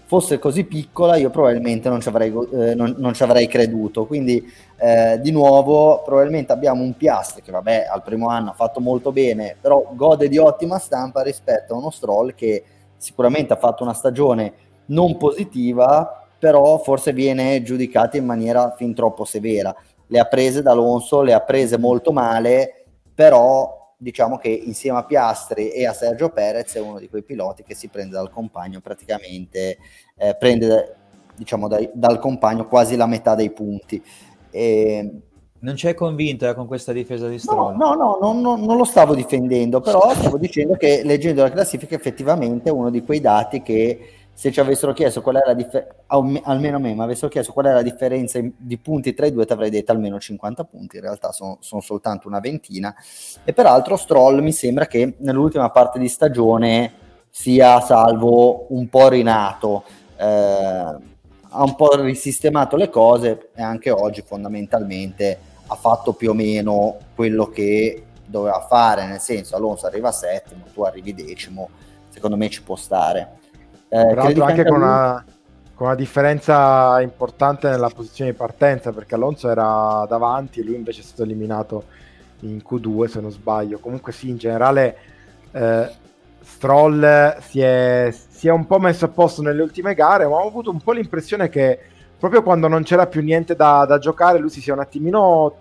fosse 0.07 0.39
così 0.39 0.65
piccola, 0.65 1.17
io 1.17 1.31
probabilmente 1.31 1.89
non 1.89 2.01
ci 2.01 2.09
avrei, 2.09 2.33
eh, 2.53 2.75
non, 2.75 2.95
non 2.99 3.13
ci 3.13 3.25
avrei 3.25 3.49
creduto. 3.49 4.07
Quindi, 4.07 4.43
eh, 4.77 5.19
di 5.21 5.33
nuovo, 5.33 6.03
probabilmente 6.05 6.53
abbiamo 6.53 6.83
un 6.83 6.97
Piastri 6.97 7.43
che, 7.43 7.51
vabbè, 7.51 7.89
al 7.91 8.03
primo 8.03 8.29
anno 8.29 8.51
ha 8.51 8.55
fatto 8.55 8.81
molto 8.81 9.13
bene, 9.13 9.57
però 9.61 9.91
gode 9.93 10.29
di 10.29 10.39
ottima 10.39 10.79
stampa 10.79 11.23
rispetto 11.23 11.75
a 11.75 11.77
uno 11.77 11.91
Stroll 11.91 12.35
che 12.35 12.63
sicuramente 12.97 13.53
ha 13.53 13.57
fatto 13.57 13.83
una 13.83 13.95
stagione 13.95 14.53
non 14.87 15.17
positiva, 15.17 16.25
però 16.39 16.79
forse 16.79 17.13
viene 17.13 17.63
giudicato 17.63 18.17
in 18.17 18.25
maniera 18.25 18.75
fin 18.77 18.95
troppo 18.95 19.25
severa. 19.25 19.75
Le 20.07 20.19
ha 20.21 20.25
prese 20.25 20.63
da 20.63 20.71
Alonso, 20.71 21.23
le 21.23 21.33
ha 21.33 21.41
prese 21.41 21.79
molto 21.79 22.13
male, 22.13 22.85
però 23.13 23.86
diciamo 23.97 24.37
che 24.37 24.49
insieme 24.49 24.99
a 24.99 25.05
Piastri 25.05 25.71
e 25.71 25.87
a 25.87 25.93
Sergio 25.93 26.29
Perez 26.29 26.75
è 26.75 26.81
uno 26.81 26.99
di 26.99 27.09
quei 27.09 27.23
piloti 27.23 27.63
che 27.63 27.75
si 27.75 27.89
prende 27.89 28.15
dal 28.15 28.31
compagno 28.31 28.81
praticamente, 28.81 29.79
eh, 30.17 30.37
prende 30.39 30.97
diciamo 31.35 31.69
dai, 31.69 31.89
dal 31.93 32.19
compagno 32.19 32.67
quasi 32.67 32.97
la 32.97 33.07
metà 33.07 33.35
dei 33.35 33.51
punti. 33.51 34.03
E, 34.51 35.21
non 35.59 35.75
c'è 35.75 35.95
convinto 35.95 36.49
eh, 36.49 36.55
con 36.55 36.67
questa 36.67 36.93
difesa 36.93 37.29
di 37.29 37.39
Stroll? 37.39 37.77
No, 37.77 37.95
no, 37.95 38.19
no, 38.21 38.33
no, 38.33 38.57
non 38.57 38.77
lo 38.77 38.85
stavo 38.85 39.15
difendendo, 39.15 39.81
però 39.81 40.13
stavo 40.15 40.37
dicendo 40.37 40.77
che 40.77 41.03
leggendo 41.03 41.43
la 41.43 41.51
classifica 41.51 41.95
effettivamente 41.95 42.69
è 42.69 42.73
uno 42.73 42.91
di 42.91 43.03
quei 43.03 43.21
dati 43.21 43.63
che 43.63 44.13
se 44.37 44.53
ci 44.53 44.61
avessero 44.61 44.93
chiesto 44.93 45.23
qual 45.23 45.37
era 45.37 45.47
la 45.47 45.55
differenza, 45.55 45.95
almeno 46.09 46.79
me, 46.79 46.95
ma 46.95 47.05
avessero 47.05 47.29
chiesto 47.29 47.55
qual 47.55 47.65
era 47.65 47.77
la 47.77 47.83
differenza 47.83 48.39
di 48.55 48.77
punti 48.77 49.15
tra 49.15 49.25
i 49.25 49.33
due, 49.33 49.47
ti 49.47 49.55
avrei 49.55 49.71
detto 49.71 49.93
almeno 49.93 50.21
50 50.21 50.65
punti, 50.65 50.97
in 50.97 51.03
realtà 51.03 51.33
sono, 51.33 51.57
sono 51.61 51.81
soltanto 51.81 52.29
una 52.29 52.39
ventina. 52.39 52.95
E 53.45 53.55
peraltro 53.55 53.97
Stroll 53.97 54.43
mi 54.43 54.53
sembra 54.53 54.87
che 54.89 55.15
nell'ultima 55.21 55.71
parte 55.71 55.99
di 55.99 56.09
stagione 56.09 56.93
sia 57.31 57.81
salvo 57.81 58.67
un 58.75 58.91
po' 58.91 59.09
rinato, 59.09 59.85
eh, 60.19 60.27
ha 60.27 61.63
un 61.63 61.75
po' 61.75 61.99
risistemato 62.03 62.77
le 62.77 62.91
cose 62.91 63.49
e 63.55 63.63
anche 63.63 63.89
oggi 63.89 64.21
fondamentalmente 64.21 65.39
ha 65.67 65.75
fatto 65.77 66.13
più 66.13 66.29
o 66.29 66.35
meno 66.35 66.99
quello 67.15 67.47
che 67.47 68.05
doveva 68.27 68.61
fare, 68.69 69.07
nel 69.07 69.21
senso 69.21 69.57
Alonso 69.57 69.87
arriva 69.87 70.13
settimo, 70.13 70.65
tu 70.75 70.83
arrivi 70.83 71.15
decimo, 71.15 71.71
secondo 72.11 72.37
me 72.37 72.51
ci 72.51 72.63
può 72.63 72.77
stare. 72.77 73.45
Eh, 73.89 74.09
Tra 74.11 74.23
l'altro 74.23 74.45
anche 74.45 74.65
con 74.65 74.83
una, 74.83 75.25
con 75.75 75.87
una, 75.87 75.97
differenza 75.97 77.01
importante 77.01 77.69
nella 77.69 77.91
posizione 77.91 78.33
di 78.33 78.37
partenza, 78.37 78.93
perché 78.93 79.15
Alonso 79.15 79.49
era 79.49 80.05
davanti 80.09 80.61
e 80.61 80.65
lui 80.65 80.75
invece 80.75 81.01
è 81.01 81.05
stato 81.05 81.23
eliminato 81.23 81.85
in 82.41 82.57
Q2 82.57 83.07
se 83.07 83.21
non 83.21 83.31
sbaglio. 83.31 83.79
Comunque 83.79 84.13
sì, 84.13 84.29
in 84.29 84.37
generale 84.37 84.97
eh, 85.53 85.91
Stroll 86.43 87.39
si 87.41 87.61
è, 87.61 88.15
si 88.29 88.49
è, 88.49 88.51
un 88.51 88.67
po' 88.67 88.79
messo 88.79 89.05
a 89.05 89.09
posto 89.09 89.43
nelle 89.43 89.63
ultime 89.63 89.95
gare, 89.95 90.27
ma 90.27 90.37
ho 90.37 90.47
avuto 90.49 90.71
un 90.71 90.81
po' 90.81 90.93
l'impressione 90.93 91.49
che 91.49 91.79
proprio 92.19 92.43
quando 92.43 92.67
non 92.67 92.83
c'era 92.83 93.07
più 93.07 93.23
niente 93.23 93.55
da, 93.55 93.85
da 93.85 93.99
giocare 93.99 94.39
lui 94.39 94.49
si 94.49 94.61
sia 94.61 94.73
un 94.73 94.81
attimino 94.81 95.57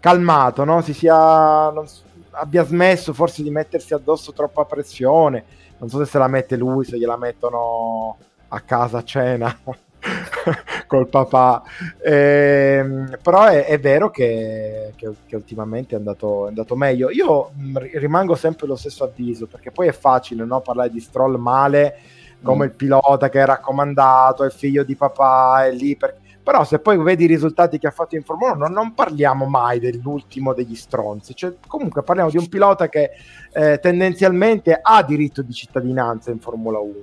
calmato, 0.00 0.64
no? 0.64 0.82
si 0.82 0.92
sia, 0.92 1.70
non, 1.70 1.86
abbia 2.32 2.64
smesso 2.64 3.12
forse 3.12 3.42
di 3.42 3.50
mettersi 3.50 3.94
addosso 3.94 4.32
troppa 4.32 4.64
pressione 4.64 5.44
non 5.78 5.88
so 5.88 5.98
se 5.98 6.06
se 6.06 6.18
la 6.18 6.28
mette 6.28 6.56
lui, 6.56 6.84
se 6.84 6.98
gliela 6.98 7.16
mettono 7.16 8.16
a 8.48 8.60
casa 8.60 8.98
a 8.98 9.04
cena 9.04 9.56
col 10.86 11.08
papà. 11.08 11.62
Ehm, 12.02 13.18
però 13.22 13.46
è, 13.46 13.64
è 13.64 13.78
vero 13.78 14.10
che, 14.10 14.92
che, 14.96 15.10
che, 15.26 15.36
ultimamente 15.36 15.94
è 15.94 15.98
andato, 15.98 16.46
è 16.46 16.48
andato 16.48 16.76
meglio. 16.76 17.10
Io 17.10 17.50
mh, 17.54 17.78
rimango 17.94 18.34
sempre 18.34 18.66
lo 18.66 18.76
stesso 18.76 19.04
avviso, 19.04 19.46
perché 19.46 19.70
poi 19.70 19.88
è 19.88 19.92
facile 19.92 20.44
no? 20.44 20.60
parlare 20.60 20.90
di 20.90 21.00
Stroll 21.00 21.36
male 21.36 21.98
come 22.42 22.64
mm. 22.64 22.68
il 22.68 22.74
pilota 22.74 23.28
che 23.28 23.40
è 23.40 23.44
raccomandato, 23.44 24.44
è 24.44 24.50
figlio 24.50 24.84
di 24.84 24.94
papà, 24.94 25.64
è 25.66 25.72
lì 25.72 25.96
per 25.96 26.18
però 26.46 26.62
se 26.62 26.78
poi 26.78 26.96
vedi 26.96 27.24
i 27.24 27.26
risultati 27.26 27.76
che 27.76 27.88
ha 27.88 27.90
fatto 27.90 28.14
in 28.14 28.22
Formula 28.22 28.52
1 28.52 28.68
non, 28.68 28.94
parliamo 28.94 29.46
mai 29.46 29.80
dell'ultimo 29.80 30.54
degli 30.54 30.76
stronzi, 30.76 31.34
cioè, 31.34 31.54
comunque 31.66 32.04
parliamo 32.04 32.30
di 32.30 32.36
un 32.36 32.48
pilota 32.48 32.88
che 32.88 33.10
eh, 33.52 33.80
tendenzialmente 33.80 34.78
ha 34.80 35.02
diritto 35.02 35.42
di 35.42 35.52
cittadinanza 35.52 36.30
in 36.30 36.38
Formula 36.38 36.78
1. 36.78 36.94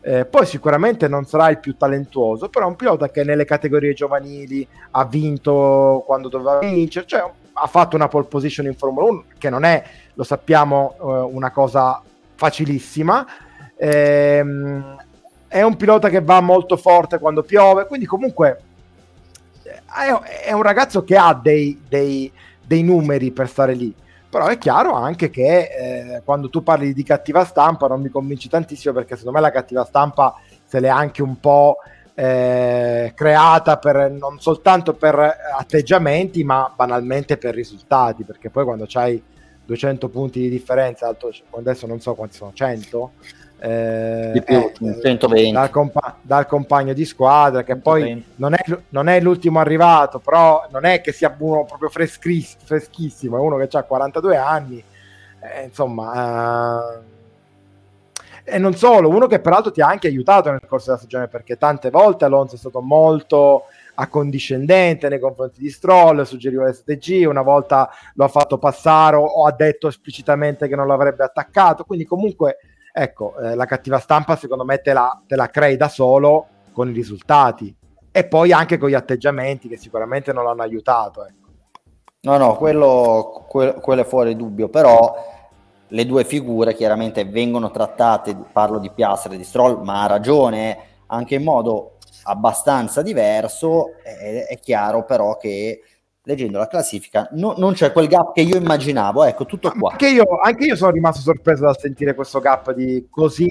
Eh, 0.00 0.26
poi 0.26 0.46
sicuramente 0.46 1.08
non 1.08 1.24
sarà 1.24 1.50
il 1.50 1.58
più 1.58 1.76
talentuoso, 1.76 2.50
però 2.50 2.66
è 2.66 2.68
un 2.68 2.76
pilota 2.76 3.10
che 3.10 3.24
nelle 3.24 3.44
categorie 3.44 3.94
giovanili 3.94 4.64
ha 4.92 5.04
vinto 5.04 6.04
quando 6.06 6.28
doveva 6.28 6.60
vincere, 6.60 7.04
cioè 7.04 7.28
ha 7.54 7.66
fatto 7.66 7.96
una 7.96 8.06
pole 8.06 8.26
position 8.26 8.66
in 8.66 8.76
Formula 8.76 9.08
1 9.08 9.24
che 9.38 9.50
non 9.50 9.64
è, 9.64 9.82
lo 10.14 10.22
sappiamo, 10.22 10.94
eh, 11.00 11.02
una 11.32 11.50
cosa 11.50 12.00
facilissima. 12.36 13.26
Ehm, 13.76 14.96
è 15.48 15.62
un 15.62 15.76
pilota 15.76 16.10
che 16.10 16.20
va 16.20 16.40
molto 16.40 16.76
forte 16.76 17.18
quando 17.18 17.42
piove, 17.42 17.86
quindi 17.86 18.06
comunque 18.06 18.62
è, 20.44 20.52
un 20.52 20.62
ragazzo 20.62 21.04
che 21.04 21.16
ha 21.16 21.34
dei, 21.34 21.82
dei, 21.88 22.30
dei, 22.64 22.82
numeri 22.82 23.30
per 23.30 23.48
stare 23.48 23.74
lì. 23.74 23.94
Però 24.30 24.46
è 24.46 24.58
chiaro 24.58 24.92
anche 24.92 25.30
che 25.30 25.68
eh, 26.16 26.22
quando 26.24 26.50
tu 26.50 26.62
parli 26.62 26.92
di 26.92 27.02
cattiva 27.02 27.44
stampa 27.44 27.86
non 27.86 28.02
mi 28.02 28.10
convinci 28.10 28.48
tantissimo 28.48 28.92
perché 28.92 29.16
secondo 29.16 29.38
me 29.38 29.44
la 29.44 29.50
cattiva 29.50 29.84
stampa 29.84 30.34
se 30.64 30.80
l'è 30.80 30.88
anche 30.88 31.22
un 31.22 31.40
po' 31.40 31.78
eh, 32.14 33.12
creata 33.14 33.78
per, 33.78 34.10
non 34.10 34.38
soltanto 34.38 34.92
per 34.92 35.18
atteggiamenti 35.56 36.44
ma 36.44 36.70
banalmente 36.74 37.38
per 37.38 37.54
risultati 37.54 38.24
perché 38.24 38.50
poi 38.50 38.64
quando 38.64 38.84
c'hai 38.86 39.22
200 39.68 40.08
punti 40.08 40.40
di 40.40 40.48
differenza, 40.48 41.14
adesso 41.50 41.86
non 41.86 42.00
so 42.00 42.14
quanti 42.14 42.36
sono, 42.36 42.52
100, 42.54 43.10
eh, 43.60 44.30
di 44.32 44.42
più, 44.42 44.56
eh, 44.56 45.00
120 45.00 45.52
dal, 45.52 45.70
compa- 45.70 46.16
dal, 46.22 46.46
compagno 46.46 46.92
di 46.92 47.04
squadra 47.04 47.62
che 47.62 47.72
120. 47.72 47.80
poi 47.82 48.24
non 48.36 48.54
è, 48.54 48.58
non 48.90 49.08
è, 49.08 49.20
l'ultimo 49.20 49.58
arrivato 49.58 50.20
però 50.20 50.66
non 50.70 50.84
è 50.84 51.00
che 51.00 51.12
sia 51.12 51.34
uno 51.38 51.64
proprio 51.64 51.88
freschis- 51.88 52.56
freschissimo 52.62 53.36
è 53.36 53.40
uno 53.40 53.56
che 53.56 53.76
ha 53.76 53.82
42 53.82 54.36
anni 54.36 54.82
eh, 55.40 55.64
insomma 55.64 57.00
eh, 58.44 58.54
e 58.54 58.58
non 58.58 58.74
solo 58.74 59.08
uno 59.08 59.26
che 59.26 59.40
peraltro 59.40 59.72
ti 59.72 59.80
ha 59.80 59.88
anche 59.88 60.06
aiutato 60.06 60.50
nel 60.50 60.60
corso 60.66 60.86
della 60.86 60.98
stagione 60.98 61.26
perché 61.26 61.58
tante 61.58 61.90
volte 61.90 62.24
Alonso 62.24 62.54
è 62.54 62.58
stato 62.58 62.80
molto 62.80 63.64
accondiscendente 64.00 65.08
nei 65.08 65.18
confronti 65.18 65.60
di 65.60 65.70
Stroll, 65.70 66.22
suggeriva 66.22 66.64
le 66.64 66.72
strategie, 66.72 67.26
una 67.26 67.42
volta 67.42 67.90
lo 68.14 68.24
ha 68.24 68.28
fatto 68.28 68.56
passare 68.56 69.16
o 69.16 69.44
ha 69.44 69.52
detto 69.52 69.88
esplicitamente 69.88 70.68
che 70.68 70.76
non 70.76 70.86
l'avrebbe 70.86 71.24
attaccato, 71.24 71.84
quindi 71.84 72.04
comunque 72.04 72.58
Ecco, 73.00 73.36
eh, 73.38 73.54
la 73.54 73.64
cattiva 73.64 74.00
stampa 74.00 74.34
secondo 74.34 74.64
me 74.64 74.80
te 74.80 74.92
la, 74.92 75.22
te 75.24 75.36
la 75.36 75.48
crei 75.48 75.76
da 75.76 75.88
solo 75.88 76.46
con 76.72 76.88
i 76.88 76.92
risultati 76.92 77.72
e 78.10 78.26
poi 78.26 78.50
anche 78.50 78.76
con 78.76 78.88
gli 78.88 78.94
atteggiamenti 78.94 79.68
che 79.68 79.76
sicuramente 79.76 80.32
non 80.32 80.42
l'hanno 80.42 80.62
aiutato. 80.62 81.24
Ecco. 81.24 81.48
No, 82.22 82.36
no, 82.38 82.56
quello, 82.56 83.44
que- 83.48 83.74
quello 83.74 84.00
è 84.00 84.04
fuori 84.04 84.34
dubbio, 84.34 84.68
però 84.68 85.14
le 85.86 86.06
due 86.06 86.24
figure 86.24 86.74
chiaramente 86.74 87.24
vengono 87.24 87.70
trattate, 87.70 88.36
parlo 88.50 88.80
di 88.80 88.90
Piastre 88.90 89.34
e 89.34 89.36
di 89.36 89.44
Stroll, 89.44 89.80
ma 89.84 90.02
ha 90.02 90.08
ragione, 90.08 90.78
anche 91.06 91.36
in 91.36 91.44
modo 91.44 91.98
abbastanza 92.24 93.00
diverso, 93.02 93.92
è, 94.02 94.46
è 94.48 94.58
chiaro 94.58 95.04
però 95.04 95.36
che 95.36 95.82
leggendo 96.28 96.58
la 96.58 96.66
classifica 96.66 97.26
no, 97.32 97.54
non 97.56 97.72
c'è 97.72 97.90
quel 97.90 98.06
gap 98.06 98.34
che 98.34 98.42
io 98.42 98.58
immaginavo, 98.58 99.24
ecco 99.24 99.46
tutto 99.46 99.72
qua. 99.78 99.92
Anche 99.92 100.10
io, 100.10 100.24
anche 100.42 100.66
io 100.66 100.76
sono 100.76 100.90
rimasto 100.90 101.22
sorpreso 101.22 101.64
dal 101.64 101.78
sentire 101.78 102.14
questo 102.14 102.38
gap 102.38 102.72
di 102.74 103.06
così 103.08 103.48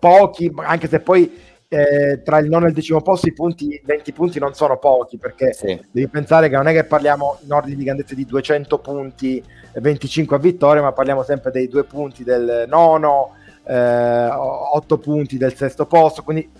pochi, 0.00 0.52
anche 0.56 0.88
se 0.88 0.98
poi 0.98 1.32
eh, 1.68 2.20
tra 2.24 2.38
il 2.38 2.48
nono 2.48 2.64
e 2.64 2.70
il 2.70 2.74
decimo 2.74 3.00
posto 3.02 3.28
i 3.28 3.32
punti, 3.32 3.80
20 3.84 4.12
punti 4.12 4.40
non 4.40 4.52
sono 4.52 4.78
pochi, 4.78 5.16
perché 5.16 5.52
sì. 5.52 5.80
devi 5.92 6.08
pensare 6.08 6.48
che 6.48 6.56
non 6.56 6.66
è 6.66 6.72
che 6.72 6.82
parliamo 6.82 7.38
in 7.44 7.52
ordine 7.52 7.76
di 7.76 7.84
grandezza 7.84 8.16
di 8.16 8.24
200 8.24 8.78
punti, 8.80 9.42
25 9.74 10.34
a 10.34 10.40
vittoria, 10.40 10.82
ma 10.82 10.90
parliamo 10.90 11.22
sempre 11.22 11.52
dei 11.52 11.68
due 11.68 11.84
punti 11.84 12.24
del 12.24 12.64
nono, 12.66 13.36
eh, 13.64 14.26
8 14.28 14.98
punti 14.98 15.38
del 15.38 15.54
sesto 15.54 15.86
posto, 15.86 16.24
quindi 16.24 16.50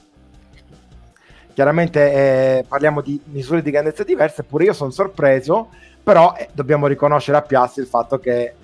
chiaramente 1.52 2.12
eh, 2.12 2.64
parliamo 2.66 3.00
di 3.00 3.20
misure 3.24 3.62
di 3.62 3.70
grandezza 3.70 4.04
diverse, 4.04 4.44
pure 4.44 4.64
io 4.64 4.72
sono 4.72 4.90
sorpreso, 4.90 5.68
però 6.02 6.34
eh, 6.36 6.48
dobbiamo 6.52 6.86
riconoscere 6.86 7.36
a 7.36 7.42
Piastri 7.42 7.82
il 7.82 7.88
fatto 7.88 8.18
che 8.18 8.54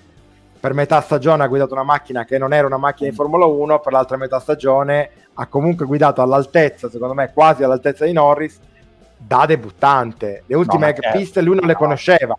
per 0.59 0.73
metà 0.73 0.99
stagione 1.01 1.43
ha 1.43 1.47
guidato 1.47 1.73
una 1.73 1.83
macchina 1.83 2.25
che 2.25 2.37
non 2.37 2.53
era 2.53 2.67
una 2.67 2.77
macchina 2.77 3.09
di 3.09 3.15
Formula 3.15 3.45
1, 3.45 3.79
per 3.79 3.93
l'altra 3.93 4.17
metà 4.17 4.39
stagione 4.39 5.11
ha 5.35 5.47
comunque 5.47 5.85
guidato 5.85 6.21
all'altezza, 6.21 6.89
secondo 6.89 7.13
me 7.13 7.31
quasi 7.33 7.63
all'altezza 7.63 8.03
di 8.03 8.11
Norris, 8.11 8.59
da 9.15 9.45
debuttante. 9.45 10.43
Le 10.45 10.55
ultime 10.55 10.93
no, 10.97 11.11
piste 11.13 11.41
lui 11.41 11.55
non 11.55 11.65
le 11.65 11.75
conosceva. 11.75 12.37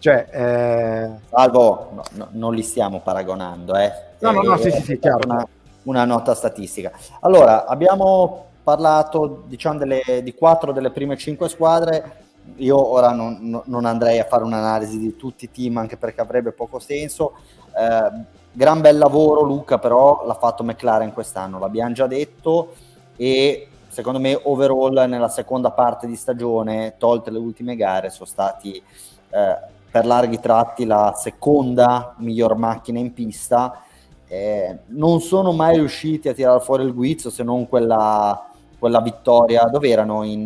Cioè, 0.00 0.28
eh... 0.32 1.10
Salvo, 1.30 1.90
no, 1.92 2.02
no, 2.14 2.28
non 2.32 2.52
li 2.52 2.62
stiamo 2.62 3.00
paragonando, 3.00 3.76
eh. 3.76 3.92
No, 4.18 4.32
no, 4.32 4.42
no, 4.42 4.56
sì, 4.56 4.72
sì, 4.72 4.82
sì, 4.82 4.98
chiaro. 4.98 5.20
Una, 5.28 5.46
una 5.84 6.04
nota 6.04 6.34
statistica. 6.34 6.90
Allora, 7.20 7.66
abbiamo 7.66 8.46
parlato, 8.62 9.44
diciamo, 9.46 9.78
delle, 9.78 10.02
di 10.22 10.34
quattro 10.34 10.72
delle 10.72 10.90
prime 10.90 11.16
cinque 11.16 11.48
squadre. 11.48 12.20
Io 12.56 12.76
ora 12.76 13.12
non, 13.12 13.62
non, 13.64 13.84
andrei 13.84 14.18
a 14.18 14.24
fare 14.24 14.44
un'analisi 14.44 14.98
di 14.98 15.16
tutti 15.16 15.44
i 15.44 15.50
team, 15.50 15.76
anche 15.76 15.96
perché 15.96 16.20
avrebbe 16.20 16.52
poco 16.52 16.78
senso. 16.78 17.34
Eh, 17.76 18.24
gran 18.52 18.80
bel 18.80 18.98
lavoro, 18.98 19.42
Luca, 19.42 19.78
però 19.78 20.24
l'ha 20.26 20.34
fatto 20.34 20.64
McLaren 20.64 21.12
quest'anno, 21.12 21.58
l'abbiamo 21.58 21.92
già 21.92 22.06
detto. 22.06 22.74
E 23.16 23.68
secondo 23.88 24.18
me, 24.18 24.38
overall, 24.42 25.06
nella 25.08 25.28
seconda 25.28 25.70
parte 25.70 26.06
di 26.06 26.16
stagione, 26.16 26.94
tolte 26.98 27.30
le 27.30 27.38
ultime 27.38 27.76
gare, 27.76 28.10
sono 28.10 28.26
stati 28.26 28.74
eh, 28.74 29.58
per 29.90 30.06
larghi 30.06 30.40
tratti 30.40 30.86
la 30.86 31.12
seconda 31.16 32.14
miglior 32.18 32.56
macchina 32.56 32.98
in 32.98 33.12
pista. 33.12 33.82
Eh, 34.26 34.78
non 34.86 35.20
sono 35.20 35.52
mai 35.52 35.76
riusciti 35.76 36.30
a 36.30 36.32
tirare 36.32 36.60
fuori 36.60 36.84
il 36.84 36.94
guizzo 36.94 37.28
se 37.28 37.42
non 37.42 37.68
quella, 37.68 38.50
quella 38.82 39.00
vittoria 39.00 39.62
dove 39.66 39.88
erano 39.88 40.24
in, 40.24 40.44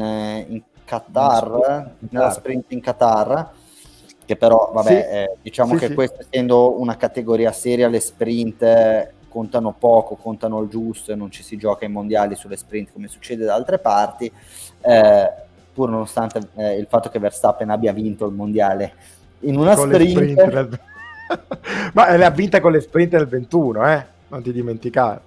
in 0.49 0.63
Qatar, 0.85 1.95
nella 2.11 2.31
sprint 2.31 2.71
in 2.73 2.83
Qatar 2.83 3.51
che 4.27 4.37
però 4.37 4.73
vabbè 4.75 4.89
sì. 4.91 4.95
eh, 5.17 5.37
diciamo 5.41 5.73
sì, 5.73 5.79
che 5.79 5.87
sì. 5.87 5.95
questo 5.95 6.21
essendo 6.21 6.79
una 6.79 6.99
categoria 6.99 7.51
seria 7.51 7.89
le 7.89 7.99
sprint 7.99 8.63
eh, 8.63 9.13
contano 9.31 9.73
poco, 9.73 10.17
contano 10.17 10.61
il 10.61 10.69
giusto 10.69 11.13
e 11.13 11.15
non 11.15 11.31
ci 11.31 11.43
si 11.43 11.57
gioca 11.57 11.87
ai 11.87 11.91
mondiali 11.91 12.35
sulle 12.35 12.59
sprint 12.59 12.93
come 12.93 13.09
succede 13.09 13.47
da 13.47 13.55
altre 13.55 13.79
parti 13.79 14.31
eh, 14.83 15.33
pur 15.73 15.89
nonostante 15.89 16.51
eh, 16.57 16.77
il 16.77 16.89
fatto 16.91 17.09
che 17.09 17.19
Verstappen 17.19 17.71
abbia 17.71 17.95
vinto 17.95 18.27
il 18.27 18.35
mondiale 18.35 18.93
in 19.41 19.57
una 19.57 19.75
con 19.75 19.91
sprint, 19.91 20.45
del... 20.45 20.81
ma 21.95 22.15
le 22.15 22.25
ha 22.27 22.31
vinte 22.31 22.61
con 22.61 22.73
le 22.73 22.83
sprint 22.83 23.13
del 23.13 23.29
21 23.29 23.89
eh? 23.89 24.07
non 24.29 24.43
ti 24.43 24.53
dimenticare 24.53 25.21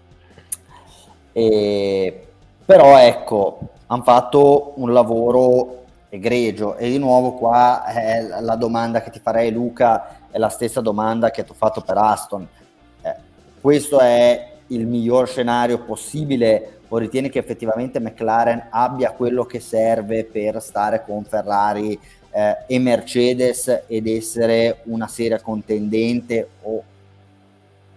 e... 1.32 2.26
però 2.70 3.00
ecco 3.00 3.58
hanno 3.88 4.04
fatto 4.04 4.74
un 4.76 4.94
lavoro 4.94 5.86
egregio. 6.10 6.76
E 6.76 6.88
di 6.92 7.00
nuovo 7.00 7.34
qua 7.34 7.84
eh, 7.88 8.28
la 8.42 8.56
domanda 8.56 9.02
che 9.02 9.10
ti 9.10 9.20
farei 9.20 9.52
Luca 9.52 10.28
è 10.30 10.38
la 10.38 10.50
stessa 10.50 10.80
domanda 10.80 11.32
che 11.32 11.44
ti 11.44 11.50
ho 11.50 11.56
fatto 11.56 11.82
per 11.82 11.98
Aston. 11.98 12.48
Eh, 13.02 13.16
questo 13.60 14.00
è 14.00 14.58
il 14.68 14.86
miglior 14.86 15.28
scenario 15.28 15.80
possibile? 15.80 16.82
O 16.90 16.98
ritieni 17.00 17.32
che 17.32 17.40
effettivamente 17.40 18.00
McLaren 18.00 18.68
abbia 18.70 19.14
quello 19.14 19.46
che 19.46 19.60
serve 19.60 20.26
per 20.26 20.62
stare 20.62 21.04
con 21.04 21.24
Ferrari 21.24 22.00
eh, 22.30 22.58
e 22.68 22.78
Mercedes 22.78 23.86
ed 23.88 24.06
essere 24.06 24.82
una 24.84 25.08
seria 25.08 25.42
contendente 25.42 26.50
o 26.62 26.84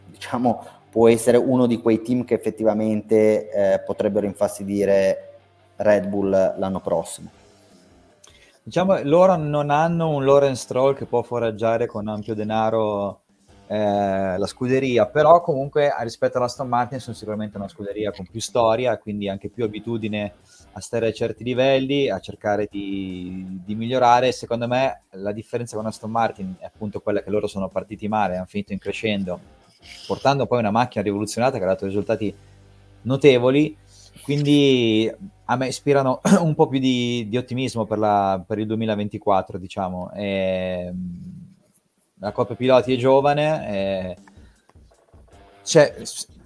diciamo 0.06 0.64
può 0.93 1.09
essere 1.09 1.38
uno 1.38 1.66
di 1.66 1.80
quei 1.80 2.03
team 2.03 2.22
che 2.22 2.34
effettivamente 2.34 3.49
eh, 3.49 3.80
potrebbero 3.80 4.26
infastidire 4.26 5.38
Red 5.76 6.07
Bull 6.07 6.28
l'anno 6.30 6.80
prossimo. 6.80 7.30
Diciamo, 8.62 9.01
loro 9.05 9.34
non 9.36 9.70
hanno 9.70 10.11
un 10.11 10.22
Lawrence 10.22 10.64
Stroll 10.64 10.95
che 10.95 11.07
può 11.07 11.22
foraggiare 11.22 11.86
con 11.86 12.09
ampio 12.09 12.34
denaro 12.34 13.22
eh, 13.68 14.36
la 14.36 14.47
scuderia, 14.47 15.07
però 15.07 15.40
comunque 15.40 15.90
rispetto 16.01 16.36
alla 16.36 16.45
Aston 16.45 16.68
Martin 16.68 17.01
sono 17.01 17.16
sicuramente 17.16 17.57
una 17.57 17.68
scuderia 17.68 18.12
con 18.12 18.26
più 18.30 18.38
storia, 18.38 18.99
quindi 18.99 19.30
anche 19.30 19.49
più 19.49 19.64
abitudine 19.64 20.34
a 20.72 20.80
stare 20.80 21.09
a 21.09 21.12
certi 21.12 21.43
livelli, 21.43 22.11
a 22.11 22.20
cercare 22.20 22.68
di, 22.70 23.62
di 23.64 23.74
migliorare. 23.74 24.30
Secondo 24.30 24.68
me 24.68 25.05
la 25.12 25.32
differenza 25.32 25.74
con 25.74 25.86
Aston 25.86 26.11
Martin 26.11 26.55
è 26.59 26.66
appunto 26.66 27.01
quella 27.01 27.22
che 27.22 27.30
loro 27.30 27.47
sono 27.47 27.70
partiti 27.70 28.09
male, 28.09 28.36
hanno 28.36 28.45
finito 28.45 28.74
in 28.74 28.78
crescendo, 28.78 29.40
portando 30.06 30.46
poi 30.46 30.58
una 30.58 30.70
macchina 30.70 31.02
rivoluzionata 31.02 31.58
che 31.58 31.64
ha 31.64 31.68
dato 31.68 31.86
risultati 31.86 32.34
notevoli. 33.02 33.76
Quindi 34.22 35.12
a 35.46 35.56
me 35.56 35.68
ispirano 35.68 36.20
un 36.40 36.54
po' 36.54 36.68
più 36.68 36.78
di, 36.78 37.26
di 37.28 37.36
ottimismo 37.36 37.84
per, 37.84 37.98
la, 37.98 38.42
per, 38.46 38.58
il 38.58 38.66
2024, 38.66 39.58
diciamo. 39.58 40.10
E, 40.12 40.92
la 42.18 42.32
Coppa 42.32 42.54
Piloti 42.54 42.94
è 42.94 42.96
giovane, 42.96 43.68
e, 43.68 44.16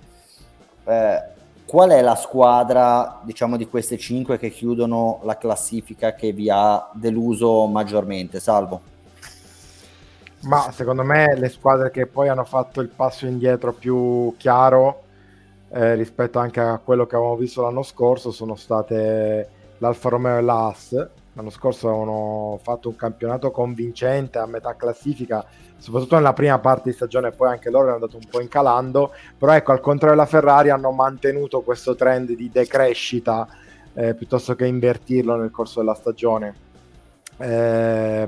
Eh, 0.86 1.24
qual 1.68 1.92
è 1.92 2.02
la 2.02 2.16
squadra, 2.16 3.20
diciamo, 3.22 3.58
di 3.58 3.68
queste 3.68 4.00
cinque 4.00 4.40
che 4.40 4.50
chiudono 4.50 5.20
la 5.22 5.38
classifica 5.38 6.16
che 6.16 6.32
vi 6.32 6.50
ha 6.50 6.90
deluso 6.94 7.68
maggiormente? 7.68 8.40
Salvo. 8.40 8.82
Ma 10.46 10.72
secondo 10.72 11.04
me 11.04 11.38
le 11.38 11.50
squadre 11.50 11.92
che 11.92 12.08
poi 12.08 12.28
hanno 12.28 12.44
fatto 12.44 12.82
il 12.82 12.88
passo 12.88 13.28
indietro 13.28 13.72
più 13.72 14.34
chiaro 14.38 15.04
eh, 15.70 15.94
rispetto 15.94 16.40
anche 16.40 16.60
a 16.60 16.80
quello 16.84 17.06
che 17.06 17.16
avevamo 17.16 17.38
visto 17.38 17.62
l'anno 17.62 17.84
scorso 17.84 18.32
sono 18.32 18.56
state 18.56 19.50
l'Alfa 19.78 20.10
Romeo 20.10 20.40
e 20.40 20.42
l'As. 20.42 21.08
L'anno 21.36 21.50
scorso 21.50 21.90
avevano 21.90 22.58
fatto 22.64 22.88
un 22.88 22.96
campionato 22.96 23.52
convincente 23.52 24.38
a 24.38 24.46
metà 24.46 24.76
classifica, 24.76 25.46
soprattutto 25.78 26.16
nella 26.16 26.32
prima 26.32 26.60
parte 26.60 26.90
di 26.90 26.96
stagione, 26.96 27.32
poi 27.32 27.50
anche 27.50 27.70
loro 27.70 27.88
hanno 27.88 27.96
andato 27.96 28.16
un 28.16 28.24
po' 28.30 28.40
incalando, 28.40 29.12
però 29.38 29.52
ecco, 29.52 29.74
al 29.74 29.82
contrario 29.82 30.16
della 30.16 30.28
Ferrari 30.30 30.70
hanno 30.70 30.92
mantenuto 30.92 31.60
questo 31.60 31.94
trend 31.94 32.32
di 32.32 32.50
decrescita 32.50 33.48
eh, 33.94 34.14
piuttosto 34.14 34.56
che 34.56 34.66
invertirlo 34.66 35.36
nel 35.36 35.52
corso 35.52 35.80
della 35.80 35.94
stagione. 35.94 36.56
Eh, 37.38 38.28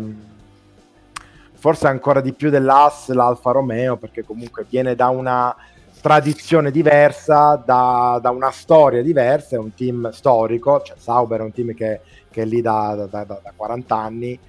forse 1.53 1.87
ancora 1.87 2.19
di 2.19 2.33
più 2.33 2.49
dell'As 2.49 3.07
l'Alfa 3.09 3.51
Romeo, 3.51 3.95
perché 3.95 4.25
comunque 4.25 4.65
viene 4.67 4.95
da 4.95 5.07
una 5.07 5.55
tradizione 6.01 6.71
diversa, 6.71 7.61
da, 7.65 8.19
da, 8.21 8.29
una 8.29 8.51
storia 8.51 9.01
diversa, 9.01 9.55
è 9.55 9.59
un 9.59 9.73
team 9.73 10.09
storico, 10.11 10.81
cioè 10.81 10.97
Sauber 10.97 11.39
è 11.39 11.43
un 11.43 11.51
team 11.51 11.73
che, 11.73 12.01
che 12.37 12.43
è 12.43 12.45
lì 12.45 12.61
da, 12.61 13.07
da, 13.09 13.23
da 13.23 13.53
40 13.55 13.95
anni. 13.95 14.39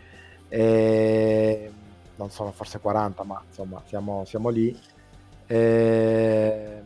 E 0.51 1.73
non 2.17 2.31
sono 2.31 2.53
forse 2.53 2.81
40, 2.81 3.23
ma 3.23 3.43
insomma 3.47 3.81
siamo, 3.87 4.25
siamo 4.27 4.51
lì. 4.51 4.79
E... 5.47 6.83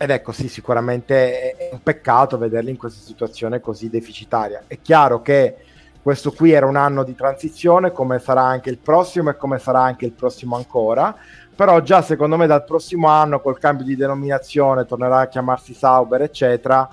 Ed 0.00 0.10
ecco, 0.10 0.32
sì, 0.32 0.48
sicuramente 0.48 1.56
è 1.56 1.68
un 1.72 1.82
peccato 1.82 2.38
vederli 2.38 2.70
in 2.70 2.76
questa 2.78 3.04
situazione 3.04 3.60
così 3.60 3.90
deficitaria. 3.90 4.62
È 4.66 4.80
chiaro 4.80 5.20
che 5.20 5.56
questo 6.00 6.30
qui 6.30 6.52
era 6.52 6.66
un 6.66 6.76
anno 6.76 7.02
di 7.02 7.16
transizione, 7.16 7.90
come 7.90 8.20
sarà 8.20 8.42
anche 8.42 8.70
il 8.70 8.78
prossimo 8.78 9.30
e 9.30 9.36
come 9.36 9.58
sarà 9.58 9.82
anche 9.82 10.06
il 10.06 10.12
prossimo 10.12 10.54
ancora, 10.56 11.14
però 11.54 11.80
già 11.80 12.00
secondo 12.00 12.36
me 12.36 12.46
dal 12.46 12.64
prossimo 12.64 13.08
anno 13.08 13.40
col 13.40 13.58
cambio 13.58 13.84
di 13.84 13.96
denominazione 13.96 14.86
tornerà 14.86 15.18
a 15.18 15.26
chiamarsi 15.26 15.74
Sauber, 15.74 16.22
eccetera, 16.22 16.88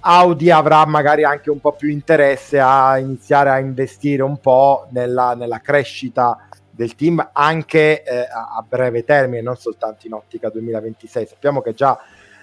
Audi 0.00 0.50
avrà 0.50 0.86
magari 0.86 1.24
anche 1.24 1.50
un 1.50 1.60
po' 1.60 1.72
più 1.72 1.88
interesse 1.88 2.58
a 2.60 2.98
iniziare 2.98 3.50
a 3.50 3.58
investire 3.58 4.22
un 4.22 4.38
po' 4.38 4.86
nella, 4.90 5.34
nella 5.34 5.60
crescita 5.60 6.48
del 6.70 6.94
team 6.94 7.30
anche 7.32 8.04
eh, 8.04 8.20
a 8.30 8.64
breve 8.66 9.02
termine, 9.02 9.42
non 9.42 9.56
soltanto 9.56 10.06
in 10.06 10.12
ottica 10.12 10.48
2026. 10.48 11.26
Sappiamo 11.26 11.60
che 11.60 11.74
già 11.74 11.98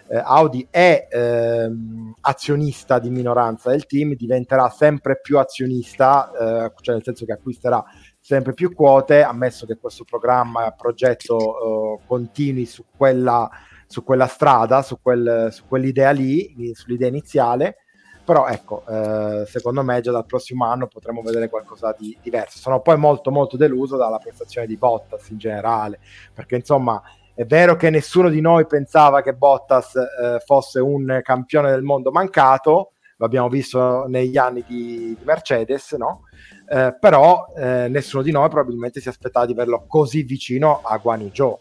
eh, 0.07 0.17
Audi 0.17 0.67
è 0.69 1.07
ehm, 1.09 2.13
azionista 2.21 2.99
di 2.99 3.09
minoranza 3.09 3.69
del 3.69 3.85
team, 3.85 4.13
diventerà 4.13 4.69
sempre 4.69 5.19
più 5.21 5.39
azionista, 5.39 6.31
eh, 6.31 6.71
cioè 6.81 6.95
nel 6.95 7.03
senso 7.03 7.25
che 7.25 7.31
acquisterà 7.31 7.83
sempre 8.19 8.53
più 8.53 8.73
quote, 8.73 9.23
ammesso 9.23 9.65
che 9.65 9.77
questo 9.77 10.03
programma, 10.03 10.71
progetto 10.71 11.37
eh, 11.37 12.05
continui 12.05 12.65
su 12.65 12.83
quella 12.95 13.49
su 13.87 14.03
quella 14.03 14.27
strada, 14.27 14.81
su, 14.81 14.99
quel, 15.01 15.49
su 15.51 15.65
quell'idea 15.67 16.11
lì, 16.11 16.71
sull'idea 16.73 17.07
iniziale. 17.07 17.77
però 18.25 18.47
ecco, 18.47 18.83
eh, 18.87 19.45
secondo 19.45 19.83
me 19.83 20.01
già 20.01 20.11
dal 20.11 20.25
prossimo 20.25 20.65
anno 20.65 20.87
potremo 20.87 21.21
vedere 21.21 21.47
qualcosa 21.47 21.95
di 21.97 22.17
diverso. 22.21 22.57
Sono 22.57 22.81
poi 22.81 22.97
molto 22.97 23.31
molto 23.31 23.55
deluso 23.55 23.97
dalla 23.97 24.17
prestazione 24.17 24.67
di 24.67 24.77
Bottas 24.77 25.29
in 25.29 25.37
generale, 25.37 25.99
perché 26.33 26.55
insomma 26.55 27.01
è 27.35 27.45
vero 27.45 27.75
che 27.75 27.89
nessuno 27.89 28.29
di 28.29 28.41
noi 28.41 28.65
pensava 28.65 29.21
che 29.21 29.33
Bottas 29.33 29.95
eh, 29.95 30.39
fosse 30.43 30.79
un 30.79 31.19
campione 31.21 31.69
del 31.69 31.83
mondo 31.83 32.09
mancato, 32.09 32.91
lo 33.17 33.25
abbiamo 33.25 33.47
visto 33.47 34.05
negli 34.07 34.37
anni 34.37 34.63
di, 34.67 35.15
di 35.17 35.23
Mercedes, 35.23 35.91
no? 35.93 36.21
Eh, 36.67 36.97
però 36.99 37.45
eh, 37.55 37.87
nessuno 37.89 38.23
di 38.23 38.31
noi 38.31 38.49
probabilmente 38.49 38.99
si 38.99 39.07
aspettava 39.07 39.45
di 39.45 39.51
averlo 39.51 39.85
così 39.87 40.23
vicino 40.23 40.81
a 40.83 40.97
Guan 40.97 41.29
Yu 41.31 41.59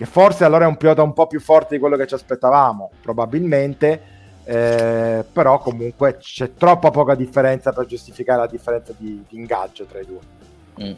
che 0.00 0.06
forse 0.06 0.46
allora 0.46 0.64
è 0.64 0.66
un 0.66 0.78
pilota 0.78 1.02
un 1.02 1.12
po' 1.12 1.26
più 1.26 1.40
forte 1.40 1.74
di 1.74 1.78
quello 1.78 1.98
che 1.98 2.06
ci 2.06 2.14
aspettavamo, 2.14 2.88
probabilmente, 3.02 4.00
eh, 4.44 5.22
però 5.30 5.58
comunque 5.58 6.16
c'è 6.16 6.54
troppa 6.54 6.90
poca 6.90 7.14
differenza 7.14 7.70
per 7.70 7.84
giustificare 7.84 8.40
la 8.40 8.46
differenza 8.46 8.94
di, 8.96 9.22
di 9.28 9.36
ingaggio 9.36 9.84
tra 9.84 10.00
i 10.00 10.06
due. 10.06 10.20
Mm. 10.82 10.92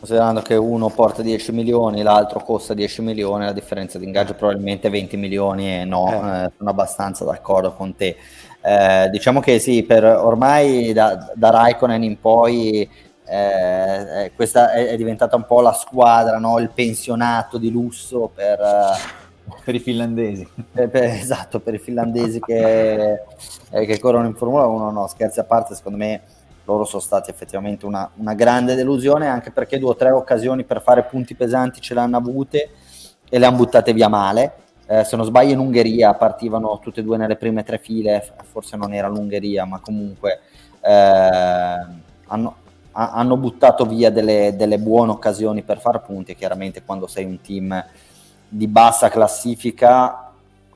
Considerando 0.00 0.40
che 0.40 0.56
uno 0.56 0.88
porta 0.88 1.22
10 1.22 1.52
milioni, 1.52 2.02
l'altro 2.02 2.40
costa 2.40 2.74
10 2.74 3.02
milioni, 3.02 3.44
la 3.44 3.52
differenza 3.52 4.00
di 4.00 4.04
ingaggio 4.04 4.34
probabilmente 4.34 4.90
20 4.90 5.16
milioni 5.16 5.72
e 5.72 5.84
no, 5.84 6.08
eh. 6.08 6.46
Eh, 6.46 6.50
sono 6.56 6.70
abbastanza 6.70 7.24
d'accordo 7.24 7.72
con 7.74 7.94
te. 7.94 8.16
Eh, 8.62 9.10
diciamo 9.12 9.38
che 9.38 9.60
sì, 9.60 9.84
per 9.84 10.04
ormai 10.04 10.92
da, 10.92 11.30
da 11.36 11.50
Raikkonen 11.50 12.02
in 12.02 12.18
poi 12.18 12.90
eh, 13.24 14.24
eh, 14.24 14.32
questa 14.34 14.72
è, 14.72 14.88
è, 14.88 14.96
diventata 14.96 15.36
un 15.36 15.44
po' 15.46 15.60
la 15.60 15.72
squadra, 15.72 16.38
no? 16.38 16.58
il 16.58 16.70
pensionato 16.70 17.56
di 17.56 17.70
lusso 17.70 18.30
per, 18.34 18.58
uh, 18.58 19.54
per 19.64 19.74
i 19.74 19.78
finlandesi. 19.78 20.46
Per, 20.72 20.88
per, 20.88 21.04
esatto, 21.04 21.60
per 21.60 21.74
i 21.74 21.78
finlandesi 21.78 22.40
che, 22.40 23.22
eh, 23.70 23.86
che, 23.86 23.98
corrono 24.00 24.26
in 24.26 24.34
Formula 24.34 24.66
1. 24.66 24.90
No, 24.90 25.06
scherzi 25.06 25.40
a 25.40 25.44
parte, 25.44 25.74
secondo 25.74 25.98
me 25.98 26.20
loro 26.64 26.84
sono 26.84 27.00
stati 27.02 27.30
effettivamente 27.30 27.86
una, 27.86 28.08
una, 28.16 28.34
grande 28.34 28.74
delusione, 28.74 29.28
anche 29.28 29.50
perché 29.50 29.78
due 29.78 29.90
o 29.90 29.96
tre 29.96 30.10
occasioni 30.10 30.64
per 30.64 30.82
fare 30.82 31.04
punti 31.04 31.34
pesanti 31.34 31.80
ce 31.80 31.94
l'hanno 31.94 32.16
avute 32.16 32.70
e 33.28 33.38
le 33.38 33.46
hanno 33.46 33.56
buttate 33.56 33.92
via 33.92 34.08
male. 34.08 34.54
Eh, 34.86 35.04
se 35.04 35.16
non 35.16 35.24
sbaglio 35.24 35.52
in 35.52 35.58
Ungheria 35.58 36.12
partivano 36.14 36.78
tutte 36.80 37.00
e 37.00 37.02
due 37.02 37.16
nelle 37.16 37.36
prime 37.36 37.62
tre 37.62 37.78
file, 37.78 38.34
forse 38.50 38.76
non 38.76 38.92
era 38.92 39.08
l'Ungheria, 39.08 39.64
ma 39.64 39.80
comunque 39.80 40.40
eh, 40.80 40.90
hanno, 42.26 42.56
ha, 42.92 43.12
hanno 43.12 43.36
buttato 43.36 43.84
via 43.84 44.10
delle, 44.10 44.54
delle, 44.56 44.78
buone 44.78 45.12
occasioni 45.12 45.62
per 45.62 45.80
far 45.80 46.02
punti. 46.02 46.34
Chiaramente, 46.34 46.82
quando 46.82 47.06
sei 47.06 47.24
un 47.24 47.40
team 47.40 47.84
di 48.48 48.66
bassa 48.66 49.08
classifica, 49.08 50.30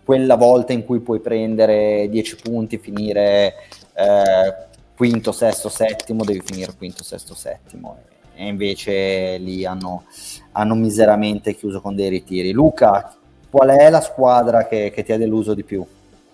quella 0.04 0.36
volta 0.36 0.72
in 0.72 0.84
cui 0.84 1.00
puoi 1.00 1.20
prendere 1.20 2.08
10 2.08 2.36
punti, 2.36 2.78
finire 2.78 3.54
eh, 3.94 4.54
quinto, 4.96 5.32
sesto, 5.32 5.68
settimo, 5.68 6.24
devi 6.24 6.42
finire 6.44 6.74
quinto, 6.76 7.02
sesto, 7.02 7.34
settimo. 7.34 7.98
E 8.34 8.46
invece 8.46 9.38
lì 9.38 9.64
hanno, 9.64 10.04
hanno 10.52 10.74
miseramente 10.74 11.54
chiuso 11.54 11.80
con 11.80 11.94
dei 11.94 12.08
ritiri. 12.08 12.52
Luca, 12.52 13.14
qual 13.50 13.70
è 13.70 13.88
la 13.90 14.00
squadra 14.00 14.66
che, 14.66 14.90
che 14.94 15.02
ti 15.02 15.12
ha 15.12 15.18
deluso 15.18 15.54
di 15.54 15.64
più? 15.64 15.84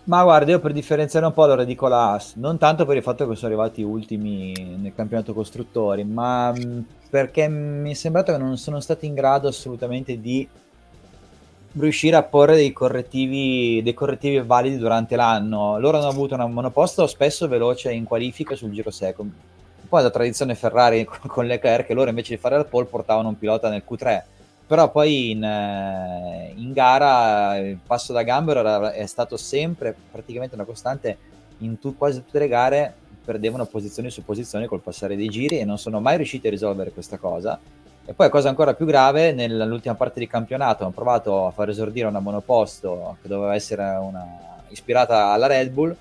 Ma 0.05 0.25
guarda, 0.25 0.51
io 0.51 0.59
per 0.59 0.73
differenziare 0.73 1.27
un 1.27 1.33
po' 1.33 1.45
allora 1.45 1.63
dico 1.63 1.87
la 1.87 2.15
AS, 2.15 2.35
non 2.35 2.59
tanto 2.59 2.85
per 2.85 2.97
il 2.97 3.05
fatto 3.05 3.29
che 3.29 3.37
sono 3.37 3.53
arrivati 3.53 3.83
ultimi 3.83 4.53
nel 4.53 4.93
campionato 4.97 5.33
costruttori, 5.33 6.03
ma 6.03 6.53
mm, 6.53 6.81
perché 7.09 7.47
mi 7.47 7.93
è 7.93 7.95
sembrato 7.95 8.33
che 8.33 8.39
non 8.39 8.59
sono 8.59 8.81
stati 8.81 9.07
in 9.07 9.15
grado 9.15 9.47
assolutamente 9.47 10.21
di 10.21 10.47
riuscire 11.75 12.17
a 12.17 12.25
porre 12.25 12.57
dei 12.57 12.73
correttivi, 12.73 13.81
dei 13.85 13.95
correttivi 13.95 14.41
validi 14.41 14.77
durante 14.77 15.15
l'anno. 15.15 15.79
Loro 15.79 15.99
hanno 15.99 16.09
avuto 16.09 16.35
un 16.35 16.51
monoposto 16.51 17.07
spesso 17.07 17.47
veloce 17.47 17.93
in 17.93 18.03
qualifica 18.03 18.57
sul 18.57 18.73
giro 18.73 18.91
secco. 18.91 19.25
Poi 19.89 20.03
la 20.03 20.11
tradizione 20.11 20.57
Ferrari 20.57 21.05
con 21.29 21.47
Leclerc, 21.47 21.87
che 21.87 21.95
loro 21.95 22.09
invece 22.09 22.35
di 22.35 22.41
fare 22.41 22.57
la 22.57 22.65
pole 22.65 22.87
portavano 22.87 23.29
un 23.29 23.39
pilota 23.39 23.69
nel 23.69 23.85
Q3 23.89 24.23
però 24.67 24.91
poi 24.91 25.31
in, 25.31 25.45
eh, 25.45 26.53
in, 26.57 26.73
gara 26.73 27.59
il 27.59 27.79
passo 27.85 28.13
da 28.13 28.23
gambero 28.23 28.89
è 28.91 29.07
stato 29.07 29.37
sempre 29.37 29.95
praticamente 30.11 30.55
una 30.55 30.65
costante 30.65 31.17
in 31.59 31.79
tu, 31.79 31.97
quasi 31.97 32.25
tutte 32.25 32.39
le 32.39 32.49
gare 32.49 32.95
perdevano 33.25 33.67
posizioni 33.67 34.11
su 34.11 34.25
posizioni 34.25 34.67
col 34.67 34.81
passare 34.81 35.17
dei 35.17 35.29
giri 35.29 35.59
e 35.59 35.65
non 35.65 35.79
sono 35.79 36.01
mai 36.01 36.17
riusciti 36.17 36.47
a 36.47 36.51
risolvere 36.51 36.91
questa 36.91 37.19
cosa. 37.19 37.59
E 38.05 38.15
poi 38.15 38.31
cosa 38.31 38.49
ancora 38.49 38.75
più 38.75 38.85
grave 38.85 39.33
nell'ultima 39.33 39.95
parte 39.95 40.19
di 40.19 40.27
campionato 40.27 40.83
hanno 40.83 40.93
provato 40.93 41.47
a 41.47 41.51
far 41.53 41.69
esordire 41.69 42.09
una 42.09 42.19
monoposto 42.19 43.17
che 43.23 43.29
doveva 43.29 43.55
essere 43.55 43.85
una, 44.01 44.27
ispirata 44.69 45.29
alla 45.29 45.47
Red 45.47 45.71
Bull 45.71 45.97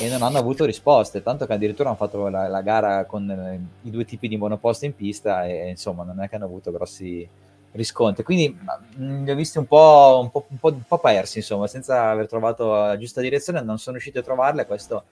e 0.00 0.08
non 0.08 0.22
hanno 0.22 0.38
avuto 0.38 0.64
risposte, 0.64 1.22
tanto 1.22 1.46
che 1.46 1.52
addirittura 1.52 1.88
hanno 1.88 1.98
fatto 1.98 2.28
la, 2.28 2.48
la 2.48 2.60
gara 2.62 3.04
con 3.04 3.30
eh, 3.30 3.60
i 3.82 3.90
due 3.90 4.04
tipi 4.04 4.28
di 4.28 4.36
monoposto 4.36 4.84
in 4.84 4.94
pista 4.94 5.46
e 5.46 5.68
insomma 5.68 6.02
non 6.02 6.20
è 6.20 6.28
che 6.28 6.34
hanno 6.34 6.44
avuto 6.44 6.70
grossi, 6.70 7.26
riscontri. 7.72 8.24
Quindi 8.24 8.56
mh, 8.96 9.24
li 9.24 9.30
ho 9.30 9.34
visti 9.34 9.58
un 9.58 9.66
po', 9.66 10.20
un, 10.22 10.30
po', 10.30 10.46
un, 10.48 10.58
po', 10.58 10.68
un 10.68 10.82
po', 10.86 10.98
persi, 10.98 11.38
insomma, 11.38 11.66
senza 11.66 12.10
aver 12.10 12.26
trovato 12.26 12.70
la 12.72 12.98
giusta 12.98 13.20
direzione, 13.20 13.62
non 13.62 13.78
sono 13.78 13.96
riusciti 13.96 14.18
a 14.18 14.22
trovarla. 14.22 14.66
Questo 14.66 15.04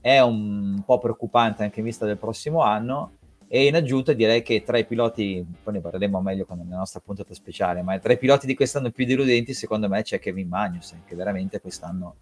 è 0.00 0.20
un 0.20 0.82
po' 0.84 0.98
preoccupante 0.98 1.62
anche 1.62 1.80
in 1.80 1.86
vista 1.86 2.06
del 2.06 2.18
prossimo 2.18 2.62
anno. 2.62 3.12
E 3.52 3.66
in 3.66 3.74
aggiunta 3.74 4.12
direi 4.12 4.42
che 4.42 4.62
tra 4.62 4.78
i 4.78 4.84
piloti, 4.84 5.44
poi 5.64 5.72
ne 5.72 5.80
parleremo 5.80 6.20
meglio 6.20 6.44
con 6.44 6.64
la 6.70 6.76
nostra 6.76 7.00
puntata 7.04 7.34
speciale, 7.34 7.82
ma 7.82 7.98
tra 7.98 8.12
i 8.12 8.18
piloti 8.18 8.46
di 8.46 8.54
quest'anno 8.54 8.92
più 8.92 9.04
deludenti, 9.04 9.54
secondo 9.54 9.88
me 9.88 10.02
c'è 10.02 10.20
Kevin 10.20 10.46
Magnussen, 10.46 11.02
che 11.04 11.16
veramente 11.16 11.60
quest'anno 11.60 12.14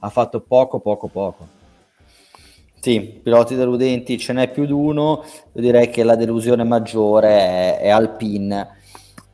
ha 0.00 0.08
fatto 0.08 0.40
poco, 0.40 0.80
poco, 0.80 1.06
poco. 1.06 1.46
Sì, 2.80 3.00
piloti 3.00 3.54
deludenti 3.54 4.18
ce 4.18 4.32
n'è 4.32 4.50
più 4.50 4.66
di 4.66 4.72
uno, 4.72 5.24
io 5.52 5.62
direi 5.62 5.90
che 5.90 6.02
la 6.02 6.16
delusione 6.16 6.64
maggiore 6.64 7.28
è, 7.28 7.78
è 7.78 7.88
Alpine 7.90 8.82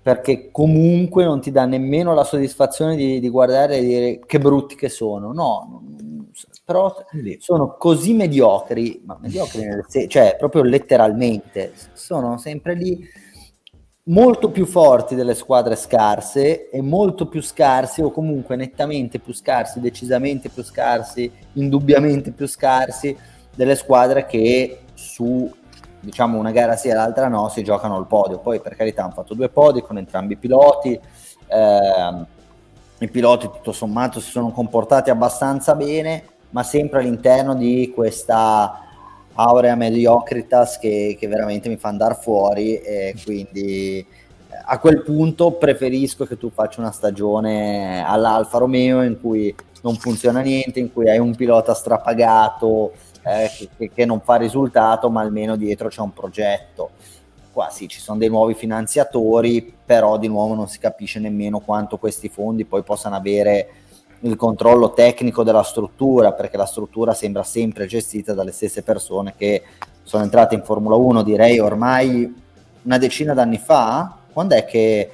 perché 0.03 0.51
comunque 0.51 1.25
non 1.25 1.41
ti 1.41 1.51
dà 1.51 1.67
nemmeno 1.67 2.15
la 2.15 2.25
soddisfazione 2.25 2.97
di, 2.97 3.21
di 3.21 3.29
guardare 3.29 3.79
e 3.79 3.83
dire 3.83 4.21
che 4.25 4.39
brutti 4.39 4.75
che 4.75 4.89
sono, 4.89 5.33
no, 5.33 5.83
però 6.65 6.95
sono 7.39 7.77
così 7.77 8.15
mediocri, 8.15 9.03
ma 9.05 9.19
mediocri 9.21 9.65
nel 9.65 9.85
cioè 10.09 10.37
proprio 10.39 10.63
letteralmente, 10.63 11.73
sono 11.93 12.39
sempre 12.39 12.75
lì 12.75 13.07
molto 14.05 14.51
più 14.51 14.67
forti 14.67 15.15
delle 15.15 15.35
squadre 15.35 15.77
scarse 15.77 16.71
e 16.71 16.81
molto 16.81 17.29
più 17.29 17.43
scarsi 17.43 18.01
o 18.01 18.11
comunque 18.11 18.57
nettamente 18.57 19.19
più 19.19 19.35
scarsi, 19.35 19.81
decisamente 19.81 20.49
più 20.49 20.63
scarsi, 20.63 21.31
indubbiamente 21.55 22.31
più 22.31 22.47
scarsi 22.47 23.17
delle 23.55 23.77
squadre 23.77 24.27
che 24.27 24.79
su 24.95 25.51
diciamo 26.01 26.39
una 26.39 26.51
gara 26.51 26.77
sì 26.77 26.89
e 26.89 26.95
l'altra 26.95 27.29
no, 27.29 27.49
si 27.49 27.63
giocano 27.63 27.99
il 27.99 28.07
podio. 28.07 28.39
Poi 28.39 28.61
per 28.61 28.75
carità 28.75 29.05
hanno 29.05 29.13
fatto 29.13 29.35
due 29.35 29.49
podi 29.49 29.83
con 29.83 29.99
entrambi 29.99 30.33
i 30.33 30.37
piloti. 30.37 30.99
Eh, 31.47 32.39
I 32.99 33.09
piloti 33.09 33.49
tutto 33.51 33.73
sommato 33.73 34.21
si 34.21 34.31
sono 34.31 34.51
comportati 34.51 35.11
abbastanza 35.11 35.75
bene, 35.75 36.23
ma 36.51 36.63
sempre 36.63 37.01
all'interno 37.01 37.55
di 37.55 37.93
questa 37.95 38.85
aurea 39.33 39.75
mediocritas 39.75 40.79
che, 40.79 41.17
che 41.19 41.29
veramente 41.29 41.69
mi 41.69 41.77
fa 41.77 41.89
andare 41.89 42.15
fuori 42.15 42.77
e 42.77 43.15
quindi 43.25 44.05
a 44.67 44.79
quel 44.79 45.03
punto 45.03 45.53
preferisco 45.53 46.27
che 46.27 46.37
tu 46.37 46.51
faccia 46.51 46.81
una 46.81 46.91
stagione 46.91 48.05
all'Alfa 48.05 48.59
Romeo 48.59 49.03
in 49.03 49.19
cui 49.21 49.55
non 49.83 49.95
funziona 49.95 50.41
niente, 50.41 50.79
in 50.79 50.93
cui 50.93 51.09
hai 51.09 51.19
un 51.19 51.35
pilota 51.35 51.73
strapagato, 51.73 52.93
eh, 53.23 53.51
che, 53.77 53.91
che, 53.93 54.05
non 54.05 54.21
fa 54.21 54.37
risultato, 54.37 55.11
ma 55.11 55.21
almeno 55.21 55.57
dietro 55.57 55.89
c'è 55.89 56.01
un 56.01 56.13
progetto. 56.13 56.91
Qua 57.53 57.69
sì, 57.71 57.89
ci 57.89 58.01
sono 58.01 58.19
dei 58.19 58.29
nuovi 58.29 58.55
finanziatori, 58.55 59.75
però 59.85 60.19
di 60.19 60.29
nuovo 60.29 60.55
non 60.55 60.69
si 60.69 60.79
capisce 60.79 61.19
nemmeno 61.19 61.61
quanto 61.61 61.99
questi 61.99 62.29
fondi 62.29 62.65
poi 62.65 62.83
possano 62.83 63.17
avere 63.17 63.69
il 64.21 64.37
controllo 64.37 64.93
tecnico 64.93 65.43
della 65.43 65.63
struttura, 65.63 66.33
perché 66.33 66.57
la 66.57 66.67
struttura 66.67 67.15
sembra 67.15 67.43
sempre 67.43 67.87
gestita 67.87 68.35
dalle 68.35 68.53
stesse 68.53 68.83
persone 68.83 69.35
che 69.37 69.63
sono 70.03 70.23
entrate 70.23 70.55
in 70.55 70.63
Formula 70.63 70.97
1, 70.97 71.23
direi 71.23 71.59
ormai 71.59 72.35
una 72.83 72.99
decina 72.99 73.35
d'anni 73.35 73.59
fa. 73.59 74.17
Quando 74.33 74.55
è 74.55 74.65
che, 74.65 75.11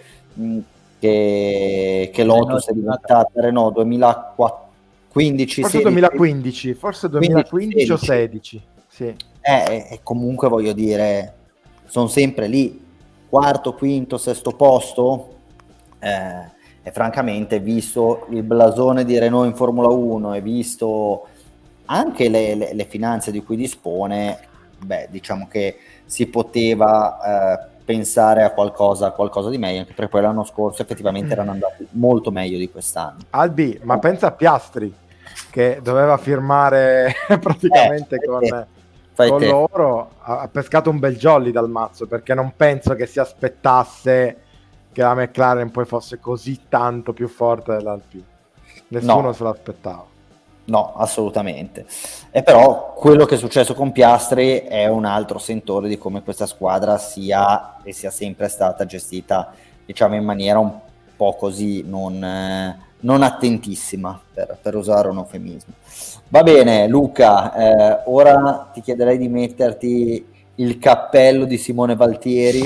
che, 0.98 2.10
che 2.12 2.24
Lotus 2.24 2.68
è 2.68 2.72
diventata 2.72 3.28
Renault 3.34 3.74
2004? 3.74 4.65
15, 5.16 5.62
forse 5.62 5.80
2015, 5.80 6.74
forse 6.74 7.08
2015 7.08 7.90
o 7.90 7.96
16. 7.96 8.62
Sì. 8.86 9.14
Eh, 9.40 9.86
e 9.90 10.00
comunque 10.02 10.48
voglio 10.48 10.74
dire, 10.74 11.34
sono 11.86 12.06
sempre 12.06 12.48
lì, 12.48 12.84
quarto, 13.26 13.72
quinto, 13.72 14.18
sesto 14.18 14.50
posto. 14.50 15.34
Eh, 15.98 16.54
e 16.82 16.92
francamente, 16.92 17.60
visto 17.60 18.26
il 18.28 18.42
blasone 18.42 19.06
di 19.06 19.18
Renault 19.18 19.48
in 19.48 19.56
Formula 19.56 19.88
1 19.88 20.34
e 20.34 20.40
visto 20.42 21.26
anche 21.86 22.28
le, 22.28 22.54
le, 22.54 22.74
le 22.74 22.84
finanze 22.84 23.30
di 23.30 23.42
cui 23.42 23.56
dispone, 23.56 24.38
beh, 24.84 25.08
diciamo 25.10 25.48
che 25.50 25.78
si 26.04 26.26
poteva 26.26 27.62
eh, 27.62 27.74
pensare 27.86 28.42
a 28.42 28.50
qualcosa, 28.50 29.12
qualcosa, 29.12 29.48
di 29.48 29.56
meglio, 29.56 29.78
anche 29.80 29.94
perché 29.94 30.10
poi 30.10 30.20
l'anno 30.20 30.44
scorso 30.44 30.82
effettivamente 30.82 31.32
erano 31.32 31.52
andati 31.52 31.86
molto 31.92 32.30
meglio 32.30 32.58
di 32.58 32.70
quest'anno. 32.70 33.20
Albi, 33.30 33.80
ma 33.82 33.98
pensa 33.98 34.26
a 34.26 34.32
Piastri, 34.32 34.92
che 35.56 35.80
doveva 35.82 36.18
firmare 36.18 37.14
praticamente 37.40 38.16
eh, 38.16 38.18
con, 39.14 39.26
con 39.26 39.42
loro, 39.42 40.10
ha, 40.20 40.40
ha 40.40 40.48
pescato 40.48 40.90
un 40.90 40.98
bel 40.98 41.16
jolly 41.16 41.50
dal 41.50 41.70
mazzo 41.70 42.06
perché 42.06 42.34
non 42.34 42.52
penso 42.54 42.94
che 42.94 43.06
si 43.06 43.18
aspettasse 43.18 44.36
che 44.92 45.00
la 45.00 45.14
McLaren 45.14 45.70
poi 45.70 45.86
fosse 45.86 46.20
così 46.20 46.64
tanto 46.68 47.14
più 47.14 47.26
forte 47.26 47.74
dell'Alpine. 47.74 48.24
Nessuno 48.88 49.22
no. 49.22 49.32
se 49.32 49.44
l'aspettava. 49.44 50.04
No, 50.64 50.92
assolutamente. 50.94 51.86
E 52.30 52.42
però 52.42 52.92
quello 52.92 53.24
che 53.24 53.36
è 53.36 53.38
successo 53.38 53.72
con 53.72 53.92
Piastri 53.92 54.58
è 54.58 54.86
un 54.88 55.06
altro 55.06 55.38
sentore 55.38 55.88
di 55.88 55.96
come 55.96 56.22
questa 56.22 56.44
squadra 56.44 56.98
sia 56.98 57.76
e 57.82 57.94
sia 57.94 58.10
sempre 58.10 58.48
stata 58.48 58.84
gestita, 58.84 59.54
diciamo, 59.86 60.16
in 60.16 60.24
maniera 60.24 60.58
un 60.58 60.78
po' 61.16 61.34
così 61.34 61.82
non, 61.82 62.22
eh, 62.22 62.78
non 63.06 63.22
attentissima, 63.22 64.20
per, 64.34 64.58
per, 64.60 64.74
usare 64.74 65.08
un 65.08 65.18
eufemismo. 65.18 65.74
Va 66.28 66.42
bene, 66.42 66.88
Luca, 66.88 67.54
eh, 67.54 68.02
ora 68.06 68.68
ti 68.72 68.80
chiederei 68.80 69.16
di 69.16 69.28
metterti 69.28 70.26
il 70.56 70.78
cappello 70.78 71.44
di 71.44 71.56
Simone 71.56 71.94
Valtieri, 71.94 72.62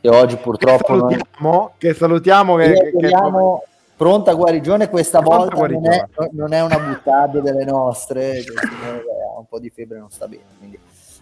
che 0.00 0.08
oggi 0.08 0.36
purtroppo... 0.36 0.84
Che 0.84 0.98
salutiamo, 1.00 1.50
noi... 1.50 1.68
che, 1.76 1.94
salutiamo 1.94 2.56
che, 2.56 2.72
che, 2.72 3.08
che 3.08 3.10
pronta 3.96 4.32
guarigione 4.32 4.88
questa 4.88 5.20
volta 5.20 5.56
non 5.56 5.92
è, 5.92 6.04
non 6.30 6.52
è, 6.52 6.62
una 6.62 6.78
buttabile 6.78 7.42
delle 7.42 7.64
nostre 7.64 8.38
ha 8.38 9.38
un 9.38 9.46
po' 9.48 9.60
di 9.60 9.70
febbre 9.70 9.98
non 9.98 10.10
sta 10.10 10.26
bene 10.26 10.42
quindi 10.58 10.76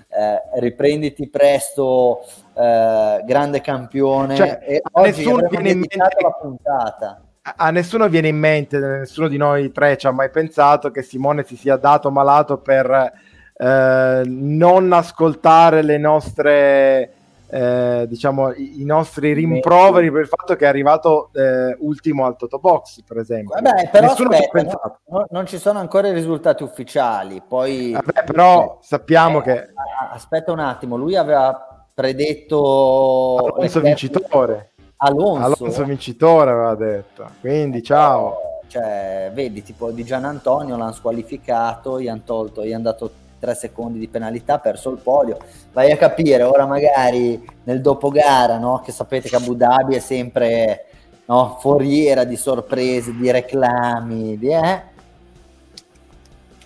eh, 0.08 0.60
riprenditi 0.60 1.28
presto 1.28 2.22
eh, 2.54 3.22
grande 3.26 3.60
campione 3.60 4.34
cioè, 4.34 4.60
e 4.62 4.82
oggi 4.92 5.24
nessuno 5.24 5.46
viene 5.48 5.70
in 5.72 5.78
mente 5.78 6.22
la 6.22 6.30
puntata 6.30 7.20
a 7.42 7.70
nessuno 7.70 8.08
viene 8.08 8.28
in 8.28 8.38
mente, 8.38 8.78
nessuno 8.78 9.28
di 9.28 9.36
noi 9.36 9.72
tre 9.72 9.96
ci 9.96 10.06
ha 10.06 10.10
mai 10.10 10.30
pensato 10.30 10.90
che 10.90 11.02
Simone 11.02 11.44
si 11.44 11.56
sia 11.56 11.76
dato 11.76 12.10
malato 12.10 12.58
per 12.58 13.12
eh, 13.56 14.22
non 14.26 14.92
ascoltare 14.92 15.82
le 15.82 15.98
nostre 15.98 17.14
eh, 17.52 18.04
diciamo, 18.06 18.52
i, 18.52 18.80
i, 18.80 18.84
nostri 18.84 19.32
rimproveri 19.32 20.10
per 20.10 20.20
il 20.20 20.28
fatto 20.28 20.54
che 20.54 20.66
è 20.66 20.68
arrivato 20.68 21.30
eh, 21.34 21.76
ultimo 21.80 22.24
al 22.24 22.36
Toto 22.36 22.58
Box, 22.58 23.02
per 23.02 23.18
esempio. 23.18 23.60
Vabbè, 23.60 23.90
però 23.90 24.12
aspetta, 24.12 25.00
no, 25.06 25.26
non 25.30 25.46
ci 25.46 25.58
sono 25.58 25.80
ancora 25.80 26.08
i 26.08 26.12
risultati 26.12 26.62
ufficiali. 26.62 27.42
Poi, 27.46 27.90
Vabbè, 27.92 28.24
però 28.24 28.78
eh, 28.80 28.84
sappiamo 28.84 29.40
che. 29.40 29.70
Aspetta 30.12 30.52
un 30.52 30.60
attimo, 30.60 30.96
lui 30.96 31.16
aveva 31.16 31.86
predetto 31.92 33.52
Alonso 33.54 33.80
vincitore. 33.80 34.69
Alonso. 35.02 35.64
Alonso 35.64 35.84
vincitore 35.84 36.50
aveva 36.50 36.74
detto. 36.74 37.26
Quindi 37.40 37.82
ciao. 37.82 38.36
Cioè, 38.66 39.30
vedi, 39.32 39.62
tipo 39.62 39.90
di 39.90 40.04
Gian 40.04 40.24
Antonio 40.24 40.76
l'hanno 40.76 40.92
squalificato, 40.92 42.00
gli 42.00 42.08
hanno 42.08 42.22
tolto, 42.24 42.64
gli 42.64 42.72
hanno 42.72 42.84
dato 42.84 43.12
3 43.38 43.54
secondi 43.54 43.98
di 43.98 44.08
penalità, 44.08 44.58
perso 44.58 44.90
il 44.90 44.98
podio. 44.98 45.38
Vai 45.72 45.90
a 45.90 45.96
capire, 45.96 46.42
ora 46.42 46.66
magari 46.66 47.42
nel 47.64 47.80
dopogara, 47.80 48.58
no? 48.58 48.82
che 48.84 48.92
sapete 48.92 49.28
che 49.28 49.36
Abu 49.36 49.54
Dhabi 49.54 49.96
è 49.96 49.98
sempre 49.98 50.84
no? 51.24 51.56
foriera 51.58 52.24
di 52.24 52.36
sorprese, 52.36 53.16
di 53.16 53.30
reclami, 53.30 54.38
di, 54.38 54.52
eh? 54.52 54.82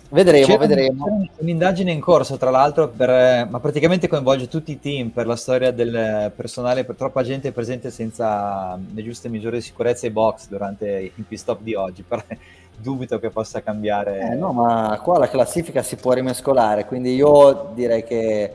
Vedremo, 0.09 0.45
c'è 0.45 0.57
vedremo. 0.57 1.05
Un, 1.05 1.27
un'indagine 1.37 1.91
in 1.91 1.99
corso, 1.99 2.37
tra 2.37 2.49
l'altro, 2.49 2.89
per, 2.89 3.47
ma 3.49 3.59
praticamente 3.59 4.07
coinvolge 4.07 4.47
tutti 4.47 4.71
i 4.71 4.79
team 4.79 5.09
per 5.09 5.25
la 5.25 5.35
storia 5.35 5.71
del 5.71 6.31
personale, 6.35 6.85
per 6.85 6.95
troppa 6.95 7.23
gente 7.23 7.51
presente 7.51 7.89
senza 7.91 8.79
le 8.93 9.03
giuste 9.03 9.29
misure 9.29 9.57
di 9.57 9.63
sicurezza 9.63 10.05
ai 10.05 10.11
box 10.11 10.47
durante 10.47 11.11
il 11.15 11.23
pit 11.27 11.39
stop 11.39 11.61
di 11.61 11.73
oggi. 11.73 12.03
Per, 12.03 12.23
dubito 12.77 13.19
che 13.19 13.29
possa 13.29 13.61
cambiare. 13.61 14.31
Eh, 14.31 14.35
no, 14.35 14.51
ma 14.51 14.99
qua 15.01 15.17
la 15.17 15.29
classifica 15.29 15.81
si 15.81 15.95
può 15.95 16.13
rimescolare, 16.13 16.85
quindi 16.85 17.15
io 17.15 17.71
direi 17.73 18.03
che 18.03 18.43
eh, 18.43 18.53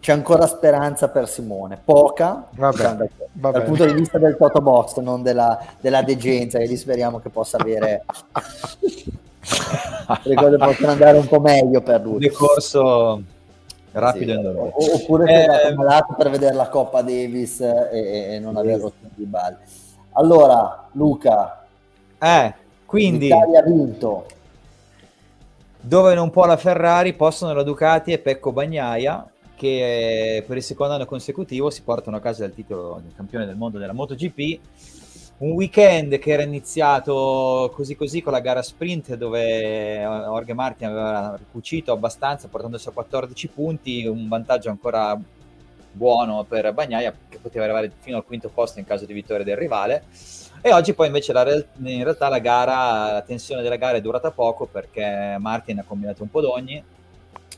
c'è 0.00 0.12
ancora 0.12 0.46
speranza 0.46 1.08
per 1.08 1.28
Simone, 1.28 1.78
poca 1.82 2.46
vabbè, 2.50 2.76
diciamo, 2.76 2.96
dal, 2.96 3.10
vabbè. 3.32 3.58
dal 3.58 3.66
punto 3.66 3.84
di 3.86 3.92
vista 3.94 4.18
del 4.18 4.36
Toto 4.36 4.60
Box, 4.60 4.98
non 4.98 5.22
della, 5.22 5.58
della 5.80 6.02
degenza, 6.02 6.58
che 6.58 6.66
lì 6.66 6.76
speriamo 6.76 7.20
che 7.20 7.28
possa 7.28 7.58
avere 7.58 8.04
le 10.22 10.34
cose 10.34 10.56
possono 10.56 10.90
andare 10.92 11.18
un 11.18 11.26
po' 11.26 11.40
meglio 11.40 11.80
per 11.80 12.00
lui. 12.02 12.14
Un 12.14 12.18
decorso 12.18 13.22
rapido 13.92 14.32
sì, 14.32 14.38
e 14.38 14.42
doloroso. 14.42 14.94
Oppure 14.94 15.44
eh, 15.44 15.60
è 15.68 15.74
malato 15.74 16.14
per 16.14 16.30
vedere 16.30 16.54
la 16.54 16.68
Coppa 16.68 17.02
Davis 17.02 17.60
e, 17.60 18.26
e 18.30 18.38
non 18.38 18.56
aver 18.56 18.80
rotto 18.80 19.08
i 19.16 19.24
balli. 19.24 19.56
Allora, 20.12 20.88
Luca, 20.92 21.64
eh, 22.18 22.54
quindi... 22.86 23.26
L'Italia 23.26 23.60
ha 23.60 23.62
vinto. 23.64 24.26
Dove 25.80 26.14
non 26.14 26.30
può 26.30 26.46
la 26.46 26.56
Ferrari, 26.56 27.12
possono 27.12 27.52
la 27.52 27.62
Ducati 27.62 28.12
e 28.12 28.18
Pecco 28.18 28.52
Bagnaia, 28.52 29.28
che 29.54 30.42
per 30.46 30.56
il 30.56 30.62
secondo 30.62 30.94
anno 30.94 31.04
consecutivo 31.04 31.68
si 31.68 31.82
portano 31.82 32.16
a 32.16 32.20
casa 32.20 32.46
il 32.46 32.54
titolo 32.54 33.00
di 33.04 33.12
campione 33.14 33.44
del 33.44 33.56
mondo 33.56 33.78
della 33.78 33.92
MotoGP. 33.92 34.60
Un 35.36 35.50
weekend 35.50 36.18
che 36.18 36.30
era 36.30 36.42
iniziato 36.42 37.72
così 37.74 37.96
così 37.96 38.22
con 38.22 38.32
la 38.32 38.40
gara 38.40 38.62
sprint 38.62 39.14
dove 39.14 40.00
Jorge 40.00 40.54
Martin 40.54 40.86
aveva 40.86 41.34
ricucito 41.36 41.90
abbastanza 41.92 42.46
portandosi 42.46 42.88
a 42.88 42.92
14 42.92 43.48
punti, 43.48 44.06
un 44.06 44.28
vantaggio 44.28 44.70
ancora 44.70 45.20
buono 45.90 46.44
per 46.44 46.72
Bagnaia 46.72 47.12
che 47.28 47.38
poteva 47.38 47.64
arrivare 47.64 47.90
fino 47.98 48.16
al 48.16 48.24
quinto 48.24 48.48
posto 48.48 48.78
in 48.78 48.84
caso 48.84 49.06
di 49.06 49.12
vittoria 49.12 49.44
del 49.44 49.56
rivale 49.56 50.04
e 50.66 50.72
oggi 50.72 50.94
poi 50.94 51.08
invece 51.08 51.34
la, 51.34 51.42
in 51.52 52.04
realtà 52.04 52.28
la 52.28 52.38
gara, 52.38 53.12
la 53.12 53.22
tensione 53.22 53.60
della 53.60 53.76
gara 53.76 53.98
è 53.98 54.00
durata 54.00 54.30
poco 54.30 54.64
perché 54.64 55.36
Martin 55.38 55.80
ha 55.80 55.84
combinato 55.84 56.22
un 56.22 56.30
po' 56.30 56.40
d'ogni. 56.40 56.82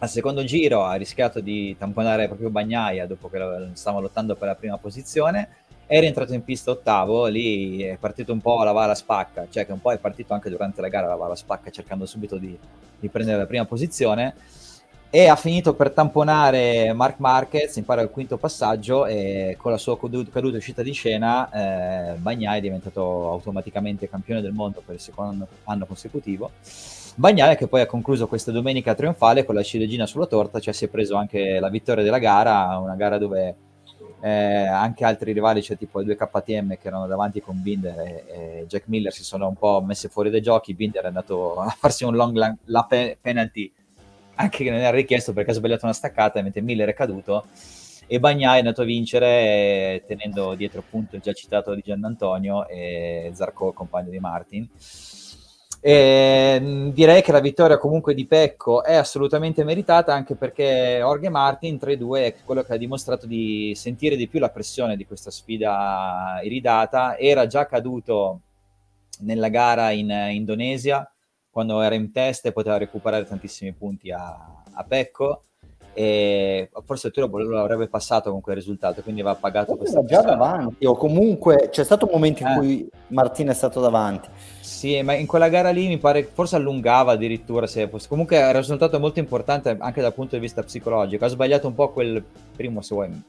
Al 0.01 0.09
secondo 0.09 0.43
giro 0.43 0.83
ha 0.83 0.95
rischiato 0.95 1.39
di 1.39 1.77
tamponare 1.79 2.27
proprio 2.27 2.51
Bagnaia 2.51 3.07
dopo 3.07 3.29
che 3.29 3.39
stava 3.75 4.01
lottando 4.01 4.35
per 4.35 4.49
la 4.49 4.57
prima 4.57 4.77
posizione. 4.77 5.66
È 5.89 6.01
rientrato 6.01 6.35
in 6.35 6.43
pista 6.43 6.73
ottavo, 6.73 7.27
lì 7.27 7.81
è 7.83 7.97
partito 7.97 8.33
un 8.33 8.41
po' 8.41 8.65
la 8.65 8.73
vala 8.73 8.97
spacca, 8.97 9.47
cioè 9.49 9.65
che 9.65 9.71
un 9.71 9.81
po' 9.81 9.93
è 9.93 9.99
partito 9.99 10.35
anche 10.35 10.51
durante 10.51 10.81
la 10.81 10.89
gara 10.89 11.07
la 11.07 11.15
vala 11.15 11.37
spacca 11.37 11.71
cercando 11.71 12.07
subito 12.07 12.39
di, 12.39 12.59
di 12.99 13.09
prendere 13.09 13.39
la 13.39 13.47
prima 13.47 13.65
posizione 13.67 14.35
e 15.11 15.29
ha 15.29 15.37
finito 15.37 15.75
per 15.75 15.93
tamponare 15.93 16.93
Mark 16.93 17.21
Marquez, 17.21 17.77
impara 17.77 18.03
il 18.03 18.11
quinto 18.11 18.37
passaggio 18.37 19.07
e 19.07 19.57
con 19.59 19.71
la 19.71 19.79
sua 19.79 19.97
caduta 19.97 20.41
e 20.41 20.57
uscita 20.57 20.83
di 20.83 20.91
scena 20.91 21.49
eh, 21.51 22.17
Bagnai 22.17 22.59
è 22.59 22.61
diventato 22.61 23.31
automaticamente 23.31 24.09
campione 24.09 24.41
del 24.41 24.53
mondo 24.53 24.83
per 24.85 24.97
il 24.97 25.01
secondo 25.01 25.47
anno 25.65 25.87
consecutivo. 25.87 26.51
Bagnai 27.15 27.57
che 27.57 27.69
poi 27.69 27.81
ha 27.81 27.87
concluso 27.87 28.27
questa 28.27 28.51
domenica 28.51 28.95
trionfale 28.95 29.45
con 29.45 29.55
la 29.55 29.63
ciliegina 29.63 30.05
sulla 30.05 30.27
torta, 30.27 30.59
cioè 30.59 30.75
si 30.75 30.85
è 30.85 30.89
preso 30.89 31.15
anche 31.15 31.61
la 31.61 31.71
vittoria 31.71 32.03
della 32.03 32.19
gara, 32.19 32.77
una 32.77 32.97
gara 32.97 33.17
dove 33.17 33.55
eh, 34.27 34.67
anche 34.67 35.05
altri 35.05 35.33
rivali, 35.33 35.63
cioè 35.63 35.79
tipo 35.79 36.01
i 36.01 36.05
due 36.05 36.17
KTM 36.17 36.77
che 36.79 36.89
erano 36.89 37.07
davanti 37.07 37.41
con 37.41 37.63
Binder 37.63 37.97
e, 38.01 38.25
e, 38.27 38.65
Jack 38.67 38.89
Miller 38.89 39.13
si 39.13 39.23
sono 39.23 39.47
un 39.47 39.55
po' 39.55 39.81
messi 39.83 40.09
fuori 40.09 40.31
dai 40.31 40.43
giochi, 40.43 40.75
Binder 40.75 41.05
è 41.05 41.07
andato 41.07 41.55
a 41.63 41.69
farsi 41.79 42.03
un 42.03 42.17
long 42.17 42.57
la 42.65 42.87
penalty 43.21 43.73
anche 44.35 44.65
che 44.65 44.71
non 44.71 44.81
era 44.81 44.91
richiesto 44.91 45.33
perché 45.33 45.53
ha 45.53 45.55
sbagliato 45.55 45.85
una 45.85 45.95
staccata 45.95 46.43
mentre 46.43 46.61
Miller 46.61 46.89
è 46.89 46.95
caduto 46.95 47.47
e 48.09 48.19
Bagnai 48.19 48.57
è 48.57 48.59
andato 48.59 48.83
a 48.83 48.85
vincere 48.85 49.27
eh, 49.29 50.05
tenendo 50.07 50.55
dietro 50.57 50.81
appunto 50.81 51.15
il 51.15 51.23
già 51.23 51.33
citato 51.33 51.75
di 51.75 51.83
Gian 51.85 52.05
Antonio 52.05 52.67
e 52.67 53.31
Zarco, 53.33 53.73
compagno 53.73 54.11
di 54.11 54.19
Martin. 54.19 54.69
E, 55.81 56.91
direi 56.93 57.23
che 57.23 57.33
la 57.33 57.41
vittoria 57.41 57.79
comunque 57.79 58.15
di 58.15 58.27
Pecco 58.27 58.83
è 58.83 58.95
assolutamente 58.95 59.63
meritata 59.63 60.15
anche 60.15 60.35
perché 60.35 60.99
Jorge 60.99 61.29
Martin 61.29 61.79
3-2 61.81 62.17
è 62.17 62.35
quello 62.45 62.63
che 62.63 62.73
ha 62.73 62.77
dimostrato 62.77 63.27
di 63.27 63.73
sentire 63.77 64.17
di 64.17 64.27
più 64.27 64.41
la 64.41 64.49
pressione 64.49 64.97
di 64.97 65.07
questa 65.07 65.31
sfida 65.31 66.41
iridata. 66.43 67.17
Era 67.17 67.47
già 67.47 67.67
caduto 67.67 68.41
nella 69.21 69.49
gara 69.49 69.91
in 69.91 70.11
Indonesia 70.31 71.09
quando 71.51 71.81
era 71.81 71.95
in 71.95 72.13
testa 72.13 72.49
e 72.49 72.53
poteva 72.53 72.77
recuperare 72.77 73.25
tantissimi 73.25 73.73
punti 73.73 74.11
a, 74.11 74.63
a 74.73 74.85
Pecco. 74.85 75.43
E 75.99 76.69
forse 76.85 77.11
tu 77.11 77.27
lo 77.27 77.59
avrebbe 77.59 77.89
passato 77.89 78.31
con 78.31 78.43
quel 78.43 78.57
risultato 78.57 79.01
quindi 79.01 79.23
va 79.23 79.35
pagato 79.35 79.77
questo 79.77 80.05
già 80.05 80.21
davanti 80.21 80.85
o 80.85 80.95
comunque 80.95 81.71
c'è 81.71 81.85
stato 81.85 82.05
un 82.05 82.11
momento 82.13 82.43
in 82.43 82.49
eh. 82.49 82.55
cui 82.59 82.91
Martina 83.07 83.53
è 83.53 83.55
stato 83.55 83.81
davanti 83.81 84.29
sì 84.77 85.01
ma 85.01 85.15
in 85.15 85.27
quella 85.27 85.49
gara 85.49 85.71
lì 85.71 85.89
mi 85.89 85.97
pare 85.97 86.23
forse 86.31 86.57
allungava 86.57 87.13
addirittura 87.13 87.67
se 87.67 87.89
fosse. 87.89 88.09
comunque 88.09 88.37
era 88.37 88.49
un 88.49 88.57
risultato 88.57 89.01
molto 89.01 89.21
importante 89.21 89.75
anche 89.79 90.03
dal 90.03 90.13
punto 90.13 90.35
di 90.35 90.43
vista 90.43 90.63
psicologico 90.63 91.25
ha 91.25 91.29
sbagliato 91.29 91.67
un 91.67 91.75
po' 91.75 91.91
quel 91.93 92.23
primo 92.55 92.83
se 92.83 92.95
vuoi 92.95 93.23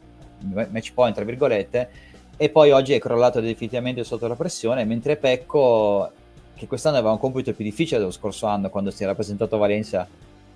match 0.69 0.91
point 0.93 1.15
tra 1.15 1.23
virgolette 1.23 1.89
e 2.35 2.49
poi 2.49 2.71
oggi 2.71 2.91
è 2.91 2.99
crollato 2.99 3.39
definitivamente 3.39 4.03
sotto 4.03 4.27
la 4.27 4.35
pressione 4.35 4.83
mentre 4.83 5.15
Pecco 5.15 6.11
che 6.53 6.67
quest'anno 6.67 6.97
aveva 6.97 7.13
un 7.13 7.19
compito 7.19 7.53
più 7.53 7.63
difficile 7.63 7.99
dello 7.99 8.11
scorso 8.11 8.45
anno 8.47 8.69
quando 8.69 8.91
si 8.91 9.03
era 9.03 9.15
presentato 9.15 9.55
a 9.55 9.59
Valencia 9.59 10.05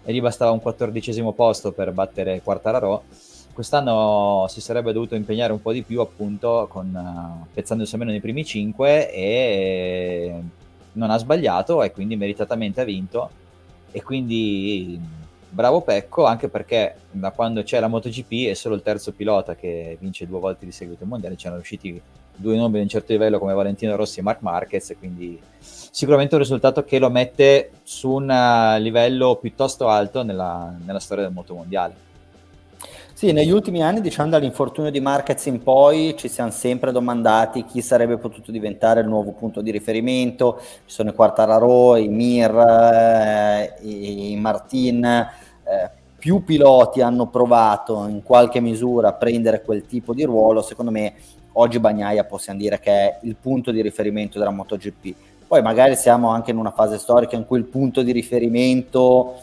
e 0.04 0.14
gli 0.14 0.20
bastava 0.20 0.52
un 0.52 0.60
quattordicesimo 0.60 1.32
posto 1.32 1.72
per 1.72 1.92
battere 1.94 2.42
Quartararo. 2.42 3.04
Quest'anno 3.54 4.48
si 4.50 4.62
sarebbe 4.62 4.94
dovuto 4.94 5.14
impegnare 5.14 5.54
un 5.54 5.62
po' 5.62 5.72
di 5.72 5.84
più, 5.84 6.00
appunto, 6.00 6.66
con, 6.70 6.88
uh, 6.92 7.46
pezzandosi 7.54 7.94
almeno 7.94 8.12
nei 8.12 8.22
primi 8.22 8.44
cinque 8.44 9.12
e 9.12 10.42
non 10.94 11.10
ha 11.12 11.18
sbagliato 11.18 11.84
e 11.84 11.92
quindi 11.92 12.16
meritatamente 12.16 12.82
ha 12.82 12.86
vinto 12.86 13.30
e 13.92 14.02
quindi 14.02 15.00
bravo 15.50 15.82
Pecco 15.82 16.26
anche 16.26 16.48
perché 16.48 16.96
da 17.12 17.32
quando 17.32 17.64
c'è 17.64 17.80
la 17.80 17.88
MotoGP 17.88 18.48
è 18.48 18.54
solo 18.54 18.76
il 18.76 18.82
terzo 18.82 19.12
pilota 19.12 19.56
che 19.56 19.98
vince 20.00 20.28
due 20.28 20.40
volte 20.40 20.66
di 20.66 20.72
seguito 20.72 21.04
il 21.04 21.10
mondiale, 21.10 21.36
c'erano 21.36 21.60
usciti 21.60 22.02
due 22.34 22.56
nomi 22.56 22.76
di 22.76 22.82
un 22.82 22.88
certo 22.88 23.12
livello 23.12 23.38
come 23.38 23.54
Valentino 23.54 23.96
Rossi 23.96 24.20
e 24.20 24.24
Mark 24.24 24.42
Marquez, 24.42 24.96
quindi 24.98 25.40
sicuramente 25.60 26.36
un 26.36 26.42
risultato 26.42 26.84
che 26.84 26.98
lo 26.98 27.10
mette 27.10 27.72
su 27.84 28.10
un 28.10 28.78
livello 28.80 29.36
piuttosto 29.36 29.90
alto 29.90 30.24
nella, 30.24 30.74
nella 30.84 31.00
storia 31.00 31.26
del 31.26 31.34
moto 31.34 31.54
mondiale. 31.54 32.10
Sì, 33.22 33.34
negli 33.34 33.52
ultimi 33.52 33.84
anni, 33.84 34.02
diciamo 34.02 34.32
dall'infortunio 34.32 34.90
di 34.90 35.00
Marquez 35.00 35.46
in 35.46 35.62
poi, 35.62 36.16
ci 36.18 36.28
siamo 36.28 36.50
sempre 36.50 36.92
domandati 36.92 37.66
chi 37.66 37.80
sarebbe 37.80 38.18
potuto 38.18 38.52
diventare 38.52 39.02
il 39.02 39.08
nuovo 39.08 39.34
punto 39.34 39.62
di 39.62 39.70
riferimento. 39.70 40.58
Ci 40.60 40.66
sono 40.88 41.12
i 41.12 41.14
Quartararo, 41.14 41.98
i 41.98 42.08
Mir, 42.08 42.50
eh, 42.50 43.74
i 43.84 44.36
Martin. 44.38 45.06
Eh, 45.06 45.90
più 46.18 46.44
piloti 46.44 47.02
hanno 47.02 47.28
provato 47.28 48.08
in 48.08 48.24
qualche 48.24 48.60
misura 48.60 49.10
a 49.10 49.14
prendere 49.14 49.62
quel 49.62 49.86
tipo 49.86 50.16
di 50.16 50.24
ruolo. 50.24 50.64
Secondo 50.64 50.90
me, 50.90 51.14
oggi 51.52 51.78
Bagnaia 51.78 52.24
possiamo 52.24 52.58
dire 52.58 52.80
che 52.80 52.92
è 52.92 53.20
il 53.22 53.36
punto 53.40 53.70
di 53.70 53.84
riferimento 53.84 54.40
della 54.40 54.50
MotoGP. 54.50 55.16
Poi 55.46 55.62
magari 55.62 55.96
siamo 55.96 56.30
anche 56.30 56.50
in 56.50 56.58
una 56.58 56.72
fase 56.72 56.98
storica 56.98 57.36
in 57.36 57.46
cui 57.46 57.60
il 57.60 57.66
punto 57.66 58.02
di 58.02 58.14
riferimento 58.14 59.36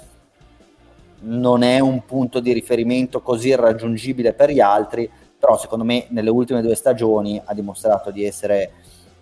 non 1.20 1.62
è 1.62 1.80
un 1.80 2.04
punto 2.04 2.40
di 2.40 2.52
riferimento 2.52 3.20
così 3.20 3.48
irraggiungibile 3.48 4.32
per 4.32 4.50
gli 4.50 4.60
altri, 4.60 5.10
però 5.38 5.56
secondo 5.56 5.84
me 5.84 6.06
nelle 6.10 6.30
ultime 6.30 6.62
due 6.62 6.74
stagioni 6.74 7.40
ha 7.44 7.54
dimostrato 7.54 8.10
di 8.10 8.24
essere 8.24 8.72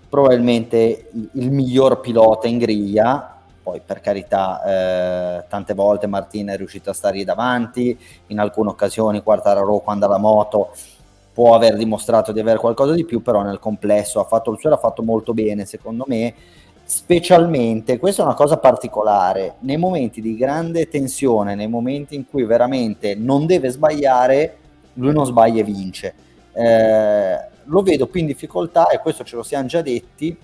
probabilmente 0.08 1.10
il 1.32 1.50
miglior 1.50 2.00
pilota 2.00 2.46
in 2.46 2.58
griglia, 2.58 3.34
poi 3.62 3.80
per 3.84 4.00
carità 4.00 4.62
eh, 5.40 5.44
tante 5.48 5.74
volte 5.74 6.06
Martin 6.06 6.48
è 6.48 6.56
riuscito 6.56 6.90
a 6.90 6.94
stargli 6.94 7.24
davanti, 7.24 7.98
in 8.28 8.38
alcune 8.38 8.70
occasioni 8.70 9.22
Quartararo 9.22 9.78
quando 9.80 10.06
ha 10.06 10.08
la 10.08 10.18
moto 10.18 10.70
può 11.32 11.54
aver 11.54 11.76
dimostrato 11.76 12.32
di 12.32 12.40
avere 12.40 12.58
qualcosa 12.58 12.94
di 12.94 13.04
più, 13.04 13.20
però 13.20 13.42
nel 13.42 13.58
complesso 13.58 14.20
ha 14.20 14.24
fatto 14.24 14.52
il 14.52 14.58
suo, 14.58 14.70
l'ha 14.70 14.78
fatto 14.78 15.02
molto 15.02 15.34
bene 15.34 15.66
secondo 15.66 16.04
me 16.06 16.34
specialmente, 16.88 17.98
questa 17.98 18.22
è 18.22 18.24
una 18.24 18.36
cosa 18.36 18.58
particolare, 18.58 19.56
nei 19.60 19.76
momenti 19.76 20.20
di 20.20 20.36
grande 20.36 20.88
tensione, 20.88 21.56
nei 21.56 21.66
momenti 21.66 22.14
in 22.14 22.28
cui 22.30 22.44
veramente 22.44 23.16
non 23.16 23.44
deve 23.44 23.70
sbagliare, 23.70 24.56
lui 24.94 25.12
non 25.12 25.26
sbaglia 25.26 25.62
e 25.62 25.64
vince. 25.64 26.14
Eh, 26.52 27.38
lo 27.64 27.82
vedo 27.82 28.06
più 28.06 28.20
in 28.20 28.26
difficoltà 28.26 28.86
e 28.86 29.00
questo 29.00 29.24
ce 29.24 29.34
lo 29.34 29.42
siamo 29.42 29.66
già 29.66 29.82
detti, 29.82 30.38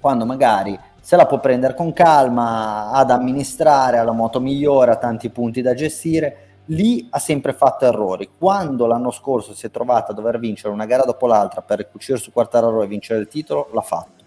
quando 0.00 0.26
magari 0.26 0.76
se 1.00 1.14
la 1.14 1.26
può 1.26 1.38
prendere 1.38 1.76
con 1.76 1.92
calma, 1.92 2.90
ad 2.90 3.12
amministrare, 3.12 3.98
ha 3.98 4.02
la 4.02 4.10
moto 4.10 4.40
migliore, 4.40 4.90
ha 4.90 4.96
tanti 4.96 5.30
punti 5.30 5.62
da 5.62 5.72
gestire, 5.74 6.62
lì 6.66 7.06
ha 7.10 7.20
sempre 7.20 7.52
fatto 7.52 7.86
errori. 7.86 8.28
Quando 8.36 8.86
l'anno 8.86 9.12
scorso 9.12 9.54
si 9.54 9.66
è 9.66 9.70
trovata 9.70 10.10
a 10.10 10.14
dover 10.16 10.40
vincere 10.40 10.72
una 10.72 10.84
gara 10.84 11.04
dopo 11.04 11.28
l'altra 11.28 11.62
per 11.62 11.78
ricucire 11.78 12.18
su 12.18 12.32
Quartararo 12.32 12.82
e 12.82 12.88
vincere 12.88 13.20
il 13.20 13.28
titolo, 13.28 13.68
l'ha 13.72 13.80
fatto 13.82 14.19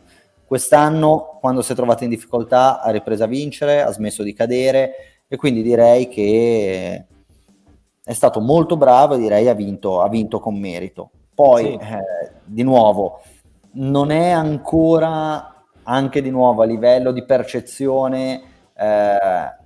Quest'anno, 0.45 1.37
quando 1.39 1.61
si 1.61 1.71
è 1.71 1.75
trovato 1.75 2.03
in 2.03 2.09
difficoltà, 2.09 2.81
ha 2.81 2.91
ripreso 2.91 3.23
a 3.23 3.27
vincere, 3.27 3.81
ha 3.81 3.91
smesso 3.91 4.23
di 4.23 4.33
cadere 4.33 4.93
e 5.27 5.35
quindi 5.35 5.61
direi 5.61 6.07
che 6.07 7.05
è 8.03 8.13
stato 8.13 8.39
molto 8.39 8.77
bravo 8.77 9.15
e 9.15 9.19
direi 9.19 9.47
ha 9.47 9.53
vinto, 9.53 10.01
ha 10.01 10.09
vinto 10.09 10.39
con 10.39 10.59
merito. 10.59 11.09
Poi, 11.33 11.63
sì. 11.63 11.73
eh, 11.73 12.31
di 12.43 12.63
nuovo, 12.63 13.21
non 13.73 14.11
è 14.11 14.29
ancora, 14.29 15.63
anche 15.83 16.21
di 16.21 16.29
nuovo 16.29 16.61
a 16.61 16.65
livello 16.65 17.11
di 17.11 17.23
percezione, 17.23 18.41
eh, 18.75 19.17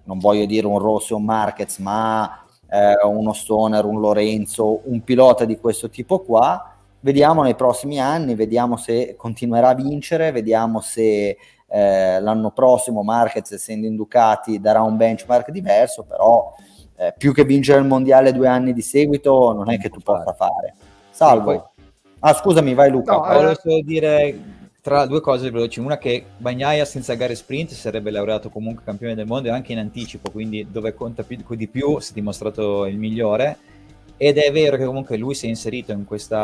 non 0.04 0.20
voglio 0.20 0.46
dire 0.46 0.68
un 0.68 0.80
Rossi 0.80 1.14
o 1.14 1.18
un 1.18 1.26
Marquez, 1.26 1.80
ma 1.80 2.46
eh, 2.70 3.06
uno 3.06 3.34
Stoner, 3.34 3.84
un 3.86 4.00
Lorenzo, 4.00 4.82
un 4.84 5.04
pilota 5.04 5.46
di 5.46 5.58
questo 5.58 5.90
tipo 5.90 6.20
qua, 6.20 6.77
Vediamo 7.08 7.42
nei 7.42 7.56
prossimi 7.56 8.02
anni, 8.02 8.36
vediamo 8.36 8.76
se 8.76 9.16
continuerà 9.16 9.70
a 9.70 9.76
vincere, 9.76 10.34
vediamo 10.34 10.82
se 10.82 11.38
eh, 11.66 12.20
l'anno 12.20 12.52
prossimo 12.52 13.02
Marquez, 13.02 13.50
essendo 13.50 13.88
in 13.88 13.96
Ducati, 13.96 14.60
darà 14.60 14.82
un 14.82 14.98
benchmark 14.98 15.50
diverso, 15.52 16.04
però 16.04 16.54
eh, 16.98 17.14
più 17.18 17.34
che 17.34 17.46
vincere 17.46 17.80
il 17.80 17.86
mondiale 17.86 18.34
due 18.34 18.50
anni 18.50 18.74
di 18.74 18.82
seguito 18.82 19.54
non 19.54 19.72
è 19.72 19.78
che 19.80 19.90
tu 19.90 20.02
possa 20.02 20.34
fare. 20.34 20.76
Salvo. 21.10 21.72
Ah, 22.20 22.34
scusami, 22.34 22.74
vai 22.74 22.92
Luca. 22.92 23.14
No, 23.14 23.20
volevo 23.22 23.56
solo 23.56 23.80
dire 23.84 24.40
tra 24.82 25.06
due 25.06 25.22
cose 25.22 25.50
veloci. 25.50 25.80
Una 25.80 25.98
che 25.98 26.26
Bagnaia 26.36 26.84
senza 26.84 27.14
gare 27.14 27.36
sprint 27.36 27.72
sarebbe 27.72 28.12
laureato 28.12 28.50
comunque 28.50 28.84
campione 28.84 29.16
del 29.16 29.28
mondo 29.28 29.48
e 29.48 29.52
anche 29.52 29.72
in 29.72 29.78
anticipo, 29.78 30.30
quindi 30.30 30.68
dove 30.70 30.94
conta 30.94 31.24
più, 31.24 31.38
di 31.48 31.68
più 31.70 32.00
si 32.00 32.12
è 32.12 32.14
dimostrato 32.14 32.86
il 32.86 32.98
migliore 32.98 33.76
ed 34.18 34.38
è 34.38 34.52
vero 34.52 34.78
che 34.78 34.86
comunque 34.86 35.16
lui 35.16 35.36
si 35.36 35.46
è 35.46 35.50
inserito 35.50 35.92
in 35.92 36.04
questo 36.04 36.36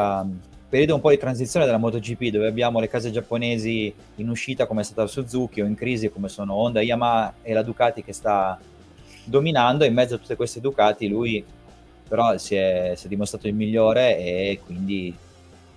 periodo 0.69 0.95
un 0.95 1.01
po' 1.01 1.09
di 1.09 1.17
transizione 1.17 1.65
della 1.65 1.77
MotoGP 1.77 2.29
dove 2.29 2.47
abbiamo 2.47 2.79
le 2.79 2.87
case 2.87 3.11
giapponesi 3.11 3.93
in 4.15 4.29
uscita 4.29 4.65
come 4.65 4.81
è 4.81 4.83
stata 4.83 5.07
Suzuki 5.07 5.61
o 5.61 5.65
in 5.65 5.75
crisi 5.75 6.09
come 6.09 6.29
sono 6.29 6.53
Honda, 6.53 6.81
Yamaha 6.81 7.33
e 7.41 7.53
la 7.53 7.63
Ducati 7.63 8.03
che 8.03 8.13
sta 8.13 8.59
dominando. 9.23 9.85
In 9.85 9.93
mezzo 9.93 10.15
a 10.15 10.17
tutte 10.17 10.35
queste 10.35 10.61
Ducati 10.61 11.07
lui 11.07 11.43
però 12.07 12.37
si 12.37 12.55
è, 12.55 12.93
si 12.95 13.05
è 13.05 13.09
dimostrato 13.09 13.47
il 13.47 13.55
migliore 13.55 14.17
e 14.17 14.59
quindi 14.63 15.15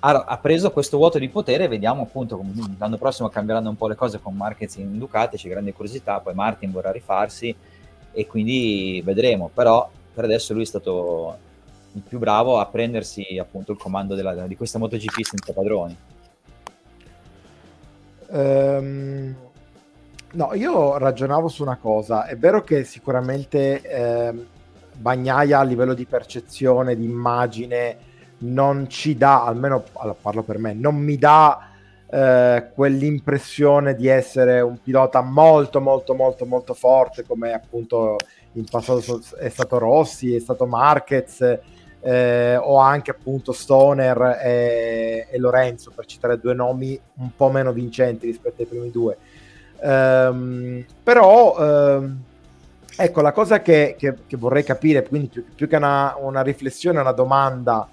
ha, 0.00 0.24
ha, 0.26 0.38
preso 0.38 0.70
questo 0.70 0.96
vuoto 0.96 1.18
di 1.18 1.28
potere. 1.28 1.68
Vediamo 1.68 2.02
appunto 2.02 2.36
come 2.36 2.52
l'anno 2.78 2.98
prossimo 2.98 3.28
cambieranno 3.28 3.70
un 3.70 3.76
po' 3.76 3.88
le 3.88 3.94
cose 3.94 4.20
con 4.20 4.34
Marquez 4.34 4.76
in 4.76 4.98
Ducati 4.98 5.36
c'è 5.36 5.48
grande 5.48 5.72
curiosità 5.72 6.20
poi 6.20 6.34
Martin 6.34 6.72
vorrà 6.72 6.90
rifarsi 6.90 7.54
e 8.12 8.26
quindi 8.26 9.00
vedremo. 9.04 9.50
Però 9.52 9.90
per 10.14 10.24
adesso 10.24 10.52
lui 10.52 10.62
è 10.62 10.66
stato 10.66 11.44
il 11.96 12.02
più 12.06 12.18
bravo 12.18 12.58
a 12.58 12.66
prendersi 12.66 13.38
appunto 13.40 13.72
il 13.72 13.78
comando 13.78 14.14
della, 14.14 14.46
di 14.46 14.56
questa 14.56 14.78
MotoGP 14.78 15.22
senza 15.22 15.52
padroni. 15.54 15.96
Um, 18.28 19.34
no, 20.32 20.54
io 20.54 20.98
ragionavo 20.98 21.48
su 21.48 21.62
una 21.62 21.76
cosa. 21.76 22.26
È 22.26 22.36
vero 22.36 22.62
che 22.62 22.84
sicuramente 22.84 23.80
eh, 23.80 24.34
Bagnaia 24.94 25.60
a 25.60 25.62
livello 25.62 25.94
di 25.94 26.04
percezione, 26.04 26.96
di 26.96 27.04
immagine, 27.04 27.96
non 28.38 28.88
ci 28.90 29.16
dà, 29.16 29.44
almeno 29.44 29.84
allora, 29.94 30.16
parlo 30.20 30.42
per 30.42 30.58
me, 30.58 30.74
non 30.74 30.96
mi 30.96 31.16
dà 31.16 31.70
eh, 32.08 32.70
quell'impressione 32.74 33.94
di 33.94 34.06
essere 34.06 34.60
un 34.60 34.78
pilota 34.80 35.22
molto 35.22 35.80
molto 35.80 36.14
molto 36.14 36.46
molto 36.46 36.72
forte 36.72 37.24
come 37.24 37.52
appunto 37.52 38.16
in 38.52 38.64
passato 38.64 39.20
è 39.38 39.48
stato 39.48 39.78
Rossi, 39.78 40.34
è 40.34 40.38
stato 40.38 40.66
Marquez 40.66 41.58
eh, 42.00 42.56
o 42.56 42.78
anche 42.78 43.10
appunto 43.10 43.52
Stoner 43.52 44.38
e, 44.42 45.26
e, 45.30 45.38
Lorenzo, 45.38 45.90
per 45.94 46.06
citare 46.06 46.38
due 46.38 46.54
nomi 46.54 46.98
un 47.14 47.30
po' 47.36 47.50
meno 47.50 47.72
vincenti 47.72 48.26
rispetto 48.26 48.62
ai 48.62 48.68
primi 48.68 48.90
due. 48.90 49.16
Um, 49.78 50.84
però, 51.02 51.98
um, 51.98 52.18
ecco, 52.96 53.20
la 53.20 53.32
cosa 53.32 53.60
che, 53.60 53.96
che, 53.98 54.14
che, 54.26 54.36
vorrei 54.36 54.64
capire, 54.64 55.06
quindi 55.06 55.28
più, 55.28 55.44
più 55.54 55.68
che 55.68 55.76
una, 55.76 56.14
una, 56.18 56.42
riflessione, 56.42 57.00
una 57.00 57.12
domanda 57.12 57.88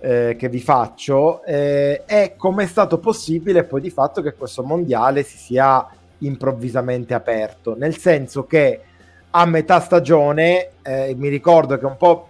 eh, 0.00 0.36
che 0.36 0.48
vi 0.48 0.60
faccio, 0.60 1.42
eh, 1.44 2.04
è 2.04 2.34
come 2.36 2.64
è 2.64 2.66
stato 2.66 2.98
possibile 2.98 3.64
poi 3.64 3.80
di 3.80 3.90
fatto 3.90 4.20
che 4.20 4.34
questo 4.34 4.62
mondiale 4.62 5.22
si 5.22 5.38
sia 5.38 5.86
improvvisamente 6.18 7.14
aperto, 7.14 7.76
nel 7.76 7.96
senso 7.96 8.44
che 8.44 8.80
a 9.34 9.46
metà 9.46 9.80
stagione, 9.80 10.70
eh, 10.82 11.14
mi 11.16 11.28
ricordo 11.28 11.78
che 11.78 11.86
un 11.86 11.96
po' 11.96 12.28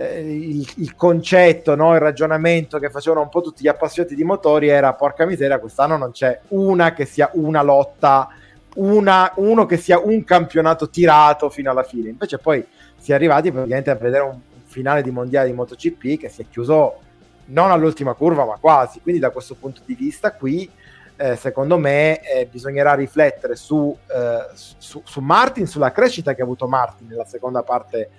eh, 0.00 0.20
il, 0.20 0.66
il, 0.76 0.94
concetto, 0.94 1.74
no? 1.74 1.92
il 1.92 2.00
ragionamento 2.00 2.78
che 2.78 2.88
facevano 2.88 3.20
un 3.20 3.28
po' 3.28 3.42
tutti 3.42 3.62
gli 3.62 3.68
appassionati 3.68 4.14
di 4.14 4.24
motori 4.24 4.68
era 4.68 4.94
porca 4.94 5.26
miseria, 5.26 5.58
quest'anno 5.58 5.98
non 5.98 6.10
c'è 6.10 6.40
una 6.48 6.94
che 6.94 7.04
sia 7.04 7.28
una 7.34 7.60
lotta, 7.60 8.30
una, 8.76 9.30
uno 9.36 9.66
che 9.66 9.76
sia 9.76 9.98
un 9.98 10.24
campionato 10.24 10.88
tirato 10.88 11.50
fino 11.50 11.70
alla 11.70 11.82
fine. 11.82 12.08
Invece 12.08 12.38
poi 12.38 12.64
si 12.96 13.12
è 13.12 13.14
arrivati 13.14 13.52
praticamente 13.52 13.90
a 13.90 13.94
vedere 13.94 14.24
un, 14.24 14.38
finale 14.64 15.02
di 15.02 15.10
mondiale 15.10 15.48
di 15.48 15.52
MotoGP 15.52 16.18
che 16.18 16.28
si 16.30 16.42
è 16.42 16.46
chiuso 16.48 17.00
non 17.46 17.70
all'ultima 17.70 18.14
curva 18.14 18.46
ma 18.46 18.56
quasi, 18.58 19.00
quindi 19.00 19.20
da 19.20 19.30
questo 19.30 19.54
punto 19.54 19.82
di 19.84 19.94
vista 19.94 20.32
qui 20.32 20.70
eh, 21.16 21.36
secondo 21.36 21.76
me 21.76 22.20
eh, 22.20 22.46
bisognerà 22.46 22.94
riflettere 22.94 23.56
su, 23.56 23.94
eh, 24.06 24.54
su, 24.54 25.02
su, 25.04 25.20
Martin, 25.20 25.66
sulla 25.66 25.92
crescita 25.92 26.32
che 26.32 26.40
ha 26.40 26.44
avuto 26.44 26.68
Martin 26.68 27.08
nella 27.08 27.26
seconda 27.26 27.62
parte 27.62 28.10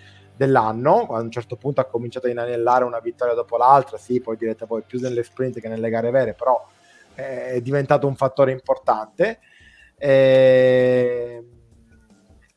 dell'anno, 0.41 1.07
a 1.11 1.19
un 1.19 1.29
certo 1.29 1.55
punto 1.55 1.81
ha 1.81 1.85
cominciato 1.85 2.25
a 2.25 2.31
inanellare 2.31 2.83
una 2.83 2.99
vittoria 2.99 3.35
dopo 3.35 3.57
l'altra, 3.57 3.97
sì, 3.97 4.21
poi 4.21 4.37
direte 4.37 4.65
poi 4.65 4.81
più 4.81 4.99
nelle 4.99 5.21
sprint 5.21 5.59
che 5.59 5.67
nelle 5.67 5.89
gare 5.89 6.09
vere, 6.09 6.33
però 6.33 6.65
è 7.13 7.59
diventato 7.61 8.07
un 8.07 8.15
fattore 8.15 8.51
importante. 8.51 9.39
E, 9.97 11.43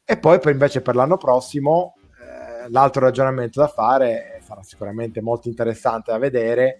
e 0.03 0.17
poi 0.17 0.39
per 0.39 0.53
invece 0.53 0.81
per 0.81 0.95
l'anno 0.95 1.19
prossimo 1.19 1.97
eh, 2.19 2.71
l'altro 2.71 3.03
ragionamento 3.03 3.61
da 3.61 3.67
fare 3.67 4.41
sarà 4.43 4.63
sicuramente 4.63 5.21
molto 5.21 5.49
interessante 5.49 6.11
da 6.11 6.17
vedere 6.17 6.79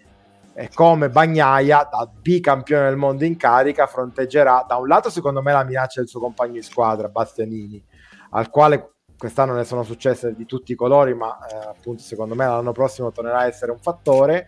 E 0.57 0.69
come 0.73 1.09
Bagnaia, 1.09 1.87
da 1.91 2.09
bicampione 2.09 2.87
del 2.87 2.95
mondo 2.95 3.25
in 3.25 3.35
carica, 3.35 3.87
fronteggerà 3.87 4.65
da 4.67 4.77
un 4.77 4.87
lato, 4.87 5.09
secondo 5.09 5.41
me, 5.41 5.51
la 5.51 5.65
minaccia 5.65 5.99
del 5.99 6.07
suo 6.09 6.21
compagno 6.21 6.53
di 6.53 6.61
squadra, 6.63 7.09
Bastianini, 7.09 7.83
al 8.31 8.49
quale 8.49 8.94
quest'anno 9.17 9.53
ne 9.53 9.63
sono 9.63 9.83
successe 9.83 10.35
di 10.35 10.45
tutti 10.45 10.71
i 10.71 10.75
colori, 10.75 11.13
ma 11.13 11.37
eh, 11.47 11.55
appunto 11.55 12.01
secondo 12.01 12.35
me 12.35 12.45
l'anno 12.45 12.71
prossimo 12.71 13.11
tornerà 13.11 13.39
a 13.39 13.47
essere 13.47 13.71
un 13.71 13.79
fattore. 13.79 14.47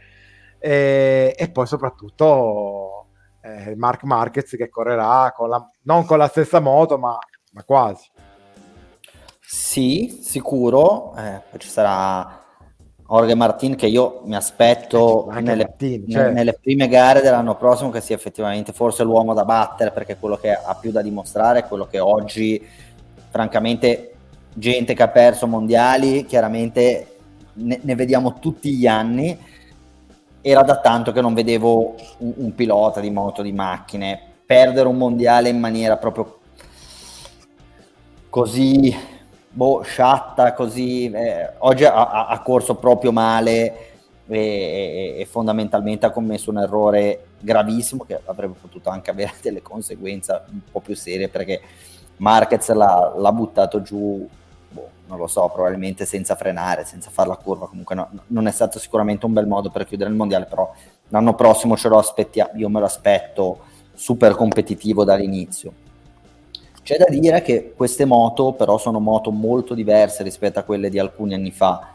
E, 0.60 1.36
e 1.38 1.52
poi 1.52 1.68
soprattutto 1.68 3.08
eh, 3.42 3.76
Mark 3.76 4.04
Marquez 4.04 4.56
che 4.56 4.70
correrà 4.70 5.32
con 5.36 5.50
la, 5.50 5.70
non 5.84 6.06
con 6.06 6.18
la 6.18 6.28
stessa 6.28 6.60
moto, 6.60 6.98
ma, 6.98 7.18
ma 7.52 7.64
quasi. 7.64 8.10
Sì, 9.40 10.20
sicuro. 10.22 11.16
Eh, 11.16 11.42
poi 11.50 11.60
ci 11.60 11.70
sarà 11.70 12.44
Jorge 13.08 13.36
Martin 13.36 13.76
che 13.76 13.88
io 13.88 14.22
mi 14.26 14.36
aspetto 14.36 15.30
nelle, 15.32 15.64
Martin, 15.64 16.10
cioè. 16.10 16.32
nelle, 16.32 16.58
prime 16.60 16.90
gare 16.90 17.22
dell'anno 17.22 17.56
prossimo 17.56 17.90
che 17.90 18.02
sia 18.02 18.16
effettivamente 18.16 18.74
forse 18.74 19.04
l'uomo 19.04 19.34
da 19.34 19.46
battere 19.46 19.92
perché 19.92 20.18
quello 20.18 20.36
che 20.36 20.52
ha 20.52 20.76
più 20.76 20.92
da 20.92 21.02
dimostrare 21.02 21.60
è 21.60 21.68
quello 21.68 21.88
che 21.88 22.00
oggi 22.00 22.62
francamente 23.30 24.17
gente 24.58 24.94
che 24.94 25.04
ha 25.04 25.08
perso 25.10 25.48
mondiali 25.48 26.26
chiaramente 26.26 27.18
ne, 27.54 27.80
ne 27.82 27.96
vediamo 27.96 28.40
tutti 28.40 28.76
gli 28.76 28.88
anni. 28.88 29.38
Era 30.42 30.62
da 30.64 30.80
tanto 30.80 31.12
che 31.12 31.22
non 31.22 31.34
vedevo 31.34 31.96
un, 32.20 32.34
un 32.38 32.56
pilota 32.56 33.00
di 33.00 33.10
moto 33.10 33.42
di 33.42 33.52
macchine. 33.52 34.20
Perdere 34.46 34.88
un 34.88 34.98
mondiale 34.98 35.50
in 35.50 35.60
maniera 35.60 35.98
proprio 35.98 36.40
così 38.30 39.16
boh, 39.58 39.82
sciatta 39.82 40.54
così, 40.54 41.10
eh, 41.10 41.54
oggi 41.60 41.84
ha, 41.84 42.28
ha, 42.28 42.42
corso 42.42 42.76
proprio 42.76 43.12
male 43.12 43.96
e, 44.28 44.38
e, 44.38 45.16
e, 45.18 45.26
fondamentalmente 45.26 46.06
ha 46.06 46.12
commesso 46.12 46.52
un 46.52 46.60
errore 46.60 47.30
gravissimo 47.40 48.04
che 48.04 48.20
avrebbe 48.26 48.54
potuto 48.62 48.92
anche 48.92 49.10
avere 49.10 49.34
delle 49.42 49.64
conseguenze 49.64 50.44
un 50.52 50.60
po' 50.72 50.80
più 50.80 50.96
serie 50.96 51.28
perché 51.28 51.60
Marquez 52.18 52.72
l'ha, 52.72 53.14
l'ha 53.18 53.32
buttato 53.32 53.82
giù, 53.82 54.30
boh, 54.70 54.90
non 55.08 55.18
lo 55.18 55.28
so, 55.28 55.50
probabilmente 55.54 56.06
senza 56.06 56.36
frenare, 56.36 56.86
senza 56.86 57.10
fare 57.10 57.30
la 57.30 57.38
curva, 57.38 57.68
comunque 57.68 57.96
no, 57.96 58.10
non 58.28 58.48
è 58.48 58.52
stato 58.52 58.80
sicuramente 58.80 59.26
un 59.26 59.34
bel 59.34 59.48
modo 59.48 59.70
per 59.70 59.86
chiudere 59.86 60.10
il 60.10 60.16
mondiale, 60.16 60.46
però 60.46 60.72
l'anno 61.10 61.36
prossimo 61.36 61.78
ce 61.78 61.90
lo 61.90 61.98
aspettiamo, 61.98 62.52
io 62.56 62.70
me 62.70 62.80
lo 62.80 62.86
aspetto 62.86 63.60
super 63.94 64.36
competitivo 64.36 65.04
dall'inizio 65.04 65.86
c'è 66.88 66.96
da 66.96 67.08
dire 67.10 67.42
che 67.42 67.74
queste 67.76 68.06
moto 68.06 68.54
però 68.54 68.78
sono 68.78 69.02
moto 69.02 69.30
molto 69.30 69.74
diverse 69.74 70.24
rispetto 70.24 70.60
a 70.60 70.64
quelle 70.64 70.90
di 70.90 70.98
alcuni 70.98 71.34
anni 71.34 71.52
fa. 71.52 71.90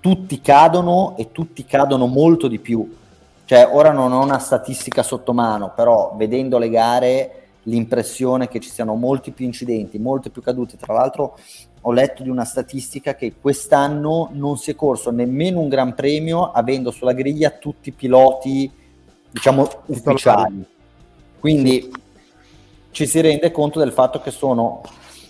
Tutti 0.00 0.40
cadono 0.40 1.16
e 1.18 1.32
tutti 1.32 1.66
cadono 1.66 2.06
molto 2.06 2.48
di 2.48 2.58
più. 2.58 2.96
Cioè, 3.44 3.68
ora 3.70 3.92
non 3.92 4.10
ho 4.10 4.22
una 4.22 4.38
statistica 4.38 5.02
sotto 5.02 5.34
mano, 5.34 5.74
però 5.76 6.14
vedendo 6.16 6.56
le 6.56 6.70
gare 6.70 7.42
l'impressione 7.64 8.48
che 8.48 8.58
ci 8.58 8.70
siano 8.70 8.94
molti 8.94 9.32
più 9.32 9.44
incidenti, 9.44 9.98
molte 9.98 10.30
più 10.30 10.40
cadute. 10.40 10.78
Tra 10.78 10.94
l'altro 10.94 11.36
ho 11.82 11.92
letto 11.92 12.22
di 12.22 12.28
una 12.28 12.44
statistica 12.44 13.14
che 13.14 13.34
quest'anno 13.40 14.30
non 14.32 14.56
si 14.56 14.70
è 14.70 14.74
corso 14.74 15.10
nemmeno 15.10 15.60
un 15.60 15.68
gran 15.68 15.94
premio 15.94 16.50
avendo 16.50 16.90
sulla 16.90 17.12
griglia 17.12 17.50
tutti 17.50 17.88
i 17.88 17.92
piloti, 17.92 18.70
diciamo, 19.30 19.68
ufficiali. 19.86 20.64
Quindi 21.40 21.90
ci 22.92 23.06
si 23.06 23.20
rende 23.20 23.50
conto 23.50 23.80
del 23.80 23.92
fatto 23.92 24.20
che 24.20 24.30
sono 24.30 24.82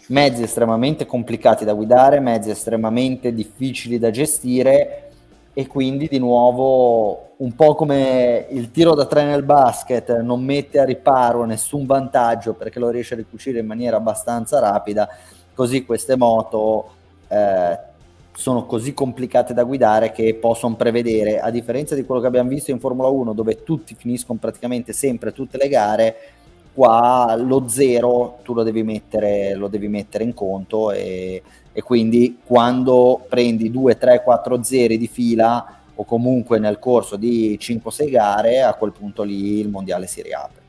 mezzi 0.09 0.43
estremamente 0.43 1.07
complicati 1.07 1.65
da 1.65 1.73
guidare, 1.73 2.21
mezzi 2.21 2.51
estremamente 2.51 3.33
difficili 3.33 3.99
da 3.99 4.11
gestire 4.11 5.11
e 5.55 5.67
quindi 5.67 6.09
di 6.09 6.19
nuovo 6.19 7.35
un 7.37 7.55
po' 7.55 7.75
come 7.75 8.47
il 8.51 8.71
tiro 8.71 8.95
da 8.95 9.07
tre 9.07 9.25
nel 9.25 9.43
basket 9.43 10.21
non 10.21 10.43
mette 10.43 10.79
a 10.79 10.85
riparo 10.85 11.45
nessun 11.45 11.87
vantaggio 11.87 12.55
perché 12.55 12.79
lo 12.79 12.89
riesce 12.89 13.15
a 13.15 13.19
ricucire 13.19 13.59
in 13.61 13.67
maniera 13.67 13.97
abbastanza 13.97 14.59
rapida, 14.61 15.09
così 15.55 15.85
queste 15.85 16.17
moto 16.17 16.91
eh, 17.29 17.79
sono 18.35 18.65
così 18.65 18.95
complicate 18.95 19.53
da 19.53 19.65
guidare 19.65 20.11
che 20.11 20.35
possono 20.35 20.75
prevedere, 20.75 21.41
a 21.41 21.51
differenza 21.51 21.95
di 21.95 22.05
quello 22.05 22.21
che 22.21 22.27
abbiamo 22.27 22.49
visto 22.49 22.71
in 22.71 22.81
Formula 22.81 23.09
1 23.09 23.33
dove 23.35 23.63
tutti 23.63 23.95
finiscono 23.95 24.39
praticamente 24.39 24.93
sempre 24.93 25.33
tutte 25.33 25.59
le 25.59 25.69
gare, 25.69 26.17
qua 26.73 27.37
lo 27.37 27.69
zero 27.69 28.39
tu 28.43 28.55
lo 28.55 28.63
devi 28.63 28.83
mettere, 28.83 29.55
lo 29.55 29.69
devi 29.69 29.89
mettere 29.89 30.25
in 30.25 30.33
conto 30.33 30.91
e, 30.91 31.43
e, 31.73 31.83
quindi 31.83 32.39
quando 32.45 33.25
prendi 33.29 33.71
2, 33.71 33.99
3, 33.99 34.23
4 34.23 34.63
zeri 34.63 34.97
di 34.97 35.07
fila 35.07 35.81
o 35.95 36.05
comunque 36.05 36.59
nel 36.59 36.79
corso 36.79 37.17
di 37.17 37.59
5-6 37.61 38.11
gare 38.11 38.63
a 38.63 38.75
quel 38.75 38.93
punto 38.93 39.23
lì 39.23 39.59
il 39.59 39.69
mondiale 39.69 40.07
si 40.07 40.23
riapre. 40.23 40.62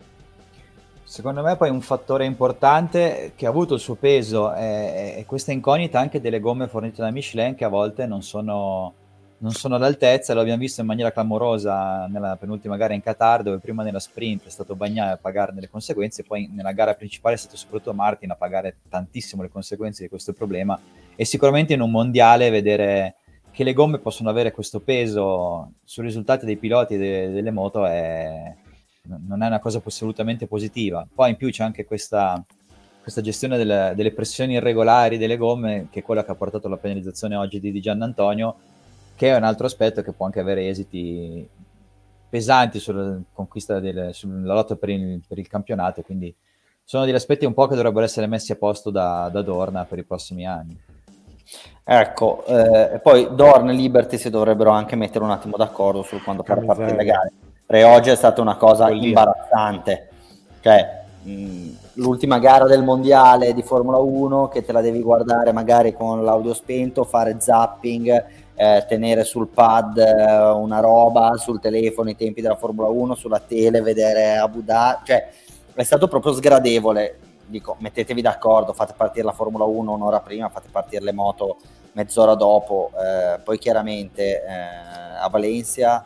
Secondo 1.13 1.43
me 1.43 1.55
poi 1.57 1.69
un 1.69 1.81
fattore 1.81 2.25
importante 2.25 3.33
che 3.35 3.45
ha 3.45 3.49
avuto 3.49 3.75
il 3.75 3.79
suo 3.79 3.93
peso 3.93 4.51
è, 4.51 5.13
è 5.17 5.25
questa 5.27 5.51
incognita 5.51 5.99
anche 5.99 6.19
delle 6.19 6.39
gomme 6.39 6.67
fornite 6.67 7.03
da 7.03 7.11
Michelin 7.11 7.53
che 7.53 7.65
a 7.65 7.67
volte 7.67 8.07
non 8.07 8.23
sono 8.23 8.93
non 9.37 9.51
sono 9.51 9.75
all'altezza, 9.75 10.33
lo 10.33 10.41
abbiamo 10.41 10.57
visto 10.57 10.81
in 10.81 10.87
maniera 10.87 11.11
clamorosa 11.11 12.07
nella 12.07 12.35
penultima 12.35 12.77
gara 12.77 12.95
in 12.95 13.03
Qatar, 13.03 13.43
dove 13.43 13.59
prima 13.59 13.83
nella 13.83 13.99
sprint 13.99 14.47
è 14.47 14.49
stato 14.49 14.73
Bagnaia 14.73 15.11
a 15.11 15.17
pagarne 15.17 15.61
le 15.61 15.69
conseguenze, 15.69 16.23
poi 16.23 16.49
nella 16.51 16.71
gara 16.71 16.95
principale 16.95 17.35
è 17.35 17.37
stato 17.37 17.57
soprattutto 17.57 17.93
Martin 17.93 18.31
a 18.31 18.35
pagare 18.35 18.77
tantissimo 18.89 19.43
le 19.43 19.49
conseguenze 19.49 20.01
di 20.01 20.09
questo 20.09 20.33
problema. 20.33 20.79
E 21.15 21.25
sicuramente 21.25 21.73
in 21.73 21.81
un 21.81 21.91
mondiale 21.91 22.49
vedere 22.49 23.17
che 23.51 23.63
le 23.63 23.73
gomme 23.73 23.99
possono 23.99 24.31
avere 24.31 24.51
questo 24.51 24.79
peso 24.79 25.73
sui 25.83 26.05
risultati 26.05 26.47
dei 26.47 26.57
piloti 26.57 26.95
e 26.95 26.97
de- 26.97 27.29
delle 27.29 27.51
moto 27.51 27.85
è... 27.85 28.55
non 29.07 29.43
è 29.43 29.47
una 29.47 29.59
cosa 29.59 29.81
assolutamente 29.83 30.47
positiva. 30.47 31.05
Poi 31.13 31.31
in 31.31 31.35
più 31.35 31.49
c'è 31.49 31.63
anche 31.63 31.85
questa, 31.85 32.41
questa 33.01 33.21
gestione 33.21 33.57
delle, 33.57 33.93
delle 33.95 34.11
pressioni 34.11 34.53
irregolari 34.53 35.17
delle 35.17 35.37
gomme, 35.37 35.87
che 35.91 35.99
è 35.99 36.03
quella 36.03 36.23
che 36.23 36.31
ha 36.31 36.35
portato 36.35 36.67
alla 36.67 36.77
penalizzazione 36.77 37.35
oggi 37.35 37.59
di, 37.59 37.71
di 37.71 37.81
Gian 37.81 38.01
Antonio, 38.01 38.55
che 39.15 39.31
è 39.31 39.35
un 39.35 39.43
altro 39.43 39.65
aspetto 39.65 40.01
che 40.01 40.13
può 40.13 40.25
anche 40.25 40.39
avere 40.39 40.67
esiti 40.67 41.47
pesanti 42.29 42.79
sulla 42.79 43.19
conquista 43.31 43.79
del, 43.79 44.09
sulla 44.13 44.53
lotta 44.53 44.75
per 44.75 44.89
il, 44.89 45.21
per 45.27 45.37
il 45.37 45.47
campionato, 45.47 46.01
quindi 46.01 46.33
sono 46.83 47.05
degli 47.05 47.13
aspetti 47.13 47.45
un 47.45 47.53
po' 47.53 47.67
che 47.67 47.75
dovrebbero 47.75 48.05
essere 48.05 48.27
messi 48.27 48.51
a 48.51 48.55
posto 48.55 48.89
da, 48.89 49.29
da 49.31 49.41
Dorna 49.41 49.85
per 49.85 49.99
i 49.99 50.03
prossimi 50.03 50.47
anni. 50.47 50.77
Ecco, 51.83 52.43
eh, 52.45 52.99
poi 53.01 53.27
Dorn 53.35 53.69
e 53.69 53.73
Liberty 53.73 54.17
si 54.17 54.29
dovrebbero 54.29 54.71
anche 54.71 54.95
mettere 54.95 55.23
un 55.23 55.31
attimo 55.31 55.57
d'accordo 55.57 56.01
su 56.01 56.21
quando 56.23 56.43
fare 56.43 56.65
partire 56.65 56.95
le 56.95 57.03
gare. 57.03 57.31
Oggi 57.65 58.09
è 58.09 58.15
stata 58.15 58.41
una 58.41 58.57
cosa 58.57 58.89
imbarazzante. 58.89 60.09
Cioè, 60.61 61.03
mh, 61.23 61.69
l'ultima 61.93 62.39
gara 62.39 62.65
del 62.65 62.83
mondiale 62.83 63.53
di 63.53 63.63
Formula 63.63 63.97
1 63.97 64.47
che 64.49 64.63
te 64.63 64.71
la 64.71 64.81
devi 64.81 65.01
guardare 65.01 65.51
magari 65.51 65.93
con 65.93 66.23
l'audio 66.23 66.53
spento, 66.53 67.03
fare 67.03 67.37
zapping 67.39 68.25
eh, 68.55 68.85
tenere 68.87 69.23
sul 69.23 69.47
pad 69.47 69.97
eh, 69.97 70.51
una 70.51 70.79
roba, 70.79 71.35
sul 71.37 71.59
telefono 71.59 72.09
i 72.09 72.15
tempi 72.15 72.41
della 72.41 72.55
Formula 72.55 72.87
1, 72.87 73.15
sulla 73.15 73.39
tele, 73.39 73.81
vedere 73.81 74.35
Abu 74.35 74.61
Dhabi, 74.61 75.05
cioè 75.05 75.29
è 75.73 75.83
stato 75.83 76.07
proprio 76.07 76.33
sgradevole. 76.33 77.19
Dico, 77.45 77.75
mettetevi 77.79 78.21
d'accordo, 78.21 78.73
fate 78.73 78.93
partire 78.95 79.25
la 79.25 79.31
Formula 79.31 79.65
1 79.65 79.91
un'ora 79.91 80.19
prima, 80.21 80.49
fate 80.49 80.69
partire 80.71 81.03
le 81.03 81.11
moto 81.11 81.57
mezz'ora 81.93 82.35
dopo, 82.35 82.91
eh, 82.95 83.39
poi 83.39 83.57
chiaramente 83.59 84.43
eh, 84.43 85.19
a 85.21 85.27
Valencia, 85.29 86.03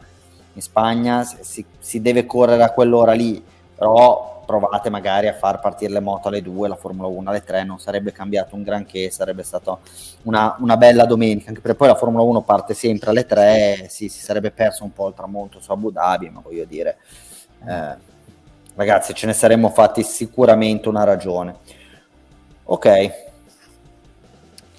in 0.58 0.64
Spagna, 0.64 1.24
si, 1.24 1.64
si 1.78 2.02
deve 2.02 2.26
correre 2.26 2.64
a 2.64 2.72
quell'ora 2.72 3.14
lì, 3.14 3.42
però 3.76 4.44
provate 4.44 4.90
magari 4.90 5.28
a 5.28 5.34
far 5.34 5.60
partire 5.60 5.92
le 5.92 6.00
moto 6.00 6.30
alle 6.30 6.42
2, 6.42 6.68
la 6.68 6.76
Formula 6.76 7.08
1 7.08 7.30
alle 7.30 7.44
3, 7.44 7.64
non 7.64 7.80
sarebbe 7.80 8.12
cambiato 8.12 8.56
un 8.56 8.64
granché, 8.64 9.12
sarebbe 9.12 9.44
stata 9.44 9.78
una, 10.24 10.56
una, 10.60 10.78
bella 10.78 11.06
domenica, 11.06 11.50
anche 11.50 11.62
perché 11.62 11.78
poi 11.78 11.90
la 11.90 11.96
Formula 11.96 12.24
1 12.24 12.42
parte 12.42 12.74
sempre 12.74 13.12
alle 13.12 13.26
3, 13.26 13.86
sì, 13.90 14.10
si 14.10 14.20
sarebbe 14.20 14.50
perso 14.50 14.84
un 14.84 14.94
po' 14.94 15.10
il 15.10 15.14
tramonto 15.14 15.60
su 15.60 15.72
Abu 15.72 15.92
Dhabi, 15.92 16.30
ma 16.30 16.42
voglio 16.42 16.66
dire, 16.66 16.98
eh, 17.68 17.96
ragazzi, 18.74 19.14
ce 19.14 19.28
ne 19.28 19.34
saremmo 19.34 19.70
fatti 19.70 20.02
sicuramente 20.02 20.90
una 20.90 21.04
ragione. 21.04 21.56
Ok. 22.64 23.27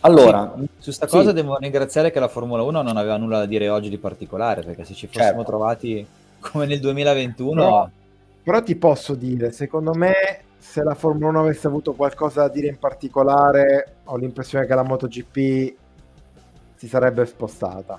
Allora, 0.01 0.53
sì, 0.57 0.68
su 0.78 0.84
questa 0.84 1.07
cosa 1.07 1.30
sì. 1.30 1.34
devo 1.34 1.57
ringraziare 1.57 2.11
che 2.11 2.20
la 2.20 2.28
Formula 2.28 2.62
1 2.62 2.82
non 2.82 2.96
aveva 2.96 3.16
nulla 3.16 3.38
da 3.38 3.46
dire 3.46 3.68
oggi 3.68 3.88
di 3.88 3.99
particolare, 3.99 4.62
perché 4.62 4.84
se 4.84 4.94
ci 4.94 5.07
fossimo 5.07 5.26
certo. 5.26 5.44
trovati 5.44 6.07
come 6.40 6.66
nel 6.66 6.80
2021... 6.80 7.62
No 7.62 7.90
però 8.49 8.62
ti 8.62 8.76
posso 8.76 9.14
dire, 9.14 9.53
secondo 9.53 9.92
me, 9.92 10.14
se 10.57 10.82
la 10.82 10.94
Formula 10.94 11.28
1 11.28 11.40
avesse 11.40 11.66
avuto 11.66 11.92
qualcosa 11.92 12.40
da 12.40 12.49
dire 12.49 12.68
in 12.68 12.78
particolare, 12.78 13.96
ho 14.05 14.16
l'impressione 14.16 14.64
che 14.64 14.74
la 14.74 14.82
MotoGP 14.84 15.74
si 16.74 16.88
sarebbe 16.88 17.26
spostata. 17.26 17.99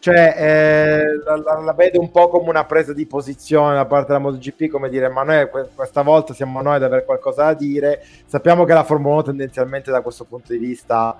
Cioè, 0.00 0.34
eh, 0.36 1.16
la, 1.24 1.36
la, 1.36 1.60
la, 1.60 1.72
vedo 1.72 1.98
un 2.00 2.10
po' 2.12 2.28
come 2.28 2.48
una 2.50 2.64
presa 2.64 2.92
di 2.92 3.06
posizione 3.06 3.74
da 3.74 3.84
parte 3.84 4.08
della 4.08 4.20
MotoGP, 4.20 4.68
come 4.68 4.88
dire, 4.88 5.08
ma 5.08 5.24
noi 5.24 5.48
questa 5.74 6.02
volta 6.02 6.32
siamo 6.34 6.62
noi 6.62 6.76
ad 6.76 6.84
avere 6.84 7.04
qualcosa 7.04 7.44
da 7.44 7.54
dire. 7.54 8.04
Sappiamo 8.26 8.64
che 8.64 8.74
la 8.74 8.84
Formula 8.84 9.14
1 9.14 9.22
tendenzialmente 9.24 9.90
da 9.90 10.00
questo 10.00 10.24
punto 10.24 10.52
di 10.52 10.58
vista 10.58 11.18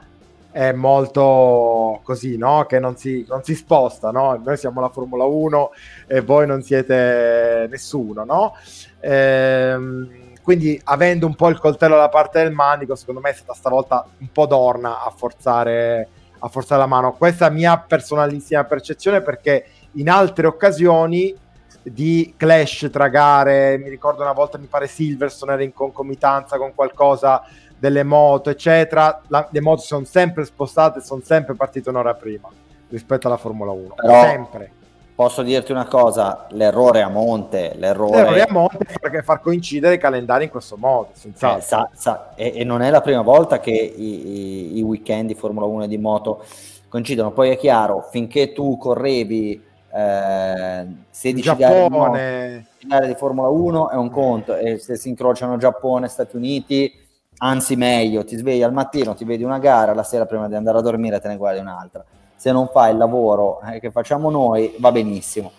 è 0.50 0.72
molto 0.72 2.00
così, 2.02 2.36
no? 2.36 2.64
Che 2.66 2.78
non 2.78 2.96
si, 2.96 3.24
non 3.28 3.42
si 3.42 3.54
sposta, 3.54 4.10
no? 4.10 4.40
Noi 4.44 4.56
siamo 4.56 4.80
la 4.80 4.88
Formula 4.88 5.24
1 5.24 5.70
e 6.06 6.20
voi 6.20 6.46
non 6.46 6.62
siete 6.62 7.66
nessuno, 7.70 8.24
no? 8.24 8.54
Ehm, 9.00 10.08
quindi 10.42 10.80
avendo 10.84 11.26
un 11.26 11.34
po' 11.34 11.48
il 11.48 11.58
coltello 11.58 11.94
alla 11.94 12.08
parte 12.08 12.42
del 12.42 12.52
manico, 12.52 12.94
secondo 12.94 13.20
me 13.20 13.30
è 13.30 13.34
stata 13.34 13.54
stavolta 13.54 14.06
un 14.18 14.28
po' 14.32 14.46
Dorna 14.46 15.04
a 15.04 15.10
forzare, 15.10 16.08
a 16.38 16.48
forzare 16.48 16.80
la 16.80 16.86
mano. 16.86 17.12
Questa 17.12 17.46
è 17.46 17.48
la 17.48 17.54
mia 17.54 17.78
personalissima 17.78 18.64
percezione 18.64 19.20
perché 19.22 19.66
in 19.92 20.08
altre 20.08 20.46
occasioni 20.46 21.34
di 21.82 22.34
clash 22.36 22.88
tra 22.92 23.08
gare, 23.08 23.78
mi 23.78 23.88
ricordo 23.88 24.22
una 24.22 24.32
volta 24.32 24.58
mi 24.58 24.66
pare 24.66 24.86
Silverstone 24.86 25.52
era 25.52 25.62
in 25.62 25.72
concomitanza 25.72 26.58
con 26.58 26.74
qualcosa 26.74 27.42
delle 27.78 28.02
moto, 28.02 28.50
eccetera, 28.50 29.20
la, 29.28 29.46
le 29.50 29.60
moto 29.60 29.82
sono 29.82 30.04
sempre 30.04 30.44
spostate, 30.44 31.00
sono 31.00 31.22
sempre 31.24 31.54
partite 31.54 31.88
un'ora 31.88 32.14
prima 32.14 32.48
rispetto 32.88 33.26
alla 33.26 33.36
Formula 33.36 33.70
1. 33.70 33.94
Però, 33.94 34.22
sempre. 34.22 34.72
Posso 35.18 35.42
dirti 35.42 35.72
una 35.72 35.88
cosa, 35.88 36.46
l'errore 36.50 37.02
a 37.02 37.08
monte, 37.08 37.72
l'errore, 37.74 38.18
l'errore 38.18 38.42
a 38.42 38.52
monte 38.52 38.86
è 39.00 39.22
far 39.22 39.40
coincidere 39.40 39.96
i 39.96 39.98
calendari 39.98 40.44
in 40.44 40.50
questo 40.50 40.76
modo, 40.76 41.08
eh, 41.20 41.32
sa, 41.34 41.90
sa, 41.92 42.34
e, 42.36 42.52
e, 42.54 42.62
non 42.62 42.82
è 42.82 42.90
la 42.90 43.00
prima 43.00 43.22
volta 43.22 43.58
che 43.58 43.72
i, 43.72 44.28
i, 44.28 44.78
i 44.78 44.82
weekend 44.82 45.26
di 45.26 45.34
Formula 45.34 45.66
1 45.66 45.82
e 45.82 45.88
di 45.88 45.98
moto 45.98 46.44
coincidono. 46.88 47.32
Poi 47.32 47.50
è 47.50 47.56
chiaro, 47.56 48.06
finché 48.12 48.52
tu 48.52 48.78
correvi 48.78 49.60
eh, 49.92 50.86
16 51.10 51.56
gare 51.56 52.62
di, 52.78 52.86
gare 52.86 53.06
di 53.08 53.14
Formula 53.16 53.48
1 53.48 53.90
è 53.90 53.96
un 53.96 54.10
conto, 54.10 54.54
e 54.54 54.78
se 54.78 54.94
si 54.94 55.08
incrociano 55.08 55.56
Giappone 55.56 56.06
e 56.06 56.10
Stati 56.10 56.36
Uniti 56.36 56.92
anzi 57.38 57.74
meglio, 57.74 58.24
ti 58.24 58.36
svegli 58.36 58.62
al 58.62 58.72
mattino, 58.72 59.16
ti 59.16 59.24
vedi 59.24 59.42
una 59.42 59.58
gara, 59.58 59.94
la 59.94 60.04
sera 60.04 60.26
prima 60.26 60.46
di 60.46 60.54
andare 60.54 60.78
a 60.78 60.80
dormire 60.80 61.18
te 61.18 61.26
ne 61.26 61.36
guardi 61.36 61.58
un'altra. 61.58 62.04
Se 62.38 62.52
non 62.52 62.68
fai 62.68 62.92
il 62.92 62.98
lavoro 62.98 63.60
eh, 63.62 63.80
che 63.80 63.90
facciamo 63.90 64.30
noi 64.30 64.76
va 64.78 64.92
benissimo, 64.92 65.50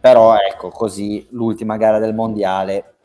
però 0.00 0.34
ecco 0.36 0.68
così 0.70 1.26
l'ultima 1.30 1.76
gara 1.76 2.00
del 2.00 2.12
mondiale 2.12 2.96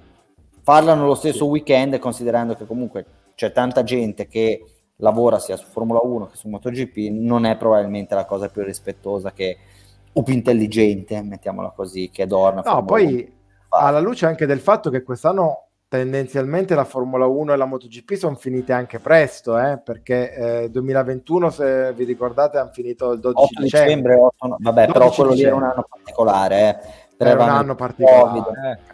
parlano 0.63 1.05
lo 1.05 1.13
stesso 1.13 1.45
weekend 1.45 1.99
considerando 1.99 2.55
che 2.55 2.65
comunque 2.65 3.05
c'è 3.35 3.51
tanta 3.51 3.83
gente 3.83 4.27
che 4.27 4.65
lavora 4.97 5.37
sia 5.37 5.57
su 5.57 5.65
Formula 5.67 5.99
1 6.01 6.29
che 6.29 6.37
su 6.37 6.47
MotoGP, 6.49 7.11
non 7.11 7.45
è 7.45 7.55
probabilmente 7.55 8.15
la 8.15 8.25
cosa 8.25 8.49
più 8.49 8.63
rispettosa 8.63 9.31
che 9.31 9.57
o 10.15 10.23
più 10.23 10.33
intelligente, 10.33 11.21
mettiamola 11.21 11.69
così, 11.69 12.09
che 12.11 12.25
dorme. 12.25 12.61
No, 12.63 12.71
Formula 12.71 12.85
poi 12.85 13.13
1. 13.13 13.27
alla 13.69 13.99
luce 13.99 14.25
anche 14.25 14.45
del 14.45 14.59
fatto 14.59 14.89
che 14.89 15.03
quest'anno 15.03 15.67
tendenzialmente 15.93 16.73
la 16.73 16.85
Formula 16.85 17.27
1 17.27 17.53
e 17.53 17.55
la 17.55 17.65
MotoGP 17.65 18.13
sono 18.13 18.33
finite 18.33 18.73
anche 18.73 18.97
presto, 18.97 19.59
eh, 19.59 19.77
perché 19.77 20.63
eh, 20.63 20.71
2021, 20.71 21.51
se 21.51 21.93
vi 21.93 22.03
ricordate, 22.03 22.57
hanno 22.57 22.71
finito 22.73 23.11
il 23.11 23.19
12 23.19 23.47
dicembre. 23.61 23.85
dicembre 23.85 24.15
8, 24.15 24.47
no, 24.47 24.57
vabbè, 24.59 24.87
però 24.87 25.11
quello 25.11 25.33
dicembre. 25.33 25.35
lì 25.35 25.43
è 25.43 25.51
un 25.51 25.71
anno 25.71 25.85
particolare. 25.87 26.81
Eh. 27.15 27.15
È 27.15 27.33
un 27.33 27.41
anno 27.41 27.75
particolare. 27.75 28.39
Eh. 28.39 28.93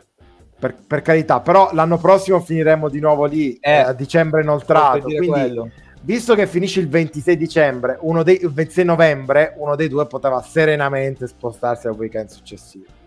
Per, 0.60 0.76
per, 0.86 1.02
carità, 1.02 1.40
però 1.40 1.70
l'anno 1.72 1.98
prossimo 1.98 2.42
finiremo 2.42 2.90
di 2.90 3.00
nuovo 3.00 3.24
lì 3.24 3.58
eh, 3.62 3.78
a 3.78 3.94
dicembre 3.94 4.42
inoltrato. 4.42 5.04
Quindi, 5.04 5.28
quello. 5.28 5.70
visto 6.02 6.36
che 6.36 6.48
finisce 6.48 6.82
il 6.82 6.90
26 6.90 7.38
dicembre, 7.38 7.98
uno 8.02 8.24
dei, 8.24 8.42
il 8.42 8.52
26 8.52 8.84
novembre, 8.84 9.54
uno 9.56 9.78
dei 9.78 9.88
due 9.88 10.06
poteva 10.06 10.42
serenamente 10.42 11.28
spostarsi 11.28 11.88
al 11.88 11.94
weekend 11.94 12.28
successivo. 12.28 12.99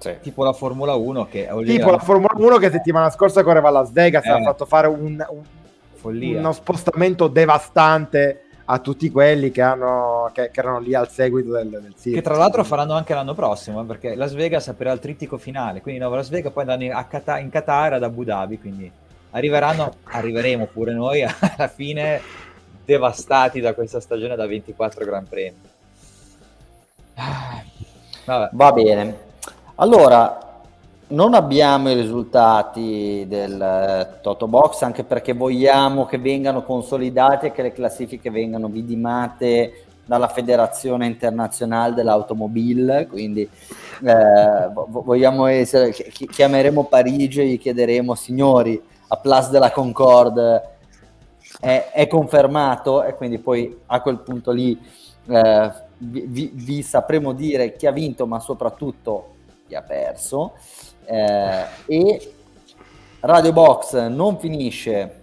Sì. 0.00 0.16
Tipo 0.22 0.44
la 0.44 0.54
Formula 0.54 0.94
1 0.94 1.26
che... 1.26 1.46
Tipo 1.66 1.90
la 1.90 1.98
Formula 1.98 2.32
1 2.34 2.56
che 2.56 2.70
settimana 2.70 3.10
scorsa 3.10 3.42
correva 3.42 3.68
a 3.68 3.72
Las 3.72 3.92
Vegas 3.92 4.24
eh. 4.24 4.30
ha 4.30 4.42
fatto 4.42 4.64
fare 4.64 4.86
un, 4.86 5.22
un, 5.28 6.36
uno 6.36 6.52
spostamento 6.52 7.28
devastante 7.28 8.44
a 8.64 8.78
tutti 8.78 9.10
quelli 9.10 9.50
che, 9.50 9.60
hanno, 9.60 10.30
che, 10.32 10.50
che 10.50 10.60
erano 10.60 10.78
lì 10.78 10.94
al 10.94 11.10
seguito 11.10 11.50
del, 11.52 11.68
del 11.68 11.94
circo. 12.00 12.16
Che 12.16 12.22
tra 12.22 12.36
l'altro 12.36 12.64
faranno 12.64 12.94
anche 12.94 13.12
l'anno 13.12 13.34
prossimo, 13.34 13.82
eh, 13.82 13.84
perché 13.84 14.14
Las 14.14 14.32
Vegas 14.32 14.68
aprirà 14.68 14.92
il 14.92 15.00
trittico 15.00 15.36
finale, 15.36 15.82
quindi 15.82 16.00
Nuova 16.00 16.16
Las 16.16 16.30
Vegas 16.30 16.52
poi 16.52 16.62
andranno 16.62 16.84
in, 16.84 17.06
Qatar, 17.06 17.40
in 17.40 17.50
Qatar 17.50 17.92
ad 17.94 18.02
Abu 18.02 18.24
Dhabi, 18.24 18.58
quindi 18.58 18.90
arriveranno, 19.32 19.96
arriveremo 20.04 20.66
pure 20.72 20.94
noi 20.94 21.22
alla 21.28 21.68
fine 21.68 22.22
devastati 22.86 23.60
da 23.60 23.74
questa 23.74 24.00
stagione 24.00 24.34
da 24.34 24.46
24 24.46 25.04
Gran 25.04 25.28
Premi. 25.28 25.56
Ah, 27.16 28.48
Va 28.52 28.72
bene, 28.72 29.29
allora, 29.80 30.62
non 31.08 31.34
abbiamo 31.34 31.90
i 31.90 31.94
risultati 31.94 33.24
del 33.26 33.60
eh, 33.60 34.20
Toto 34.20 34.46
Box 34.46 34.82
anche 34.82 35.04
perché 35.04 35.32
vogliamo 35.32 36.04
che 36.04 36.18
vengano 36.18 36.62
consolidati 36.62 37.46
e 37.46 37.52
che 37.52 37.62
le 37.62 37.72
classifiche 37.72 38.30
vengano 38.30 38.68
vidimate 38.68 39.86
dalla 40.04 40.28
Federazione 40.28 41.06
Internazionale 41.06 41.94
dell'Automobile, 41.94 43.06
quindi 43.06 43.42
eh, 43.42 44.70
vogliamo 44.88 45.46
essere, 45.46 45.92
chiameremo 45.92 46.84
Parigi 46.84 47.40
e 47.40 47.46
gli 47.46 47.58
chiederemo 47.58 48.14
signori, 48.14 48.80
a 49.08 49.16
Place 49.16 49.50
de 49.50 49.58
la 49.58 49.70
Concorde 49.70 50.62
è, 51.58 51.90
è, 51.92 52.06
confermato? 52.06 53.02
E 53.02 53.14
quindi 53.14 53.38
poi 53.38 53.76
a 53.86 54.00
quel 54.00 54.18
punto 54.18 54.50
lì 54.50 54.78
eh, 55.26 55.72
vi, 55.96 56.50
vi 56.54 56.82
sapremo 56.82 57.32
dire 57.32 57.76
chi 57.76 57.86
ha 57.86 57.92
vinto, 57.92 58.26
ma 58.26 58.40
soprattutto 58.40 59.38
chi 59.70 59.76
ha 59.76 59.82
perso. 59.82 60.54
Eh, 61.04 61.64
e 61.86 62.32
Radio 63.20 63.52
Box 63.52 64.08
non 64.08 64.38
finisce 64.38 65.22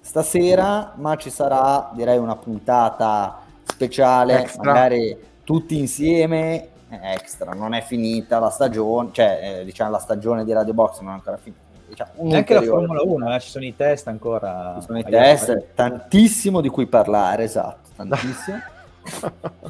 stasera, 0.00 0.92
ma 0.96 1.16
ci 1.16 1.30
sarà 1.30 1.90
direi 1.92 2.18
una 2.18 2.36
puntata 2.36 3.40
speciale, 3.64 4.40
extra. 4.40 4.62
magari 4.62 5.18
tutti 5.42 5.76
insieme. 5.76 6.68
Eh, 6.88 7.12
extra, 7.12 7.52
non 7.52 7.74
è 7.74 7.82
finita 7.82 8.38
la 8.38 8.50
stagione, 8.50 9.10
cioè 9.12 9.58
eh, 9.60 9.64
diciamo 9.64 9.90
la 9.90 9.98
stagione 9.98 10.44
di 10.44 10.52
Radio 10.52 10.72
Box 10.72 11.00
non 11.00 11.10
è 11.10 11.14
ancora 11.14 11.36
finita. 11.36 11.68
Diciamo, 11.88 12.34
Anche 12.36 12.54
la 12.54 12.62
Formula 12.62 13.02
1, 13.02 13.34
eh, 13.34 13.40
ci 13.40 13.50
sono 13.50 13.64
i 13.64 13.74
test 13.74 14.06
ancora. 14.06 14.76
Ci 14.78 14.86
sono 14.86 14.98
i 14.98 15.04
test, 15.04 15.74
tantissimo 15.74 16.60
di 16.60 16.68
cui 16.68 16.86
parlare, 16.86 17.44
esatto, 17.44 17.88
tantissimo. 17.96 18.58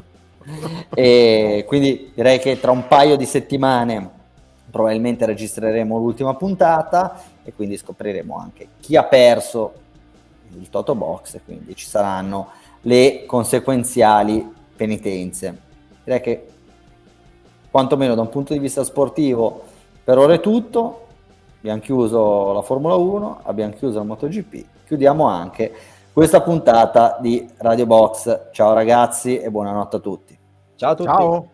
e 0.93 1.63
quindi 1.67 2.11
direi 2.13 2.39
che 2.39 2.59
tra 2.59 2.71
un 2.71 2.87
paio 2.87 3.15
di 3.15 3.25
settimane 3.25 4.19
probabilmente 4.69 5.25
registreremo 5.25 5.97
l'ultima 5.97 6.33
puntata 6.35 7.21
e 7.43 7.53
quindi 7.53 7.77
scopriremo 7.77 8.37
anche 8.37 8.67
chi 8.79 8.95
ha 8.95 9.03
perso 9.03 9.73
il 10.59 10.69
Toto 10.69 10.95
Box 10.95 11.35
e 11.35 11.41
quindi 11.43 11.75
ci 11.75 11.85
saranno 11.85 12.49
le 12.81 13.25
conseguenziali 13.25 14.47
penitenze. 14.75 15.59
Direi 16.03 16.21
che 16.21 16.47
quantomeno 17.69 18.15
da 18.15 18.21
un 18.21 18.29
punto 18.29 18.53
di 18.53 18.59
vista 18.59 18.83
sportivo 18.83 19.63
per 20.03 20.17
ora 20.17 20.33
è 20.33 20.39
tutto. 20.39 21.07
Abbiamo 21.59 21.79
chiuso 21.79 22.53
la 22.53 22.61
Formula 22.63 22.95
1, 22.95 23.41
abbiamo 23.43 23.73
chiuso 23.73 23.99
la 23.99 24.03
MotoGP, 24.03 24.65
chiudiamo 24.87 25.27
anche 25.27 25.71
questa 26.13 26.41
puntata 26.41 27.17
di 27.21 27.49
Radio 27.57 27.85
Box. 27.85 28.49
Ciao 28.51 28.73
ragazzi 28.73 29.39
e 29.39 29.49
buonanotte 29.49 29.95
a 29.95 29.99
tutti. 29.99 30.37
Ciao 30.75 30.91
a 30.91 30.95
tutti. 30.95 31.09
Ciao. 31.09 31.50